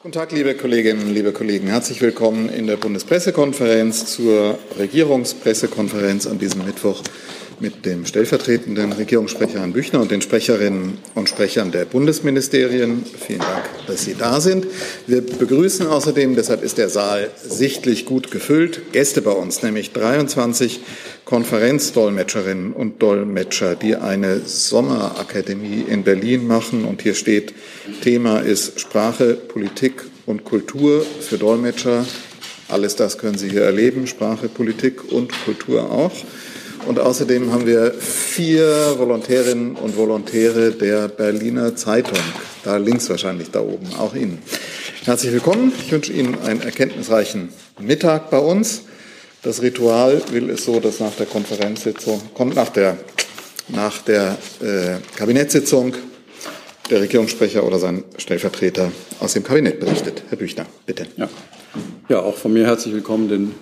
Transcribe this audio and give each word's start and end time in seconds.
Guten 0.00 0.12
Tag, 0.12 0.30
liebe 0.30 0.54
Kolleginnen, 0.54 1.12
liebe 1.12 1.32
Kollegen. 1.32 1.66
Herzlich 1.66 2.00
willkommen 2.00 2.50
in 2.50 2.68
der 2.68 2.76
Bundespressekonferenz 2.76 4.06
zur 4.06 4.56
Regierungspressekonferenz 4.78 6.28
an 6.28 6.38
diesem 6.38 6.64
Mittwoch 6.64 7.02
mit 7.60 7.84
dem 7.84 8.06
stellvertretenden 8.06 8.92
Regierungssprecher 8.92 9.60
Herrn 9.60 9.72
Büchner 9.72 10.00
und 10.00 10.10
den 10.10 10.22
Sprecherinnen 10.22 10.98
und 11.14 11.28
Sprechern 11.28 11.72
der 11.72 11.84
Bundesministerien. 11.84 13.04
Vielen 13.26 13.40
Dank, 13.40 13.64
dass 13.86 14.04
Sie 14.04 14.14
da 14.14 14.40
sind. 14.40 14.66
Wir 15.06 15.20
begrüßen 15.20 15.86
außerdem, 15.86 16.36
deshalb 16.36 16.62
ist 16.62 16.78
der 16.78 16.88
Saal 16.88 17.30
sichtlich 17.36 18.06
gut 18.06 18.30
gefüllt, 18.30 18.92
Gäste 18.92 19.22
bei 19.22 19.32
uns, 19.32 19.62
nämlich 19.62 19.92
23 19.92 20.80
Konferenzdolmetscherinnen 21.24 22.72
und 22.72 23.02
Dolmetscher, 23.02 23.74
die 23.74 23.96
eine 23.96 24.40
Sommerakademie 24.40 25.84
in 25.88 26.04
Berlin 26.04 26.46
machen. 26.46 26.84
Und 26.84 27.02
hier 27.02 27.14
steht, 27.14 27.54
Thema 28.02 28.40
ist 28.40 28.80
Sprache, 28.80 29.34
Politik 29.34 30.04
und 30.26 30.44
Kultur 30.44 31.04
für 31.20 31.38
Dolmetscher. 31.38 32.06
Alles 32.68 32.96
das 32.96 33.18
können 33.18 33.38
Sie 33.38 33.48
hier 33.48 33.62
erleben, 33.62 34.06
Sprache, 34.06 34.48
Politik 34.48 35.10
und 35.10 35.32
Kultur 35.44 35.90
auch. 35.90 36.12
Und 36.88 36.98
außerdem 36.98 37.52
haben 37.52 37.66
wir 37.66 37.92
vier 37.92 38.94
Volontärinnen 38.96 39.76
und 39.76 39.98
Volontäre 39.98 40.70
der 40.70 41.08
Berliner 41.08 41.76
Zeitung. 41.76 42.16
Da 42.64 42.78
links 42.78 43.10
wahrscheinlich, 43.10 43.50
da 43.50 43.60
oben, 43.60 43.88
auch 43.98 44.14
Ihnen. 44.14 44.38
Herzlich 45.04 45.34
willkommen. 45.34 45.70
Ich 45.84 45.92
wünsche 45.92 46.14
Ihnen 46.14 46.38
einen 46.40 46.62
erkenntnisreichen 46.62 47.50
Mittag 47.78 48.30
bei 48.30 48.38
uns. 48.38 48.84
Das 49.42 49.60
Ritual 49.60 50.22
will 50.30 50.48
es 50.48 50.64
so, 50.64 50.80
dass 50.80 50.98
nach 50.98 51.12
der 51.12 51.26
Konferenzsitzung, 51.26 52.22
kommt 52.32 52.54
nach 52.54 52.70
der, 52.70 52.96
nach 53.68 53.98
der 53.98 54.38
äh, 54.62 54.96
Kabinettssitzung 55.14 55.92
der 56.88 57.02
Regierungssprecher 57.02 57.66
oder 57.66 57.78
sein 57.78 58.02
Stellvertreter 58.16 58.90
aus 59.20 59.34
dem 59.34 59.44
Kabinett 59.44 59.78
berichtet. 59.78 60.22
Herr 60.30 60.38
Büchner, 60.38 60.64
bitte. 60.86 61.06
Ja. 61.18 61.28
ja, 62.08 62.20
auch 62.20 62.38
von 62.38 62.54
mir 62.54 62.64
herzlich 62.64 62.94
willkommen 62.94 63.28
den 63.28 63.54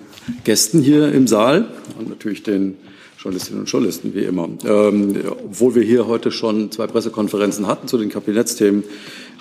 Gästen 0.45 0.81
hier 0.81 1.11
im 1.11 1.27
Saal 1.27 1.67
und 1.99 2.07
natürlich 2.07 2.43
den 2.43 2.77
Journalistinnen 3.17 3.61
und 3.61 3.71
Journalisten, 3.71 4.13
wie 4.13 4.23
immer. 4.23 4.47
Ähm, 4.65 5.15
obwohl 5.45 5.75
wir 5.75 5.83
hier 5.83 6.07
heute 6.07 6.31
schon 6.31 6.71
zwei 6.71 6.87
Pressekonferenzen 6.87 7.67
hatten 7.67 7.87
zu 7.87 7.97
den 7.97 8.09
Kabinettsthemen, 8.09 8.83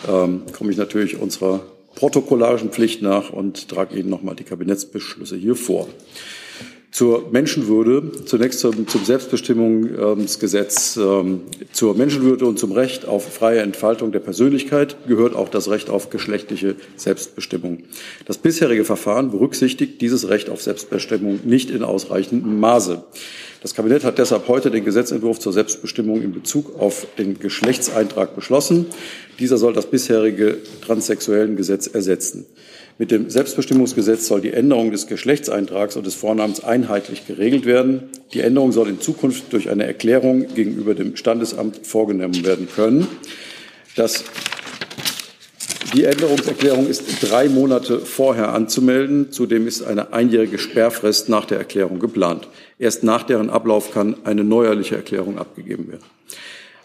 ähm, 0.09 0.43
komme 0.53 0.71
ich 0.71 0.77
natürlich 0.77 1.21
unserer 1.21 1.61
protokollarischen 1.95 2.71
Pflicht 2.71 3.03
nach 3.03 3.31
und 3.31 3.69
trage 3.69 3.99
Ihnen 3.99 4.11
nochmal 4.11 4.37
die 4.37 4.45
Kabinettsbeschlüsse 4.45 5.37
hier 5.37 5.57
vor. 5.57 5.89
Zur 6.97 7.29
Menschenwürde, 7.31 8.25
zunächst 8.25 8.61
zum, 8.61 8.89
zum 8.89 9.05
Selbstbestimmungsgesetz, 9.05 10.97
ähm, 10.97 11.43
zur 11.71 11.95
Menschenwürde 11.95 12.47
und 12.47 12.59
zum 12.59 12.73
Recht 12.73 13.05
auf 13.05 13.35
freie 13.35 13.61
Entfaltung 13.61 14.13
der 14.13 14.21
Persönlichkeit 14.21 14.97
gehört 15.07 15.37
auch 15.37 15.51
das 15.51 15.69
Recht 15.69 15.91
auf 15.91 16.09
geschlechtliche 16.09 16.77
Selbstbestimmung. 16.97 17.83
Das 18.25 18.39
bisherige 18.39 18.87
Verfahren 18.87 19.31
berücksichtigt 19.31 20.01
dieses 20.01 20.31
Recht 20.31 20.49
auf 20.49 20.63
Selbstbestimmung 20.63 21.41
nicht 21.45 21.69
in 21.69 21.83
ausreichendem 21.83 22.59
Maße. 22.61 23.05
Das 23.61 23.75
Kabinett 23.75 24.03
hat 24.03 24.17
deshalb 24.17 24.49
heute 24.49 24.71
den 24.71 24.87
Gesetzentwurf 24.87 25.39
zur 25.39 25.53
Selbstbestimmung 25.53 26.23
in 26.23 26.33
Bezug 26.33 26.81
auf 26.81 27.07
den 27.19 27.39
Geschlechtseintrag 27.39 28.35
beschlossen. 28.35 28.87
Dieser 29.39 29.59
soll 29.59 29.75
das 29.75 29.85
bisherige 29.85 30.57
transsexuellen 30.81 31.57
Gesetz 31.57 31.89
ersetzen. 31.89 32.47
Mit 32.99 33.11
dem 33.11 33.29
Selbstbestimmungsgesetz 33.29 34.27
soll 34.27 34.41
die 34.41 34.55
Änderung 34.55 34.91
des 34.91 35.07
Geschlechtseintrags 35.07 35.97
und 35.97 36.07
des 36.07 36.15
Vornamens 36.15 36.65
einheitlich 36.65 37.27
geregelt 37.27 37.67
werden. 37.67 38.05
Die 38.33 38.41
Änderung 38.41 38.73
soll 38.73 38.89
in 38.89 39.01
Zukunft 39.01 39.53
durch 39.53 39.69
eine 39.69 39.85
Erklärung 39.85 40.47
gegenüber 40.55 40.95
dem 40.95 41.15
Standesamt 41.15 41.87
vorgenommen 41.87 42.45
werden 42.45 42.69
können. 42.75 43.07
Das 43.97 44.25
die 45.95 46.05
Änderungserklärung 46.05 46.89
ist 46.89 47.23
drei 47.23 47.49
Monate 47.49 48.01
vorher 48.01 48.53
anzumelden. 48.53 49.31
Zudem 49.31 49.67
ist 49.67 49.83
eine 49.83 50.13
einjährige 50.13 50.59
Sperrfrist 50.59 51.29
nach 51.29 51.45
der 51.45 51.59
Erklärung 51.59 52.01
geplant. 52.01 52.49
Erst 52.79 53.05
nach 53.05 53.23
deren 53.23 53.51
Ablauf 53.51 53.93
kann 53.93 54.17
eine 54.25 54.43
neuerliche 54.43 54.97
Erklärung 54.97 55.39
abgegeben 55.39 55.89
werden. 55.89 56.05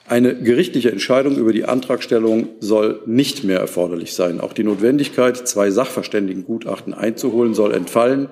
Eine 0.07 0.35
gerichtliche 0.35 0.91
Entscheidung 0.91 1.37
über 1.37 1.53
die 1.53 1.65
Antragstellung 1.65 2.49
soll 2.59 3.01
nicht 3.05 3.43
mehr 3.43 3.59
erforderlich 3.59 4.13
sein. 4.13 4.41
Auch 4.41 4.53
die 4.53 4.63
Notwendigkeit, 4.63 5.47
zwei 5.47 5.71
Sachverständigengutachten 5.71 6.93
einzuholen, 6.93 7.53
soll 7.53 7.73
entfallen. 7.73 8.27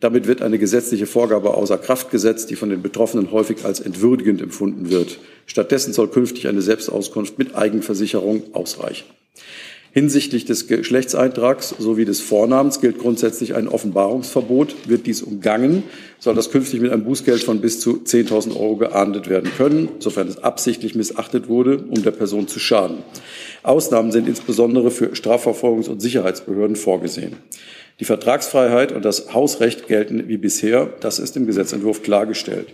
Damit 0.00 0.26
wird 0.26 0.42
eine 0.42 0.58
gesetzliche 0.58 1.06
Vorgabe 1.06 1.54
außer 1.54 1.78
Kraft 1.78 2.10
gesetzt, 2.10 2.50
die 2.50 2.56
von 2.56 2.68
den 2.68 2.82
Betroffenen 2.82 3.32
häufig 3.32 3.64
als 3.64 3.80
entwürdigend 3.80 4.42
empfunden 4.42 4.90
wird. 4.90 5.18
Stattdessen 5.46 5.92
soll 5.92 6.08
künftig 6.08 6.48
eine 6.48 6.60
Selbstauskunft 6.60 7.38
mit 7.38 7.56
Eigenversicherung 7.56 8.54
ausreichen. 8.54 9.06
Hinsichtlich 9.96 10.44
des 10.44 10.66
Geschlechtseintrags 10.66 11.74
sowie 11.78 12.04
des 12.04 12.20
Vornamens 12.20 12.82
gilt 12.82 12.98
grundsätzlich 12.98 13.54
ein 13.54 13.66
Offenbarungsverbot. 13.66 14.90
Wird 14.90 15.06
dies 15.06 15.22
umgangen, 15.22 15.84
soll 16.18 16.34
das 16.34 16.50
künftig 16.50 16.82
mit 16.82 16.92
einem 16.92 17.04
Bußgeld 17.04 17.42
von 17.42 17.62
bis 17.62 17.80
zu 17.80 18.02
10.000 18.04 18.60
Euro 18.60 18.76
geahndet 18.76 19.30
werden 19.30 19.50
können, 19.56 19.88
sofern 20.00 20.28
es 20.28 20.36
absichtlich 20.36 20.96
missachtet 20.96 21.48
wurde, 21.48 21.78
um 21.78 22.02
der 22.02 22.10
Person 22.10 22.46
zu 22.46 22.58
schaden. 22.58 22.98
Ausnahmen 23.62 24.12
sind 24.12 24.28
insbesondere 24.28 24.90
für 24.90 25.14
Strafverfolgungs- 25.14 25.88
und 25.88 26.02
Sicherheitsbehörden 26.02 26.76
vorgesehen. 26.76 27.36
Die 27.98 28.04
Vertragsfreiheit 28.04 28.92
und 28.92 29.02
das 29.02 29.32
Hausrecht 29.32 29.88
gelten 29.88 30.28
wie 30.28 30.36
bisher. 30.36 30.90
Das 31.00 31.18
ist 31.18 31.38
im 31.38 31.46
Gesetzentwurf 31.46 32.02
klargestellt. 32.02 32.68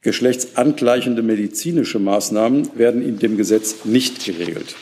Geschlechtsangleichende 0.00 1.22
medizinische 1.22 2.00
Maßnahmen 2.00 2.76
werden 2.76 3.06
in 3.06 3.20
dem 3.20 3.36
Gesetz 3.36 3.84
nicht 3.84 4.24
geregelt. 4.24 4.74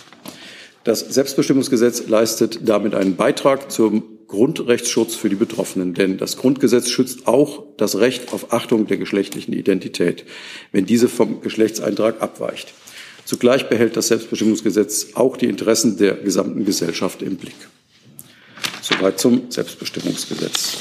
Das 0.89 1.01
Selbstbestimmungsgesetz 1.01 2.09
leistet 2.09 2.61
damit 2.67 2.95
einen 2.95 3.15
Beitrag 3.15 3.71
zum 3.71 4.05
Grundrechtsschutz 4.27 5.17
für 5.17 5.29
die 5.29 5.37
Betroffenen, 5.37 5.93
denn 5.93 6.17
das 6.17 6.39
Grundgesetz 6.39 6.89
schützt 6.89 7.27
auch 7.27 7.65
das 7.77 7.99
Recht 7.99 8.33
auf 8.33 8.55
Achtung 8.55 8.87
der 8.87 8.97
geschlechtlichen 8.97 9.53
Identität, 9.53 10.25
wenn 10.73 10.87
diese 10.87 11.11
vom 11.11 11.43
Geschlechtseintrag 11.43 12.23
abweicht. 12.23 12.73
Zugleich 13.27 13.69
behält 13.69 13.99
das 13.99 14.09
Selbstbestimmungsgesetz 14.09 15.09
auch 15.13 15.37
die 15.37 15.45
Interessen 15.45 15.99
der 15.99 16.15
gesamten 16.15 16.65
Gesellschaft 16.65 17.21
im 17.21 17.37
Blick. 17.37 17.69
Soweit 18.81 19.21
zum 19.21 19.51
Selbstbestimmungsgesetz. 19.51 20.79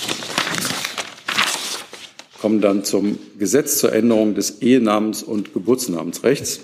Kommen 2.40 2.62
dann 2.62 2.86
zum 2.86 3.20
Gesetz 3.38 3.80
zur 3.80 3.92
Änderung 3.92 4.36
des 4.36 4.62
Ehenamens 4.62 5.22
und 5.22 5.54
Geburtsnamensrechts. 5.54 6.62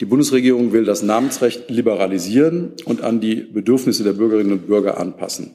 Die 0.00 0.04
Bundesregierung 0.04 0.72
will 0.72 0.84
das 0.84 1.02
Namensrecht 1.02 1.70
liberalisieren 1.70 2.72
und 2.84 3.02
an 3.02 3.20
die 3.20 3.34
Bedürfnisse 3.34 4.04
der 4.04 4.12
Bürgerinnen 4.12 4.52
und 4.52 4.66
Bürger 4.68 4.98
anpassen. 4.98 5.50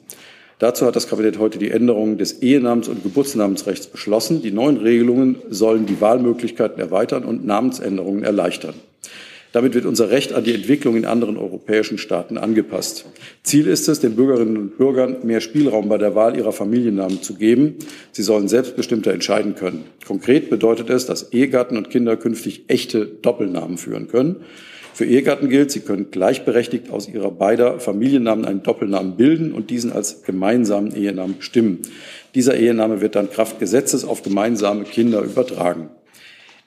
Dazu 0.58 0.84
hat 0.84 0.96
das 0.96 1.08
Kabinett 1.08 1.38
heute 1.38 1.58
die 1.58 1.70
Änderung 1.70 2.18
des 2.18 2.42
Ehenamens- 2.42 2.88
und 2.88 3.02
Geburtsnamensrechts 3.02 3.86
beschlossen. 3.86 4.42
Die 4.42 4.52
neuen 4.52 4.76
Regelungen 4.76 5.36
sollen 5.48 5.86
die 5.86 6.00
Wahlmöglichkeiten 6.00 6.78
erweitern 6.78 7.24
und 7.24 7.46
Namensänderungen 7.46 8.22
erleichtern. 8.22 8.74
Damit 9.54 9.74
wird 9.74 9.86
unser 9.86 10.10
Recht 10.10 10.32
an 10.32 10.42
die 10.42 10.52
Entwicklung 10.52 10.96
in 10.96 11.04
anderen 11.04 11.36
europäischen 11.36 11.96
Staaten 11.96 12.38
angepasst. 12.38 13.06
Ziel 13.44 13.68
ist 13.68 13.88
es, 13.88 14.00
den 14.00 14.16
Bürgerinnen 14.16 14.56
und 14.56 14.78
Bürgern 14.78 15.18
mehr 15.22 15.40
Spielraum 15.40 15.88
bei 15.88 15.96
der 15.96 16.16
Wahl 16.16 16.36
ihrer 16.36 16.50
Familiennamen 16.50 17.22
zu 17.22 17.34
geben. 17.36 17.76
Sie 18.10 18.24
sollen 18.24 18.48
selbstbestimmter 18.48 19.12
entscheiden 19.12 19.54
können. 19.54 19.84
Konkret 20.04 20.50
bedeutet 20.50 20.90
es, 20.90 21.06
dass 21.06 21.32
Ehegatten 21.32 21.76
und 21.76 21.88
Kinder 21.88 22.16
künftig 22.16 22.64
echte 22.66 23.06
Doppelnamen 23.06 23.78
führen 23.78 24.08
können. 24.08 24.40
Für 24.92 25.04
Ehegatten 25.04 25.48
gilt, 25.48 25.70
sie 25.70 25.80
können 25.80 26.10
gleichberechtigt 26.10 26.90
aus 26.90 27.08
ihrer 27.08 27.30
beider 27.30 27.78
Familiennamen 27.78 28.44
einen 28.44 28.64
Doppelnamen 28.64 29.16
bilden 29.16 29.52
und 29.52 29.70
diesen 29.70 29.92
als 29.92 30.24
gemeinsamen 30.24 30.96
Ehenamen 30.96 31.36
bestimmen. 31.36 31.82
Dieser 32.34 32.56
Ehename 32.56 33.00
wird 33.00 33.14
dann 33.14 33.30
Kraft 33.30 33.60
Gesetzes 33.60 34.04
auf 34.04 34.24
gemeinsame 34.24 34.82
Kinder 34.82 35.22
übertragen. 35.22 35.90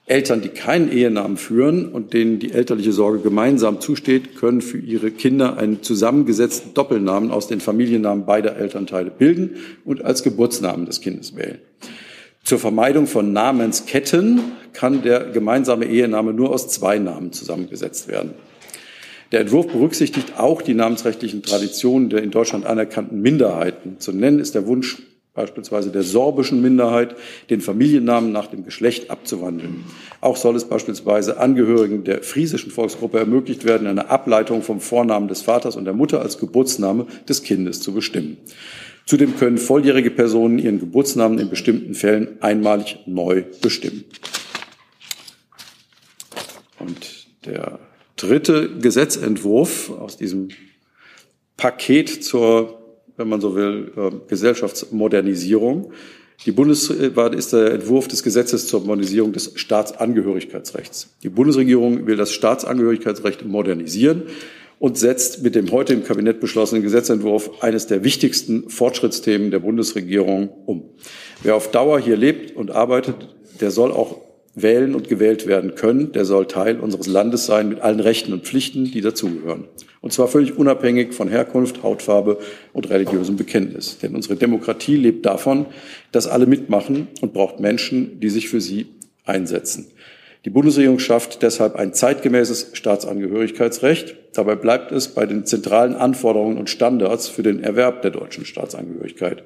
Eltern, 0.07 0.41
die 0.41 0.49
keinen 0.49 0.89
Ehenamen 0.89 1.35
führen 1.35 1.91
und 1.91 2.13
denen 2.13 2.39
die 2.39 2.53
elterliche 2.53 2.93
Sorge 2.93 3.19
gemeinsam 3.19 3.81
zusteht, 3.81 4.37
können 4.37 4.61
für 4.61 4.77
ihre 4.77 5.11
Kinder 5.11 5.57
einen 5.57 5.83
zusammengesetzten 5.83 6.73
Doppelnamen 6.73 7.29
aus 7.29 7.47
den 7.47 7.59
Familiennamen 7.59 8.25
beider 8.25 8.55
Elternteile 8.55 9.11
bilden 9.11 9.57
und 9.83 10.05
als 10.05 10.23
Geburtsnamen 10.23 10.85
des 10.85 11.01
Kindes 11.01 11.35
wählen. 11.35 11.59
Zur 12.41 12.57
Vermeidung 12.57 13.05
von 13.07 13.33
Namensketten 13.33 14.39
kann 14.71 15.03
der 15.03 15.25
gemeinsame 15.25 15.85
Ehename 15.85 16.31
nur 16.31 16.51
aus 16.51 16.69
zwei 16.69 16.99
Namen 16.99 17.33
zusammengesetzt 17.33 18.07
werden. 18.07 18.31
Der 19.33 19.41
Entwurf 19.41 19.67
berücksichtigt 19.67 20.39
auch 20.39 20.61
die 20.61 20.73
namensrechtlichen 20.73 21.43
Traditionen 21.43 22.09
der 22.09 22.23
in 22.23 22.31
Deutschland 22.31 22.65
anerkannten 22.65 23.21
Minderheiten. 23.21 23.99
Zu 23.99 24.13
nennen 24.13 24.39
ist 24.39 24.55
der 24.55 24.67
Wunsch 24.67 25.01
beispielsweise 25.37 25.91
der 25.91 26.03
sorbischen 26.03 26.61
Minderheit, 26.61 27.15
den 27.49 27.61
Familiennamen 27.61 28.33
nach 28.33 28.47
dem 28.47 28.65
Geschlecht 28.65 29.09
abzuwandeln. 29.09 29.85
Auch 30.19 30.35
soll 30.35 30.55
es 30.57 30.65
beispielsweise 30.65 31.39
Angehörigen 31.39 32.03
der 32.03 32.23
friesischen 32.23 32.71
Volksgruppe 32.71 33.19
ermöglicht 33.19 33.63
werden, 33.63 33.87
eine 33.87 34.09
Ableitung 34.09 34.63
vom 34.63 34.81
Vornamen 34.81 35.29
des 35.29 35.43
Vaters 35.43 35.77
und 35.77 35.85
der 35.85 35.93
Mutter 35.93 36.21
als 36.21 36.39
Geburtsname 36.39 37.05
des 37.29 37.43
Kindes 37.43 37.79
zu 37.79 37.93
bestimmen. 37.93 38.37
Zudem 39.05 39.37
können 39.37 39.57
volljährige 39.57 40.11
Personen 40.11 40.59
ihren 40.59 40.79
Geburtsnamen 40.79 41.39
in 41.39 41.49
bestimmten 41.49 41.93
Fällen 41.93 42.41
einmalig 42.41 42.97
neu 43.05 43.43
bestimmen. 43.61 44.03
Und 46.79 47.27
der 47.45 47.79
dritte 48.17 48.69
Gesetzentwurf 48.79 49.91
aus 49.91 50.17
diesem 50.17 50.49
Paket 51.57 52.23
zur, 52.23 52.76
wenn 53.17 53.27
man 53.27 53.41
so 53.41 53.55
will, 53.55 53.91
äh, 53.97 54.11
Gesellschaftsmodernisierung. 54.27 55.91
Die 56.45 56.51
Bundesrat 56.51 57.33
ist 57.33 57.51
der 57.51 57.71
Entwurf 57.73 58.07
des 58.07 58.21
Gesetzes 58.21 58.67
zur 58.67 58.81
Modernisierung 58.81 59.33
des 59.33 59.53
Staatsangehörigkeitsrechts. 59.55 61.09
Die 61.23 61.29
Bundesregierung 61.29 62.05
will 62.05 62.15
das 62.15 62.31
Staatsangehörigkeitsrecht 62.31 63.43
modernisieren 63.43 64.23
und 64.79 64.99
setzt 64.99 65.41
mit 65.41 65.55
dem 65.55 65.71
heute 65.71 65.93
im 65.93 66.03
Kabinett 66.03 66.39
beschlossenen 66.39 66.83
Gesetzentwurf 66.83 67.63
eines 67.63 67.87
der 67.87 68.03
wichtigsten 68.03 68.69
Fortschrittsthemen 68.69 69.49
der 69.49 69.59
Bundesregierung 69.59 70.49
um. 70.67 70.83
Wer 71.41 71.55
auf 71.55 71.71
Dauer 71.71 71.99
hier 71.99 72.17
lebt 72.17 72.55
und 72.55 72.69
arbeitet, 72.69 73.35
der 73.59 73.71
soll 73.71 73.91
auch 73.91 74.21
wählen 74.53 74.93
und 74.93 75.07
gewählt 75.07 75.47
werden 75.47 75.73
können. 75.73 76.11
Der 76.11 76.25
soll 76.25 76.47
Teil 76.47 76.79
unseres 76.79 77.07
Landes 77.07 77.47
sein 77.47 77.69
mit 77.69 77.81
allen 77.81 77.99
Rechten 77.99 78.33
und 78.33 78.45
Pflichten, 78.45 78.85
die 78.85 79.01
dazugehören. 79.01 79.65
Und 80.01 80.13
zwar 80.13 80.27
völlig 80.27 80.57
unabhängig 80.57 81.13
von 81.13 81.27
Herkunft, 81.27 81.83
Hautfarbe 81.83 82.39
und 82.73 82.89
religiösem 82.89 83.35
Bekenntnis. 83.35 83.97
Denn 83.99 84.15
unsere 84.15 84.35
Demokratie 84.35 84.95
lebt 84.95 85.25
davon, 85.25 85.65
dass 86.11 86.27
alle 86.27 86.45
mitmachen 86.45 87.07
und 87.21 87.33
braucht 87.33 87.59
Menschen, 87.59 88.19
die 88.19 88.29
sich 88.29 88.49
für 88.49 88.61
sie 88.61 88.87
einsetzen. 89.25 89.87
Die 90.45 90.49
Bundesregierung 90.49 90.99
schafft 90.99 91.41
deshalb 91.41 91.75
ein 91.75 91.93
zeitgemäßes 91.93 92.69
Staatsangehörigkeitsrecht. 92.73 94.15
Dabei 94.33 94.55
bleibt 94.55 94.93
es 94.93 95.09
bei 95.09 95.25
den 95.25 95.45
zentralen 95.45 95.93
Anforderungen 95.95 96.57
und 96.57 96.69
Standards 96.69 97.27
für 97.27 97.43
den 97.43 97.61
Erwerb 97.61 98.01
der 98.01 98.11
deutschen 98.11 98.45
Staatsangehörigkeit. 98.45 99.43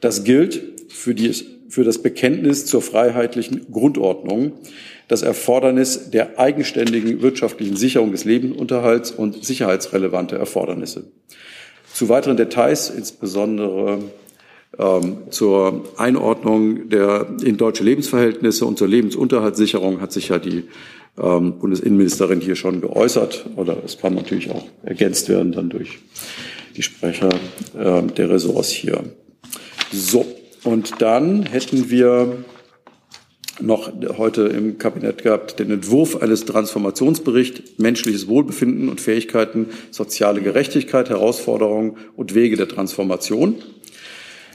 Das 0.00 0.24
gilt 0.24 0.62
für, 0.88 1.14
die, 1.14 1.34
für 1.68 1.84
das 1.84 1.98
Bekenntnis 1.98 2.66
zur 2.66 2.82
freiheitlichen 2.82 3.70
Grundordnung, 3.70 4.52
das 5.08 5.22
Erfordernis 5.22 6.10
der 6.10 6.38
eigenständigen 6.38 7.22
wirtschaftlichen 7.22 7.76
Sicherung 7.76 8.12
des 8.12 8.24
Lebensunterhalts 8.24 9.10
und 9.10 9.44
sicherheitsrelevante 9.44 10.36
Erfordernisse. 10.36 11.10
Zu 11.92 12.08
weiteren 12.08 12.36
Details, 12.36 12.90
insbesondere 12.90 13.98
ähm, 14.78 15.18
zur 15.30 15.84
Einordnung 15.96 16.88
der 16.88 17.26
in 17.42 17.56
deutsche 17.56 17.84
Lebensverhältnisse 17.84 18.66
und 18.66 18.78
zur 18.78 18.88
Lebensunterhaltssicherung 18.88 20.00
hat 20.00 20.12
sich 20.12 20.28
ja 20.28 20.38
die 20.38 20.64
ähm, 21.18 21.58
Bundesinnenministerin 21.58 22.40
hier 22.40 22.54
schon 22.54 22.80
geäußert. 22.80 23.46
Oder 23.56 23.78
es 23.84 23.98
kann 23.98 24.14
natürlich 24.14 24.50
auch 24.50 24.64
ergänzt 24.82 25.28
werden 25.28 25.52
dann 25.52 25.70
durch 25.70 25.98
die 26.76 26.82
Sprecher 26.82 27.30
äh, 27.76 28.02
der 28.02 28.30
Ressorts 28.30 28.70
hier. 28.70 29.02
So, 29.90 30.26
und 30.64 31.00
dann 31.00 31.44
hätten 31.44 31.90
wir 31.90 32.44
noch 33.60 33.90
heute 34.16 34.42
im 34.42 34.78
Kabinett 34.78 35.22
gehabt 35.22 35.58
den 35.58 35.70
Entwurf 35.70 36.22
eines 36.22 36.44
Transformationsberichts 36.44 37.78
menschliches 37.78 38.28
Wohlbefinden 38.28 38.88
und 38.88 39.00
Fähigkeiten, 39.00 39.66
soziale 39.90 40.40
Gerechtigkeit, 40.40 41.08
Herausforderungen 41.10 41.96
und 42.16 42.34
Wege 42.34 42.56
der 42.56 42.68
Transformation. 42.68 43.56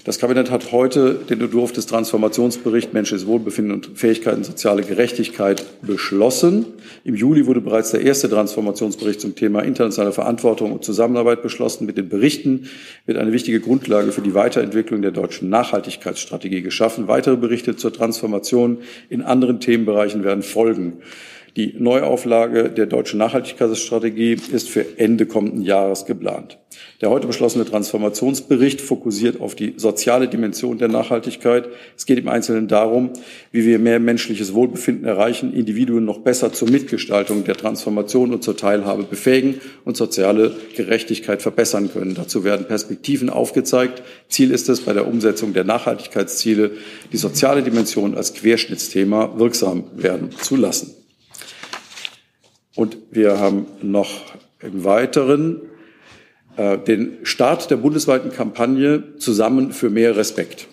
Das 0.05 0.19
Kabinett 0.19 0.51
hat 0.51 0.73
heute 0.73 1.13
den 1.13 1.39
Entwurf 1.39 1.71
des 1.71 1.85
Transformationsberichts 1.85 2.91
Menschliches 2.91 3.25
Wohlbefinden 3.25 3.73
und 3.73 3.97
Fähigkeiten 3.97 4.43
soziale 4.43 4.83
Gerechtigkeit 4.83 5.63
beschlossen. 5.81 6.65
Im 7.05 7.15
Juli 7.15 7.47
wurde 7.47 7.61
bereits 7.61 7.91
der 7.91 8.01
erste 8.01 8.29
Transformationsbericht 8.29 9.21
zum 9.21 9.35
Thema 9.35 9.61
internationale 9.61 10.11
Verantwortung 10.11 10.73
und 10.73 10.83
Zusammenarbeit 10.83 11.41
beschlossen. 11.41 11.85
Mit 11.85 11.97
den 11.97 12.09
Berichten 12.09 12.67
wird 13.05 13.17
eine 13.17 13.31
wichtige 13.31 13.61
Grundlage 13.61 14.11
für 14.11 14.21
die 14.21 14.33
Weiterentwicklung 14.33 15.01
der 15.01 15.11
deutschen 15.11 15.47
Nachhaltigkeitsstrategie 15.47 16.61
geschaffen. 16.61 17.07
Weitere 17.07 17.37
Berichte 17.37 17.77
zur 17.77 17.93
Transformation 17.93 18.79
in 19.09 19.21
anderen 19.21 19.61
Themenbereichen 19.61 20.25
werden 20.25 20.43
folgen. 20.43 20.97
Die 21.55 21.75
Neuauflage 21.77 22.71
der 22.71 22.87
deutschen 22.87 23.19
Nachhaltigkeitsstrategie 23.19 24.37
ist 24.51 24.69
für 24.69 24.97
Ende 24.97 25.27
kommenden 25.27 25.61
Jahres 25.61 26.05
geplant. 26.05 26.57
Der 26.99 27.11
heute 27.11 27.27
beschlossene 27.27 27.63
Transformationsbericht 27.63 28.81
fokussiert 28.81 29.39
auf 29.39 29.53
die 29.53 29.75
soziale 29.77 30.27
Dimension 30.27 30.79
der 30.79 30.87
Nachhaltigkeit. 30.87 31.69
Es 31.95 32.07
geht 32.07 32.17
im 32.17 32.27
Einzelnen 32.27 32.67
darum, 32.67 33.11
wie 33.51 33.67
wir 33.67 33.77
mehr 33.77 33.99
menschliches 33.99 34.55
Wohlbefinden 34.55 35.05
erreichen, 35.05 35.53
Individuen 35.53 36.05
noch 36.05 36.21
besser 36.21 36.51
zur 36.53 36.71
Mitgestaltung 36.71 37.43
der 37.43 37.55
Transformation 37.55 38.33
und 38.33 38.43
zur 38.43 38.57
Teilhabe 38.57 39.03
befähigen 39.03 39.61
und 39.85 39.95
soziale 39.95 40.55
Gerechtigkeit 40.75 41.43
verbessern 41.43 41.91
können. 41.93 42.15
Dazu 42.15 42.43
werden 42.43 42.65
Perspektiven 42.65 43.29
aufgezeigt. 43.29 44.01
Ziel 44.27 44.49
ist 44.49 44.69
es, 44.69 44.81
bei 44.81 44.93
der 44.93 45.07
Umsetzung 45.07 45.53
der 45.53 45.65
Nachhaltigkeitsziele 45.65 46.71
die 47.11 47.17
soziale 47.17 47.61
Dimension 47.61 48.15
als 48.15 48.33
Querschnittsthema 48.33 49.37
wirksam 49.37 49.83
werden 49.95 50.31
zu 50.31 50.55
lassen. 50.55 51.02
Und 52.75 52.97
wir 53.11 53.39
haben 53.39 53.67
noch 53.81 54.33
im 54.61 54.83
Weiteren 54.83 55.61
äh, 56.57 56.77
den 56.77 57.17
Start 57.23 57.69
der 57.71 57.77
bundesweiten 57.77 58.31
Kampagne 58.31 59.03
Zusammen 59.17 59.71
für 59.71 59.89
mehr 59.89 60.15
Respekt. 60.15 60.67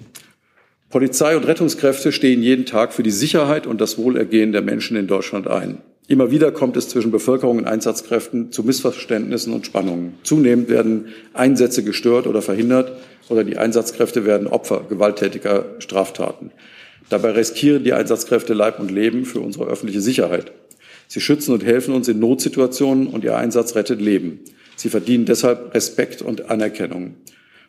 Polizei 0.89 1.37
und 1.37 1.47
Rettungskräfte 1.47 2.11
stehen 2.11 2.43
jeden 2.43 2.67
Tag 2.67 2.93
für 2.93 3.03
die 3.03 3.11
Sicherheit 3.11 3.67
und 3.67 3.81
das 3.81 3.97
Wohlergehen 3.97 4.53
der 4.53 4.63
Menschen 4.63 4.97
in 4.97 5.07
Deutschland 5.07 5.47
ein. 5.47 5.79
Immer 6.09 6.33
wieder 6.33 6.51
kommt 6.51 6.77
es 6.77 6.89
zwischen 6.89 7.13
Bevölkerung 7.13 7.59
und 7.59 7.67
Einsatzkräften 7.67 8.51
zu 8.51 8.65
Missverständnissen 8.65 9.53
und 9.53 9.65
Spannungen. 9.65 10.15
Zunehmend 10.25 10.69
werden 10.69 11.07
Einsätze 11.35 11.85
gestört 11.85 12.27
oder 12.27 12.43
verhindert 12.43 12.91
oder 13.29 13.45
die 13.45 13.57
Einsatzkräfte 13.57 14.25
werden 14.25 14.49
Opfer 14.49 14.85
gewalttätiger 14.89 15.67
Straftaten. 15.79 16.51
Dabei 17.11 17.31
riskieren 17.31 17.85
die 17.85 17.93
Einsatzkräfte 17.93 18.55
Leib 18.55 18.81
und 18.81 18.91
Leben 18.91 19.25
für 19.25 19.39
unsere 19.39 19.67
öffentliche 19.67 20.01
Sicherheit. 20.01 20.51
Sie 21.13 21.21
schützen 21.21 21.53
und 21.53 21.65
helfen 21.65 21.93
uns 21.93 22.07
in 22.07 22.21
Notsituationen 22.21 23.09
und 23.09 23.25
Ihr 23.25 23.37
Einsatz 23.37 23.75
rettet 23.75 24.01
Leben. 24.01 24.39
Sie 24.77 24.89
verdienen 24.89 25.25
deshalb 25.25 25.75
Respekt 25.75 26.23
und 26.23 26.51
Anerkennung. 26.51 27.17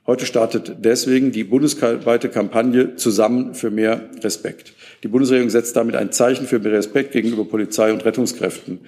Heute 0.05 0.27
startet 0.27 0.75
deswegen 0.85 1.31
die 1.31 1.43
bundesweite 1.43 2.29
Kampagne 2.29 2.97
Zusammen 2.97 3.55
für 3.55 3.71
mehr 3.71 4.11
Respekt. 4.21 4.73
Die 5.01 5.07
Bundesregierung 5.07 5.49
setzt 5.49 5.75
damit 5.75 5.95
ein 5.95 6.11
Zeichen 6.11 6.45
für 6.45 6.59
mehr 6.59 6.73
Respekt 6.73 7.13
gegenüber 7.13 7.45
Polizei 7.45 7.91
und 7.91 8.05
Rettungskräften. 8.05 8.81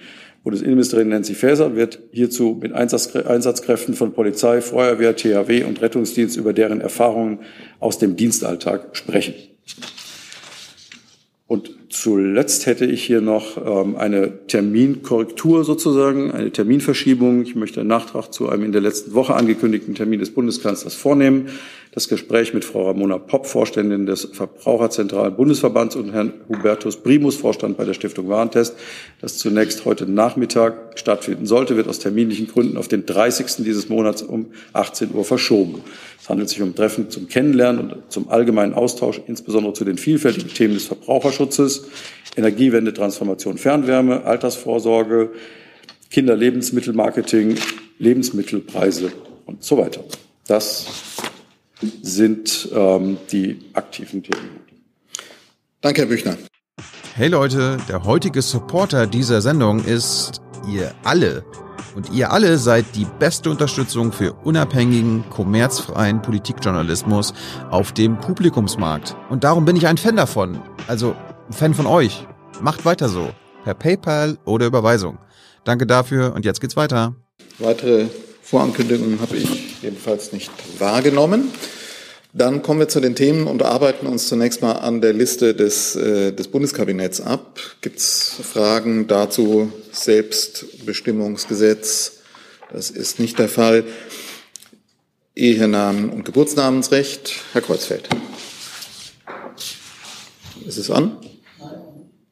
Bundesinnenministerin 0.44 1.08
Nancy 1.08 1.34
Faeser 1.34 1.74
wird 1.74 1.98
hierzu 2.12 2.56
mit 2.62 2.72
Einsatzkräften 2.72 3.94
von 3.94 4.12
Polizei, 4.12 4.60
Feuerwehr, 4.60 5.16
THW 5.16 5.64
und 5.64 5.82
Rettungsdienst 5.82 6.36
über 6.36 6.52
deren 6.52 6.80
Erfahrungen 6.80 7.40
aus 7.80 7.98
dem 7.98 8.14
Dienstalltag 8.14 8.96
sprechen. 8.96 9.34
Und 11.48 11.74
zuletzt 11.94 12.66
hätte 12.66 12.84
ich 12.84 13.04
hier 13.04 13.20
noch 13.20 13.56
ähm, 13.56 13.96
eine 13.96 14.46
Terminkorrektur 14.46 15.64
sozusagen, 15.64 16.32
eine 16.32 16.50
Terminverschiebung. 16.50 17.42
Ich 17.42 17.54
möchte 17.54 17.80
einen 17.80 17.88
Nachtrag 17.88 18.32
zu 18.32 18.48
einem 18.48 18.64
in 18.64 18.72
der 18.72 18.80
letzten 18.80 19.14
Woche 19.14 19.34
angekündigten 19.34 19.94
Termin 19.94 20.18
des 20.18 20.34
Bundeskanzlers 20.34 20.94
vornehmen. 20.94 21.48
Das 21.92 22.08
Gespräch 22.08 22.52
mit 22.52 22.64
Frau 22.64 22.88
Ramona 22.88 23.18
Popp, 23.18 23.46
Vorständin 23.46 24.04
des 24.06 24.28
Verbraucherzentralen 24.32 25.36
Bundesverbands 25.36 25.94
und 25.94 26.12
Herrn 26.12 26.32
Hubertus 26.48 26.96
Primus, 26.96 27.36
Vorstand 27.36 27.76
bei 27.76 27.84
der 27.84 27.94
Stiftung 27.94 28.28
Warentest, 28.28 28.74
das 29.20 29.38
zunächst 29.38 29.84
heute 29.84 30.10
Nachmittag 30.10 30.98
stattfinden 30.98 31.46
sollte, 31.46 31.76
wird 31.76 31.86
aus 31.86 32.00
terminlichen 32.00 32.48
Gründen 32.48 32.76
auf 32.78 32.88
den 32.88 33.06
30. 33.06 33.64
dieses 33.64 33.88
Monats 33.88 34.22
um 34.22 34.46
18 34.72 35.14
Uhr 35.14 35.24
verschoben. 35.24 35.82
Es 36.20 36.28
handelt 36.28 36.48
sich 36.48 36.62
um 36.62 36.74
Treffen 36.74 37.10
zum 37.10 37.28
Kennenlernen 37.28 37.92
und 37.92 37.96
zum 38.08 38.28
allgemeinen 38.28 38.74
Austausch, 38.74 39.20
insbesondere 39.28 39.74
zu 39.74 39.84
den 39.84 39.96
vielfältigen 39.96 40.48
Themen 40.48 40.74
des 40.74 40.86
Verbraucherschutzes, 40.86 41.83
Energiewende, 42.36 42.92
Transformation, 42.92 43.58
Fernwärme, 43.58 44.24
Altersvorsorge, 44.24 45.30
Kinderlebensmittelmarketing, 46.10 47.56
Lebensmittelpreise 47.98 49.12
und 49.46 49.62
so 49.62 49.78
weiter. 49.78 50.04
Das 50.46 50.86
sind 52.02 52.68
ähm, 52.74 53.18
die 53.30 53.58
aktiven 53.72 54.22
Themen. 54.22 54.60
Danke, 55.80 56.02
Herr 56.02 56.08
Büchner. 56.08 56.36
Hey 57.14 57.28
Leute, 57.28 57.78
der 57.88 58.04
heutige 58.04 58.42
Supporter 58.42 59.06
dieser 59.06 59.40
Sendung 59.40 59.84
ist 59.84 60.40
ihr 60.68 60.92
alle. 61.04 61.44
Und 61.94 62.10
ihr 62.10 62.32
alle 62.32 62.58
seid 62.58 62.86
die 62.96 63.06
beste 63.20 63.50
Unterstützung 63.50 64.10
für 64.10 64.32
unabhängigen, 64.32 65.24
kommerzfreien 65.30 66.22
Politikjournalismus 66.22 67.34
auf 67.70 67.92
dem 67.92 68.18
Publikumsmarkt. 68.18 69.14
Und 69.30 69.44
darum 69.44 69.64
bin 69.64 69.76
ich 69.76 69.86
ein 69.86 69.96
Fan 69.96 70.16
davon. 70.16 70.60
Also 70.88 71.14
Fan 71.50 71.74
von 71.74 71.86
euch. 71.86 72.26
Macht 72.60 72.84
weiter 72.84 73.08
so. 73.08 73.30
Per 73.64 73.74
PayPal 73.74 74.38
oder 74.44 74.66
Überweisung. 74.66 75.18
Danke 75.64 75.86
dafür 75.86 76.34
und 76.34 76.44
jetzt 76.44 76.60
geht's 76.60 76.76
weiter. 76.76 77.14
Weitere 77.58 78.06
Vorankündigungen 78.42 79.20
habe 79.20 79.36
ich 79.36 79.82
jedenfalls 79.82 80.32
nicht 80.32 80.50
wahrgenommen. 80.78 81.50
Dann 82.32 82.62
kommen 82.62 82.80
wir 82.80 82.88
zu 82.88 83.00
den 83.00 83.14
Themen 83.14 83.46
und 83.46 83.62
arbeiten 83.62 84.06
uns 84.06 84.26
zunächst 84.26 84.60
mal 84.60 84.72
an 84.72 85.00
der 85.00 85.12
Liste 85.12 85.54
des, 85.54 85.94
äh, 85.94 86.32
des 86.32 86.48
Bundeskabinetts 86.48 87.20
ab. 87.20 87.60
Gibt 87.80 87.98
es 87.98 88.40
Fragen 88.42 89.06
dazu? 89.06 89.72
Selbstbestimmungsgesetz? 89.92 92.18
Das 92.72 92.90
ist 92.90 93.20
nicht 93.20 93.38
der 93.38 93.48
Fall. 93.48 93.84
Ehenamen 95.36 96.10
und 96.10 96.24
Geburtsnamensrecht. 96.24 97.32
Herr 97.52 97.62
Kreuzfeld. 97.62 98.08
Ist 100.66 100.78
es 100.78 100.90
an? 100.90 101.16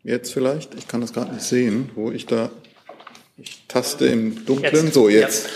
Jetzt 0.05 0.33
vielleicht? 0.33 0.75
Ich 0.75 0.89
kann 0.89 1.01
das 1.01 1.13
gerade 1.13 1.33
nicht 1.33 1.45
sehen, 1.45 1.91
wo 1.95 2.11
ich 2.11 2.27
da. 2.27 2.51
Ich 3.37 3.67
taste 3.69 4.07
im 4.07 4.45
Dunkeln. 4.45 4.87
Jetzt. 4.87 4.95
So, 4.95 5.09
jetzt. 5.09 5.49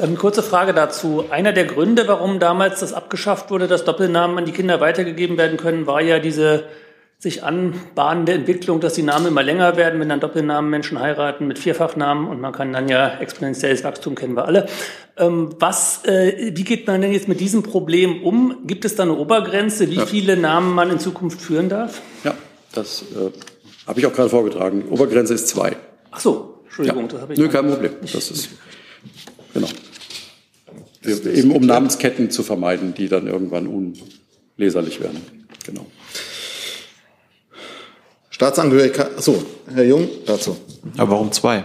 Ähm, 0.00 0.16
kurze 0.16 0.42
Frage 0.42 0.72
dazu. 0.72 1.24
Einer 1.30 1.52
der 1.52 1.64
Gründe, 1.64 2.06
warum 2.06 2.38
damals 2.38 2.80
das 2.80 2.92
abgeschafft 2.92 3.50
wurde, 3.50 3.66
dass 3.66 3.84
Doppelnamen 3.84 4.38
an 4.38 4.44
die 4.44 4.52
Kinder 4.52 4.80
weitergegeben 4.80 5.36
werden 5.36 5.56
können, 5.56 5.86
war 5.86 6.00
ja 6.00 6.18
diese 6.20 6.64
sich 7.18 7.44
anbahnende 7.44 8.32
Entwicklung, 8.32 8.80
dass 8.80 8.94
die 8.94 9.02
Namen 9.02 9.26
immer 9.26 9.42
länger 9.42 9.76
werden, 9.76 10.00
wenn 10.00 10.08
dann 10.08 10.20
Doppelnamen 10.20 10.70
Menschen 10.70 10.98
heiraten 10.98 11.46
mit 11.46 11.58
Vierfachnamen 11.58 12.26
und 12.26 12.40
man 12.40 12.52
kann 12.52 12.72
dann 12.72 12.88
ja 12.88 13.18
exponentielles 13.18 13.84
Wachstum 13.84 14.14
kennen 14.14 14.36
wir 14.36 14.46
alle. 14.46 14.66
Ähm, 15.18 15.50
was, 15.58 16.02
äh, 16.06 16.52
wie 16.54 16.64
geht 16.64 16.86
man 16.86 17.02
denn 17.02 17.12
jetzt 17.12 17.28
mit 17.28 17.40
diesem 17.40 17.62
Problem 17.62 18.22
um? 18.22 18.66
Gibt 18.66 18.86
es 18.86 18.96
da 18.96 19.02
eine 19.02 19.16
Obergrenze, 19.16 19.90
wie 19.90 19.96
ja. 19.96 20.06
viele 20.06 20.38
Namen 20.38 20.74
man 20.74 20.90
in 20.90 20.98
Zukunft 20.98 21.42
führen 21.42 21.68
darf? 21.68 22.00
Ja, 22.24 22.34
das 22.72 23.02
äh, 23.02 23.32
habe 23.90 23.98
ich 23.98 24.06
auch 24.06 24.12
gerade 24.12 24.30
vorgetragen. 24.30 24.84
Die 24.86 24.90
Obergrenze 24.90 25.34
ist 25.34 25.48
zwei. 25.48 25.76
Ach 26.12 26.20
so, 26.20 26.62
Entschuldigung, 26.64 27.02
ja. 27.02 27.08
das 27.08 27.20
habe 27.22 27.32
ich. 27.32 27.38
Nö, 27.40 27.48
kein 27.48 27.68
Problem. 27.68 27.92
Das 28.00 28.30
ist 28.30 28.48
genau. 29.52 29.68
Wir, 31.02 31.34
eben 31.34 31.50
um 31.50 31.66
Namensketten 31.66 32.30
zu 32.30 32.44
vermeiden, 32.44 32.94
die 32.94 33.08
dann 33.08 33.26
irgendwann 33.26 33.66
unleserlich 34.56 35.00
werden. 35.00 35.48
Genau. 35.66 35.86
Staatsangehörigkeit, 38.30 39.16
achso, 39.16 39.42
Herr 39.74 39.84
Jung, 39.84 40.08
dazu. 40.24 40.56
Aber 40.96 41.10
warum 41.10 41.32
zwei? 41.32 41.64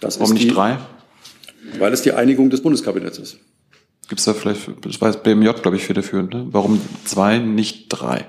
Das 0.00 0.20
warum 0.20 0.34
nicht 0.34 0.44
die, 0.44 0.50
drei? 0.50 0.78
Weil 1.78 1.94
es 1.94 2.02
die 2.02 2.12
Einigung 2.12 2.50
des 2.50 2.62
Bundeskabinetts 2.62 3.18
ist. 3.18 3.38
Gibt 4.08 4.18
es 4.18 4.26
da 4.26 4.34
vielleicht, 4.34 4.68
ich 4.86 5.00
weiß, 5.00 5.22
BMJ, 5.22 5.52
glaube 5.62 5.76
ich, 5.76 5.84
federführend, 5.84 6.34
ne? 6.34 6.46
Warum 6.50 6.80
zwei, 7.04 7.38
nicht 7.38 7.86
drei? 7.88 8.26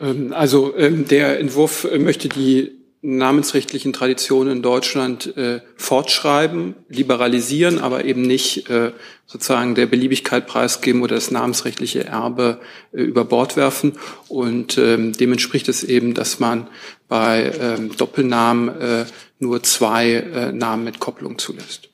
Ähm, 0.00 0.32
also 0.32 0.76
ähm, 0.76 1.06
der 1.06 1.40
Entwurf 1.40 1.84
äh, 1.84 1.98
möchte 1.98 2.28
die 2.28 2.72
namensrechtlichen 3.00 3.92
Traditionen 3.92 4.56
in 4.56 4.62
Deutschland 4.62 5.36
äh, 5.36 5.60
fortschreiben, 5.76 6.74
liberalisieren, 6.88 7.78
aber 7.78 8.04
eben 8.04 8.22
nicht 8.22 8.68
äh, 8.70 8.90
sozusagen 9.24 9.76
der 9.76 9.86
Beliebigkeit 9.86 10.48
preisgeben 10.48 11.02
oder 11.02 11.14
das 11.14 11.30
namensrechtliche 11.30 12.04
Erbe 12.04 12.60
über 12.90 13.24
Bord 13.24 13.56
werfen. 13.56 13.92
Und 14.26 14.78
ähm, 14.78 15.12
dem 15.12 15.30
entspricht 15.30 15.68
es 15.68 15.84
eben, 15.84 16.14
dass 16.14 16.40
man 16.40 16.66
bei 17.06 17.52
ähm, 17.60 17.96
Doppelnamen 17.96 19.06
nur 19.38 19.62
zwei 19.62 20.50
Namen 20.52 20.82
mit 20.82 20.98
Kopplung 20.98 21.38
zulässt. 21.38 21.90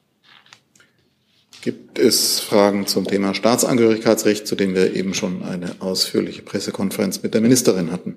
Gibt 1.65 1.99
es 1.99 2.41
Fragen 2.41 2.87
zum 2.87 3.07
Thema 3.07 3.33
Staatsangehörigkeitsrecht, 3.33 4.47
zu 4.47 4.55
dem 4.55 4.75
wir 4.75 4.95
eben 4.95 5.15
schon 5.15 5.43
eine 5.43 5.77
ausführliche 5.79 6.43
Pressekonferenz 6.43 7.23
mit 7.23 7.33
der 7.33 7.41
Ministerin 7.41 7.91
hatten? 7.91 8.17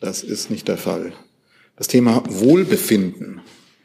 Das 0.00 0.24
ist 0.24 0.50
nicht 0.50 0.66
der 0.66 0.76
Fall. 0.76 1.12
Das 1.76 1.86
Thema 1.86 2.24
Wohlbefinden 2.28 3.40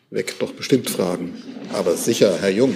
weckt 0.10 0.42
doch 0.42 0.52
bestimmt 0.52 0.90
Fragen. 0.90 1.36
Aber 1.74 1.96
sicher, 1.96 2.40
Herr 2.42 2.50
Jung. 2.50 2.74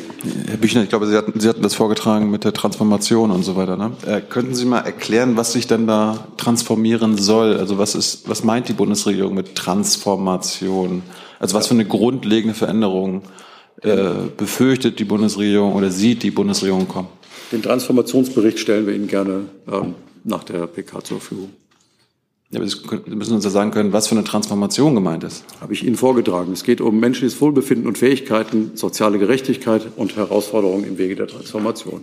Herr 0.48 0.58
Büchner, 0.58 0.84
ich 0.84 0.90
glaube, 0.90 1.08
Sie 1.08 1.18
hatten, 1.18 1.40
Sie 1.40 1.50
hatten 1.50 1.64
das 1.64 1.74
vorgetragen 1.74 2.30
mit 2.30 2.44
der 2.44 2.54
Transformation 2.54 3.32
und 3.32 3.42
so 3.42 3.56
weiter. 3.56 3.76
Ne? 3.76 3.94
Äh, 4.06 4.22
könnten 4.22 4.54
Sie 4.54 4.66
mal 4.66 4.82
erklären, 4.82 5.38
was 5.38 5.54
sich 5.54 5.66
denn 5.66 5.88
da 5.88 6.28
transformieren 6.38 7.18
soll? 7.18 7.58
Also 7.58 7.80
was 7.80 7.96
ist, 7.96 8.30
was 8.30 8.44
meint 8.44 8.70
die 8.70 8.74
Bundesregierung 8.74 9.34
mit 9.34 9.56
Transformation? 9.56 11.02
Also 11.40 11.56
was 11.58 11.66
für 11.66 11.74
eine 11.74 11.86
grundlegende 11.86 12.54
Veränderung 12.54 13.24
äh, 13.82 14.28
befürchtet 14.36 15.00
die 15.00 15.06
Bundesregierung 15.06 15.74
oder 15.74 15.90
sieht 15.90 16.24
die 16.24 16.32
Bundesregierung 16.32 16.88
kommen? 16.88 17.08
Den 17.52 17.62
Transformationsbericht 17.62 18.60
stellen 18.60 18.86
wir 18.86 18.94
Ihnen 18.94 19.08
gerne 19.08 19.46
ähm, 19.72 19.96
nach 20.24 20.44
der 20.44 20.68
PK 20.68 21.04
zur 21.04 21.20
Verfügung. 21.20 21.50
Ja, 22.52 22.66
Sie 22.66 23.16
müssen 23.16 23.36
uns 23.36 23.44
ja 23.44 23.52
sagen 23.52 23.70
können, 23.72 23.94
was 23.94 24.08
für 24.08 24.16
eine 24.16 24.24
Transformation 24.24 24.96
gemeint 24.96 25.24
ist. 25.24 25.44
Habe 25.62 25.74
ich 25.74 25.86
Ihnen 25.86 25.96
vorgetragen. 25.96 26.52
Es 26.52 26.64
geht 26.64 26.82
um 26.82 27.00
menschliches 27.00 27.40
Wohlbefinden 27.42 27.88
und 27.88 27.98
Fähigkeiten, 27.98 28.72
soziale 28.74 29.20
Gerechtigkeit 29.20 29.88
und 29.96 30.16
Herausforderungen 30.16 30.84
im 30.84 30.98
Wege 30.98 31.16
der 31.16 31.28
Transformation. 31.28 32.02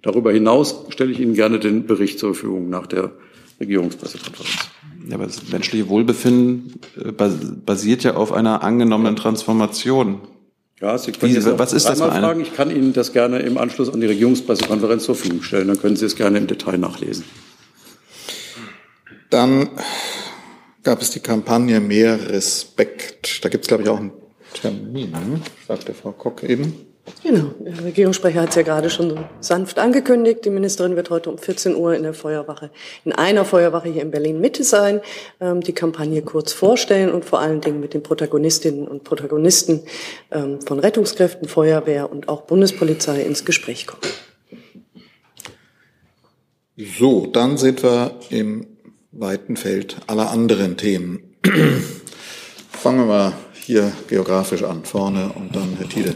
Darüber 0.00 0.32
hinaus 0.32 0.86
stelle 0.88 1.12
ich 1.12 1.20
Ihnen 1.20 1.34
gerne 1.34 1.58
den 1.58 1.86
Bericht 1.86 2.18
zur 2.18 2.34
Verfügung 2.34 2.70
nach 2.70 2.86
der 2.86 3.12
Regierungspressekonferenz. 3.60 4.70
Ja, 5.08 5.16
aber 5.16 5.26
das 5.26 5.48
menschliche 5.50 5.88
Wohlbefinden 5.88 6.80
äh, 6.96 7.12
basiert 7.12 8.02
ja 8.02 8.14
auf 8.14 8.32
einer 8.32 8.62
angenommenen 8.62 9.16
Transformation. 9.16 10.20
Ja, 10.82 10.98
Sie 10.98 11.12
können 11.12 11.32
Wie, 11.32 11.58
was 11.58 11.72
ist 11.72 11.88
das 11.88 11.98
für 12.00 12.10
eine? 12.10 12.26
Fragen. 12.26 12.40
Ich 12.40 12.54
kann 12.54 12.68
Ihnen 12.68 12.92
das 12.92 13.12
gerne 13.12 13.38
im 13.38 13.56
Anschluss 13.56 13.88
an 13.88 14.00
die 14.00 14.06
Regierungspressekonferenz 14.08 15.04
zur 15.04 15.14
Verfügung 15.14 15.42
stellen. 15.42 15.68
Dann 15.68 15.80
können 15.80 15.94
Sie 15.94 16.04
es 16.04 16.16
gerne 16.16 16.38
im 16.38 16.48
Detail 16.48 16.76
nachlesen. 16.76 17.24
Dann 19.30 19.70
gab 20.82 21.00
es 21.00 21.10
die 21.10 21.20
Kampagne 21.20 21.78
Mehr 21.78 22.30
Respekt. 22.30 23.44
Da 23.44 23.48
gibt 23.48 23.64
es, 23.64 23.68
glaube 23.68 23.84
ich, 23.84 23.88
auch 23.88 23.98
einen 23.98 24.10
Termin, 24.54 25.14
sagte 25.68 25.94
Frau 25.94 26.10
Kock 26.10 26.42
eben. 26.42 26.91
Genau, 27.24 27.50
der 27.58 27.84
Regierungssprecher 27.84 28.42
hat 28.42 28.50
es 28.50 28.54
ja 28.54 28.62
gerade 28.62 28.88
schon 28.88 29.10
so 29.10 29.18
sanft 29.40 29.78
angekündigt. 29.80 30.44
Die 30.44 30.50
Ministerin 30.50 30.94
wird 30.94 31.10
heute 31.10 31.30
um 31.30 31.38
14 31.38 31.74
Uhr 31.74 31.94
in 31.94 32.04
der 32.04 32.14
Feuerwache, 32.14 32.70
in 33.04 33.12
einer 33.12 33.44
Feuerwache 33.44 33.88
hier 33.88 34.02
in 34.02 34.12
Berlin 34.12 34.40
Mitte 34.40 34.62
sein, 34.62 35.00
ähm, 35.40 35.60
die 35.60 35.72
Kampagne 35.72 36.22
kurz 36.22 36.52
vorstellen 36.52 37.10
und 37.10 37.24
vor 37.24 37.40
allen 37.40 37.60
Dingen 37.60 37.80
mit 37.80 37.94
den 37.94 38.04
Protagonistinnen 38.04 38.86
und 38.86 39.02
Protagonisten 39.02 39.82
ähm, 40.30 40.60
von 40.60 40.78
Rettungskräften, 40.78 41.48
Feuerwehr 41.48 42.10
und 42.10 42.28
auch 42.28 42.42
Bundespolizei 42.42 43.22
ins 43.22 43.44
Gespräch 43.44 43.88
kommen. 43.88 44.02
So, 46.76 47.26
dann 47.26 47.58
sind 47.58 47.82
wir 47.82 48.12
im 48.30 48.66
weiten 49.10 49.56
Feld 49.56 49.96
aller 50.06 50.30
anderen 50.30 50.76
Themen. 50.76 51.34
Fangen 52.70 52.98
wir 53.00 53.06
mal 53.06 53.32
hier 53.54 53.92
geografisch 54.08 54.62
an, 54.62 54.84
vorne 54.84 55.32
und 55.34 55.54
dann 55.54 55.76
Herr 55.78 55.88
Tiede. 55.88 56.14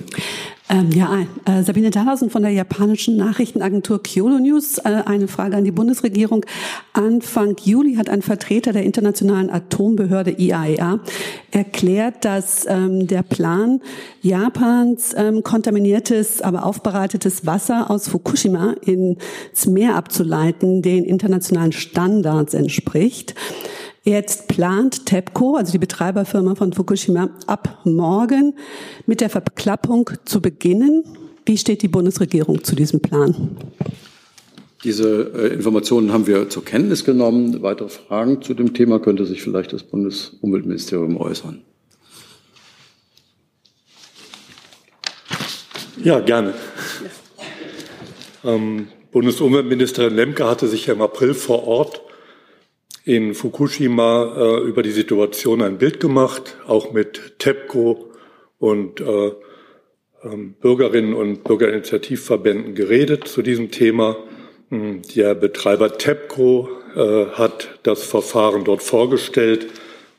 Ähm, 0.68 0.90
ja, 0.90 1.20
äh, 1.44 1.62
Sabine 1.62 1.90
Dallhausen 1.90 2.28
von 2.28 2.42
der 2.42 2.50
japanischen 2.50 3.16
Nachrichtenagentur 3.16 4.02
Kyodo 4.02 4.38
News. 4.38 4.78
Äh, 4.78 5.02
eine 5.06 5.28
Frage 5.28 5.56
an 5.56 5.62
die 5.62 5.70
Bundesregierung. 5.70 6.44
Anfang 6.92 7.56
Juli 7.62 7.94
hat 7.94 8.08
ein 8.08 8.20
Vertreter 8.20 8.72
der 8.72 8.82
internationalen 8.82 9.48
Atombehörde 9.48 10.32
IAEA 10.32 10.94
e 10.94 11.56
erklärt, 11.56 12.24
dass 12.24 12.66
ähm, 12.68 13.06
der 13.06 13.22
Plan 13.22 13.80
Japans 14.22 15.14
ähm, 15.16 15.44
kontaminiertes, 15.44 16.42
aber 16.42 16.66
aufbereitetes 16.66 17.46
Wasser 17.46 17.88
aus 17.88 18.08
Fukushima 18.08 18.74
ins 18.84 19.66
Meer 19.66 19.94
abzuleiten, 19.94 20.82
den 20.82 21.04
internationalen 21.04 21.72
Standards 21.72 22.54
entspricht. 22.54 23.36
Jetzt 24.08 24.46
plant 24.46 25.04
TEPCO, 25.04 25.56
also 25.56 25.72
die 25.72 25.78
Betreiberfirma 25.78 26.54
von 26.54 26.72
Fukushima, 26.72 27.28
ab 27.48 27.80
morgen 27.82 28.54
mit 29.04 29.20
der 29.20 29.28
Verklappung 29.28 30.08
zu 30.24 30.40
beginnen. 30.40 31.02
Wie 31.44 31.58
steht 31.58 31.82
die 31.82 31.88
Bundesregierung 31.88 32.62
zu 32.62 32.76
diesem 32.76 33.00
Plan? 33.00 33.56
Diese 34.84 35.32
äh, 35.34 35.54
Informationen 35.54 36.12
haben 36.12 36.28
wir 36.28 36.48
zur 36.48 36.64
Kenntnis 36.64 37.04
genommen. 37.04 37.62
Weitere 37.62 37.88
Fragen 37.88 38.42
zu 38.42 38.54
dem 38.54 38.74
Thema 38.74 39.00
könnte 39.00 39.26
sich 39.26 39.42
vielleicht 39.42 39.72
das 39.72 39.82
Bundesumweltministerium 39.82 41.16
äußern. 41.16 41.62
Ja, 46.04 46.20
gerne. 46.20 46.54
Ähm, 48.44 48.86
Bundesumweltministerin 49.10 50.14
Lemke 50.14 50.46
hatte 50.46 50.68
sich 50.68 50.86
ja 50.86 50.94
im 50.94 51.02
April 51.02 51.34
vor 51.34 51.66
Ort 51.66 52.02
in 53.06 53.34
Fukushima 53.34 54.34
äh, 54.36 54.68
über 54.68 54.82
die 54.82 54.90
Situation 54.90 55.62
ein 55.62 55.78
Bild 55.78 56.00
gemacht, 56.00 56.56
auch 56.66 56.92
mit 56.92 57.38
TEPCO 57.38 58.10
und 58.58 59.00
äh, 59.00 59.30
ähm, 60.24 60.54
Bürgerinnen 60.60 61.14
und 61.14 61.44
Bürgerinitiativverbänden 61.44 62.74
geredet 62.74 63.28
zu 63.28 63.42
diesem 63.42 63.70
Thema. 63.70 64.16
Hm, 64.70 65.02
der 65.14 65.36
Betreiber 65.36 65.96
TEPCO 65.96 66.68
äh, 66.96 67.26
hat 67.26 67.78
das 67.84 68.02
Verfahren 68.02 68.64
dort 68.64 68.82
vorgestellt, 68.82 69.68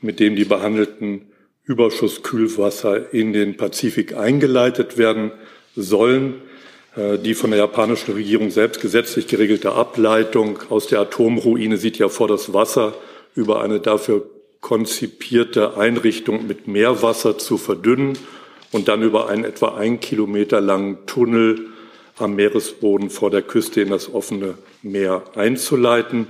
mit 0.02 0.22
dem 0.22 0.38
die 0.38 0.46
behandelten 0.46 1.34
Überschusskühlwasser 1.66 3.14
in 3.14 3.34
den 3.34 3.58
Pazifik 3.58 4.16
eingeleitet 4.16 4.98
werden 4.98 5.34
sollen. 5.76 6.36
Äh, 6.98 7.20
die 7.20 7.36
von 7.36 7.52
der 7.52 7.60
japanischen 7.60 8.14
Regierung 8.14 8.50
selbst 8.50 8.82
gesetzlich 8.82 9.28
geregelte 9.28 9.74
Ableitung 9.74 10.60
aus 10.70 10.88
der 10.88 11.00
Atomruine 11.00 11.78
sieht 11.78 11.98
ja 11.98 12.10
vor, 12.10 12.28
das 12.28 12.54
Wasser 12.54 12.96
über 13.36 13.62
eine 13.62 13.80
dafür 13.80 14.30
konzipierte 14.60 15.78
Einrichtung 15.78 16.48
mit 16.48 16.68
Meerwasser 16.68 17.38
zu 17.38 17.58
verdünnen 17.58 18.18
und 18.72 18.88
dann 18.88 19.04
über 19.04 19.30
einen 19.30 19.44
etwa 19.44 19.76
ein 19.76 20.00
Kilometer 20.00 20.60
langen 20.60 21.06
Tunnel 21.06 21.68
am 22.18 22.36
Meeresboden 22.36 23.12
vor 23.12 23.30
der 23.30 23.44
Küste 23.44 23.82
in 23.82 23.92
das 23.92 24.12
offene 24.12 24.56
Meer 24.82 25.24
einzuleiten. 25.36 26.28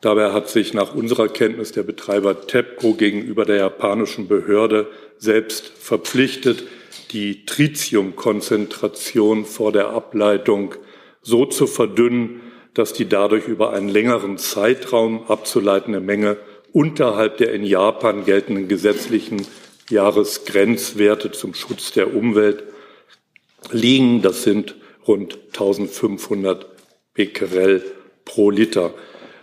Dabei 0.00 0.32
hat 0.32 0.48
sich 0.48 0.72
nach 0.72 0.94
unserer 0.94 1.28
Kenntnis 1.28 1.72
der 1.72 1.82
Betreiber 1.82 2.46
TEPCO 2.46 2.94
gegenüber 2.94 3.44
der 3.44 3.56
japanischen 3.56 4.28
Behörde 4.28 4.86
selbst 5.18 5.70
verpflichtet, 5.78 6.64
die 7.12 7.44
Tritiumkonzentration 7.44 9.44
vor 9.44 9.72
der 9.72 9.90
Ableitung 9.90 10.74
so 11.22 11.46
zu 11.46 11.66
verdünnen, 11.66 12.40
dass 12.74 12.92
die 12.92 13.08
dadurch 13.08 13.48
über 13.48 13.72
einen 13.72 13.88
längeren 13.88 14.38
Zeitraum 14.38 15.24
abzuleitende 15.26 16.00
Menge 16.00 16.36
unterhalb 16.72 17.38
der 17.38 17.52
in 17.52 17.64
Japan 17.64 18.24
geltenden 18.24 18.68
gesetzlichen 18.68 19.46
Jahresgrenzwerte 19.88 21.32
zum 21.32 21.54
Schutz 21.54 21.92
der 21.92 22.14
Umwelt 22.14 22.62
liegen. 23.72 24.22
Das 24.22 24.44
sind 24.44 24.76
rund 25.06 25.36
1500 25.48 26.66
Becquerel 27.14 27.82
pro 28.24 28.50
Liter. 28.50 28.94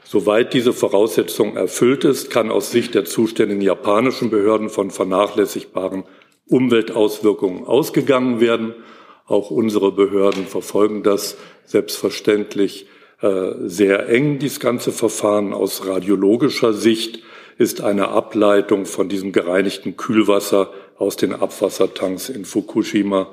Soweit 0.05 0.53
diese 0.53 0.71
Voraussetzung 0.71 1.57
erfüllt 1.57 2.05
ist, 2.05 2.29
kann 2.29 2.49
aus 2.49 2.71
Sicht 2.71 2.95
der 2.95 3.03
zuständigen 3.03 3.61
japanischen 3.61 4.29
Behörden 4.29 4.69
von 4.69 4.89
vernachlässigbaren 4.89 6.05
Umweltauswirkungen 6.49 7.65
ausgegangen 7.65 8.39
werden. 8.39 8.73
Auch 9.25 9.51
unsere 9.51 9.91
Behörden 9.91 10.47
verfolgen 10.47 11.03
das 11.03 11.37
selbstverständlich 11.65 12.87
äh, 13.21 13.51
sehr 13.65 14.07
eng, 14.09 14.39
dieses 14.39 14.59
ganze 14.59 14.91
Verfahren. 14.91 15.53
Aus 15.53 15.85
radiologischer 15.85 16.73
Sicht 16.73 17.19
ist 17.57 17.81
eine 17.81 18.09
Ableitung 18.09 18.85
von 18.85 19.09
diesem 19.09 19.31
gereinigten 19.31 19.97
Kühlwasser 19.97 20.71
aus 20.97 21.15
den 21.15 21.33
Abwassertanks 21.33 22.29
in 22.29 22.45
Fukushima 22.45 23.27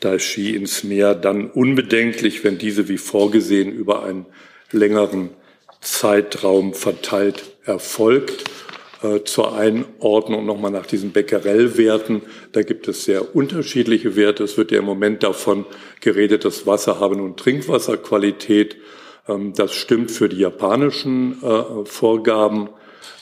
Daiichi 0.00 0.54
ins 0.54 0.84
Meer 0.84 1.14
dann 1.14 1.50
unbedenklich, 1.50 2.44
wenn 2.44 2.58
diese 2.58 2.88
wie 2.88 2.98
vorgesehen 2.98 3.72
über 3.72 4.02
einen 4.02 4.26
längeren 4.72 5.30
Zeitraum 5.80 6.74
verteilt 6.74 7.44
erfolgt. 7.64 8.44
Äh, 9.02 9.24
zur 9.24 9.54
Einordnung 9.54 10.46
nochmal 10.46 10.70
nach 10.70 10.86
diesen 10.86 11.12
Becquerel-Werten. 11.12 12.22
Da 12.52 12.62
gibt 12.62 12.88
es 12.88 13.04
sehr 13.04 13.36
unterschiedliche 13.36 14.16
Werte. 14.16 14.44
Es 14.44 14.56
wird 14.56 14.70
ja 14.70 14.78
im 14.78 14.86
Moment 14.86 15.22
davon 15.22 15.66
geredet, 16.00 16.46
dass 16.46 16.66
Wasser 16.66 16.98
habe 16.98 17.14
nun 17.16 17.36
Trinkwasserqualität. 17.36 18.78
Ähm, 19.28 19.52
das 19.54 19.74
stimmt 19.74 20.10
für 20.10 20.30
die 20.30 20.38
japanischen 20.38 21.42
äh, 21.42 21.84
Vorgaben 21.84 22.70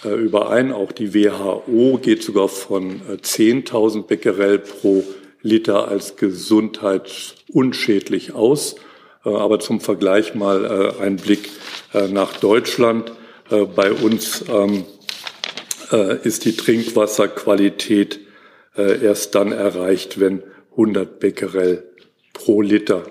äh, 0.04 0.11
überein. 0.11 0.71
Auch 0.71 0.93
die 0.93 1.12
WHO 1.12 1.99
geht 2.00 2.23
sogar 2.23 2.47
von 2.47 3.00
10.000 3.00 4.07
Becquerel 4.07 4.61
pro 4.61 5.02
Liter 5.43 5.88
als 5.88 6.14
gesundheitsunschädlich 6.16 8.33
aus. 8.33 8.76
Aber 9.25 9.59
zum 9.59 9.81
Vergleich 9.81 10.35
mal 10.35 10.95
ein 11.00 11.16
Blick 11.16 11.49
nach 12.11 12.37
Deutschland. 12.37 13.11
Bei 13.49 13.93
uns 13.93 14.45
ähm, 14.50 14.81
äh, 14.81 14.85
ist 15.93 16.45
die 16.45 16.57
Trinkwasserqualität 16.57 18.21
äh, 18.76 19.05
erst 19.05 19.35
dann 19.35 19.53
erreicht, 19.53 20.21
wenn 20.21 20.43
100 20.73 21.21
Becquerel 21.21 21.85
pro 22.33 22.61
Liter 22.61 23.05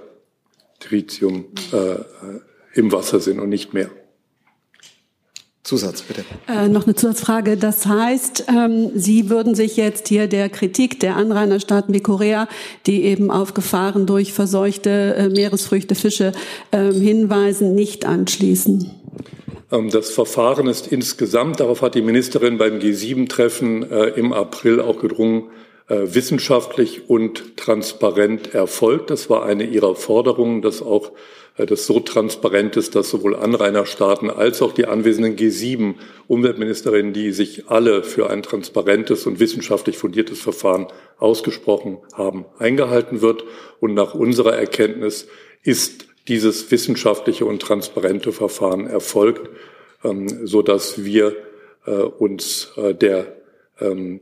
Tritium 0.79 1.45
äh, 1.71 2.77
im 2.77 2.91
Wasser 2.91 3.19
sind 3.19 3.39
und 3.39 3.49
nicht 3.49 3.73
mehr. 3.73 3.89
Zusatz, 5.63 6.01
bitte. 6.01 6.25
Äh, 6.49 6.67
noch 6.67 6.85
eine 6.85 6.95
Zusatzfrage. 6.95 7.55
Das 7.55 7.85
heißt, 7.85 8.47
ähm, 8.49 8.91
Sie 8.95 9.29
würden 9.29 9.55
sich 9.55 9.77
jetzt 9.77 10.09
hier 10.09 10.27
der 10.27 10.49
Kritik 10.49 10.99
der 10.99 11.15
Anrainerstaaten 11.15 11.93
wie 11.93 12.01
Korea, 12.01 12.49
die 12.85 13.03
eben 13.05 13.31
auf 13.31 13.53
Gefahren 13.53 14.05
durch 14.05 14.33
verseuchte 14.33 15.15
äh, 15.15 15.29
Meeresfrüchte, 15.29 15.95
Fische 15.95 16.33
äh, 16.71 16.91
hinweisen, 16.91 17.75
nicht 17.75 18.05
anschließen? 18.05 18.91
Ähm, 19.73 19.89
das 19.89 20.11
Verfahren 20.11 20.67
ist 20.67 20.87
insgesamt, 20.87 21.59
darauf 21.59 21.81
hat 21.81 21.95
die 21.95 22.01
Ministerin 22.01 22.57
beim 22.57 22.79
G7-Treffen 22.79 23.91
äh, 23.91 24.05
im 24.09 24.31
April 24.31 24.79
auch 24.79 24.99
gedrungen, 24.99 25.49
äh, 25.89 26.13
wissenschaftlich 26.13 27.09
und 27.09 27.57
transparent 27.57 28.53
erfolgt. 28.53 29.09
Das 29.09 29.29
war 29.29 29.45
eine 29.45 29.65
ihrer 29.65 29.95
Forderungen, 29.95 30.61
dass 30.61 30.81
auch 30.81 31.11
äh, 31.57 31.65
das 31.65 31.87
so 31.87 31.99
transparent 31.99 32.77
ist, 32.77 32.95
dass 32.95 33.09
sowohl 33.09 33.35
Anrainerstaaten 33.35 34.29
als 34.29 34.61
auch 34.61 34.73
die 34.73 34.85
anwesenden 34.85 35.35
G7 35.35 35.95
Umweltministerinnen, 36.27 37.11
die 37.11 37.31
sich 37.31 37.67
alle 37.67 38.03
für 38.03 38.29
ein 38.29 38.43
transparentes 38.43 39.25
und 39.25 39.39
wissenschaftlich 39.39 39.97
fundiertes 39.97 40.39
Verfahren 40.39 40.87
ausgesprochen 41.17 41.97
haben, 42.13 42.45
eingehalten 42.59 43.21
wird. 43.21 43.43
Und 43.79 43.93
nach 43.93 44.13
unserer 44.13 44.55
Erkenntnis 44.55 45.27
ist 45.63 46.05
dieses 46.27 46.71
wissenschaftliche 46.71 47.45
und 47.45 47.61
transparente 47.61 48.31
Verfahren 48.31 48.87
erfolgt, 48.87 49.49
ähm, 50.03 50.45
so 50.45 50.61
dass 50.61 51.03
wir 51.03 51.35
äh, 51.85 51.91
uns 51.91 52.71
äh, 52.77 52.93
der 52.93 53.35
ähm, 53.79 54.21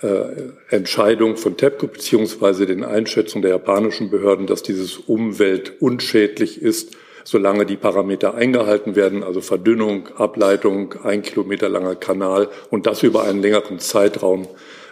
äh, 0.00 0.50
Entscheidung 0.70 1.36
von 1.36 1.56
TEPCO 1.56 1.88
beziehungsweise 1.88 2.66
den 2.66 2.84
Einschätzungen 2.84 3.42
der 3.42 3.52
japanischen 3.52 4.10
Behörden, 4.10 4.46
dass 4.46 4.62
dieses 4.62 4.96
Umwelt 4.96 5.80
unschädlich 5.80 6.60
ist, 6.60 6.96
solange 7.24 7.66
die 7.66 7.76
Parameter 7.76 8.34
eingehalten 8.34 8.94
werden, 8.94 9.22
also 9.22 9.40
Verdünnung, 9.40 10.08
Ableitung, 10.16 10.94
ein 11.02 11.22
Kilometer 11.22 11.68
langer 11.68 11.96
Kanal 11.96 12.48
und 12.70 12.86
das 12.86 13.02
über 13.02 13.24
einen 13.24 13.42
längeren 13.42 13.80
Zeitraum, 13.80 14.46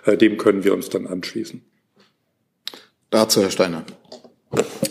dem 0.07 0.37
können 0.37 0.65
wir 0.65 0.75
uns 0.75 0.89
dann 0.89 1.07
anschließen. 1.07 1.63
Dazu 3.11 3.41
Herr 3.41 3.51
Steiner. 3.51 3.85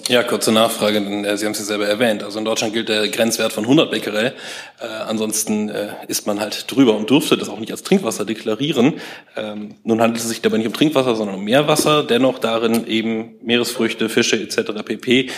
Ja, 0.10 0.22
kurze 0.22 0.52
Nachfrage, 0.52 1.02
denn 1.02 1.24
äh, 1.24 1.38
Sie 1.38 1.46
haben 1.46 1.54
es 1.54 1.60
ja 1.60 1.66
selber 1.66 1.88
erwähnt. 1.88 2.24
Also 2.24 2.38
in 2.38 2.44
Deutschland 2.44 2.74
gilt 2.74 2.90
der 2.90 3.08
Grenzwert 3.08 3.54
von 3.54 3.64
100 3.64 3.90
Becquerel. 3.90 4.34
Äh, 4.82 4.86
ansonsten 4.86 5.70
äh, 5.70 5.94
ist 6.10 6.28
man 6.28 6.42
halt 6.42 6.70
drüber 6.70 6.98
und 6.98 7.10
dürfte 7.10 7.38
das 7.38 7.48
auch 7.48 7.60
nicht 7.60 7.72
als 7.72 7.84
Trinkwasser 7.84 8.26
deklarieren. 8.26 8.96
Ähm, 9.38 9.76
nun 9.84 10.02
handelt 10.02 10.22
es 10.22 10.28
sich 10.28 10.42
dabei 10.42 10.58
nicht 10.58 10.68
um 10.68 10.74
Trinkwasser, 10.74 11.16
sondern 11.16 11.38
um 11.38 11.44
Meerwasser. 11.46 12.04
Dennoch 12.04 12.40
darin 12.40 12.86
eben 12.86 13.36
Meeresfrüchte, 13.44 14.10
Fische 14.10 14.36
etc. 14.36 14.84
pp. 14.84 15.30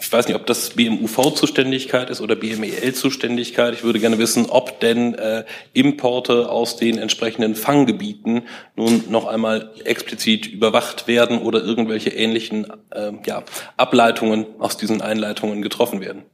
Ich 0.00 0.12
weiß 0.12 0.26
nicht, 0.26 0.36
ob 0.36 0.46
das 0.46 0.70
BMUV-Zuständigkeit 0.70 2.10
ist 2.10 2.20
oder 2.20 2.34
BMEL-Zuständigkeit. 2.34 3.74
Ich 3.74 3.84
würde 3.84 4.00
gerne 4.00 4.18
wissen, 4.18 4.46
ob 4.46 4.80
denn 4.80 5.14
äh, 5.14 5.44
Importe 5.74 6.50
aus 6.50 6.76
den 6.76 6.98
entsprechenden 6.98 7.54
Fanggebieten 7.54 8.42
nun 8.76 9.04
noch 9.08 9.26
einmal 9.26 9.70
explizit 9.84 10.46
überwacht 10.46 11.06
werden 11.08 11.38
oder 11.38 11.62
irgendwelche 11.62 12.10
ähnlichen 12.10 12.66
äh, 12.90 13.12
ja, 13.26 13.42
Ableitungen 13.76 14.46
aus 14.58 14.76
diesen 14.76 15.00
Einleitungen 15.00 15.62
getroffen 15.62 16.00
werden. 16.00 16.24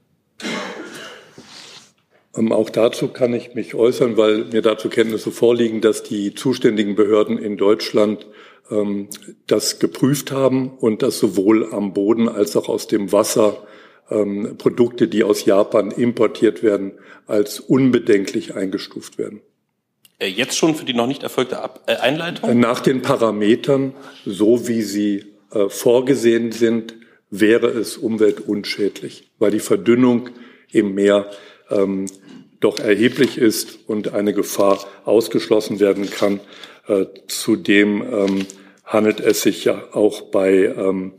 Ähm, 2.37 2.52
auch 2.52 2.70
dazu 2.70 3.09
kann 3.09 3.35
ich 3.35 3.54
mich 3.54 3.74
äußern, 3.74 4.16
weil 4.16 4.44
mir 4.44 4.62
dazu 4.62 4.88
Kenntnisse 4.88 5.31
vorliegen, 5.31 5.81
dass 5.81 6.02
die 6.02 6.35
zuständigen 6.35 6.94
Behörden 6.94 7.38
in 7.38 7.57
Deutschland 7.57 8.26
ähm, 8.70 9.09
das 9.46 9.78
geprüft 9.78 10.31
haben 10.31 10.70
und 10.78 11.02
dass 11.02 11.18
sowohl 11.18 11.72
am 11.72 11.92
Boden 11.92 12.28
als 12.28 12.57
auch 12.57 12.68
aus 12.68 12.87
dem 12.87 13.12
Wasser 13.12 13.66
ähm, 14.11 14.57
Produkte, 14.59 15.09
die 15.09 15.24
aus 15.24 15.44
Japan 15.44 15.90
importiert 15.90 16.62
werden, 16.62 16.92
als 17.26 17.61
unbedenklich 17.61 18.54
eingestuft 18.54 19.18
werden. 19.18 19.40
Äh, 20.18 20.28
jetzt 20.28 20.57
schon 20.57 20.74
für 20.74 20.85
die 20.85 20.94
noch 20.94 21.07
nicht 21.07 21.22
erfolgte 21.22 21.61
Ab 21.61 21.83
äh, 21.87 21.96
Einleitung? 21.96 22.59
Nach 22.59 22.81
den 22.81 23.02
Parametern, 23.02 23.94
so 24.24 24.68
wie 24.68 24.83
sie 24.83 25.26
äh, 25.52 25.68
vorgesehen 25.68 26.52
sind, 26.52 26.94
wäre 27.30 27.68
es 27.68 27.96
umweltunschädlich, 27.96 29.30
weil 29.38 29.50
die 29.50 29.60
Verdünnung 29.60 30.30
im 30.72 30.94
Meer 30.94 31.30
ähm, 31.70 32.06
doch 32.60 32.78
erheblich 32.78 33.38
ist 33.38 33.78
und 33.86 34.14
eine 34.14 34.32
Gefahr 34.32 34.84
ausgeschlossen 35.04 35.80
werden 35.80 36.10
kann. 36.10 36.40
Äh, 36.86 37.06
zudem 37.28 38.02
ähm, 38.02 38.46
handelt 38.84 39.20
es 39.20 39.42
sich 39.42 39.64
ja 39.64 39.84
auch 39.92 40.22
bei 40.22 40.74
ähm, 40.76 41.12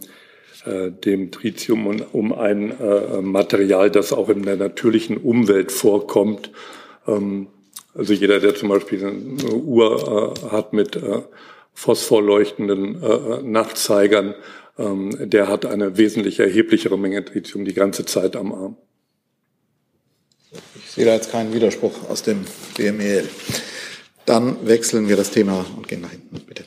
äh, 0.66 0.92
dem 0.92 1.32
Tritium 1.32 1.88
um, 1.88 2.02
um 2.12 2.34
ein 2.34 2.78
äh, 2.80 3.22
Material, 3.22 3.90
das 3.90 4.12
auch 4.12 4.30
in 4.30 4.44
der 4.44 4.58
natürlichen 4.58 5.18
Umwelt 5.18 5.72
vorkommt. 5.72 6.52
Ähm, 7.08 7.48
also 7.94 8.14
jeder, 8.14 8.40
der 8.40 8.56
zum 8.56 8.70
Beispiel 8.70 9.06
eine 9.06 9.54
Uhr 9.54 10.36
äh, 10.36 10.52
hat 10.52 10.74
mit 10.74 10.96
äh, 10.96 11.22
phosphorleuchtenden 11.74 13.02
äh, 13.02 13.42
Nachtzeigern, 13.42 14.34
ähm, 14.34 14.36
der 14.80 15.50
hat 15.50 15.66
eine 15.66 15.98
wesentlich 15.98 16.40
erheblichere 16.40 16.98
Menge 16.98 17.26
Tritium 17.26 17.66
die 17.66 17.74
ganze 17.74 18.06
Zeit 18.06 18.38
am 18.38 18.54
Arm. 18.54 18.78
Ich 20.86 20.92
sehe 20.92 21.06
da 21.06 21.14
jetzt 21.14 21.32
keinen 21.32 21.54
Widerspruch 21.54 22.10
aus 22.10 22.24
dem 22.24 22.46
BMEL. 22.78 23.28
Dann 24.26 24.66
wechseln 24.66 25.10
wir 25.10 25.18
das 25.18 25.32
Thema 25.32 25.66
und 25.76 25.88
gehen 25.88 26.02
nach 26.02 26.12
hinten, 26.12 26.40
bitte. 26.48 26.64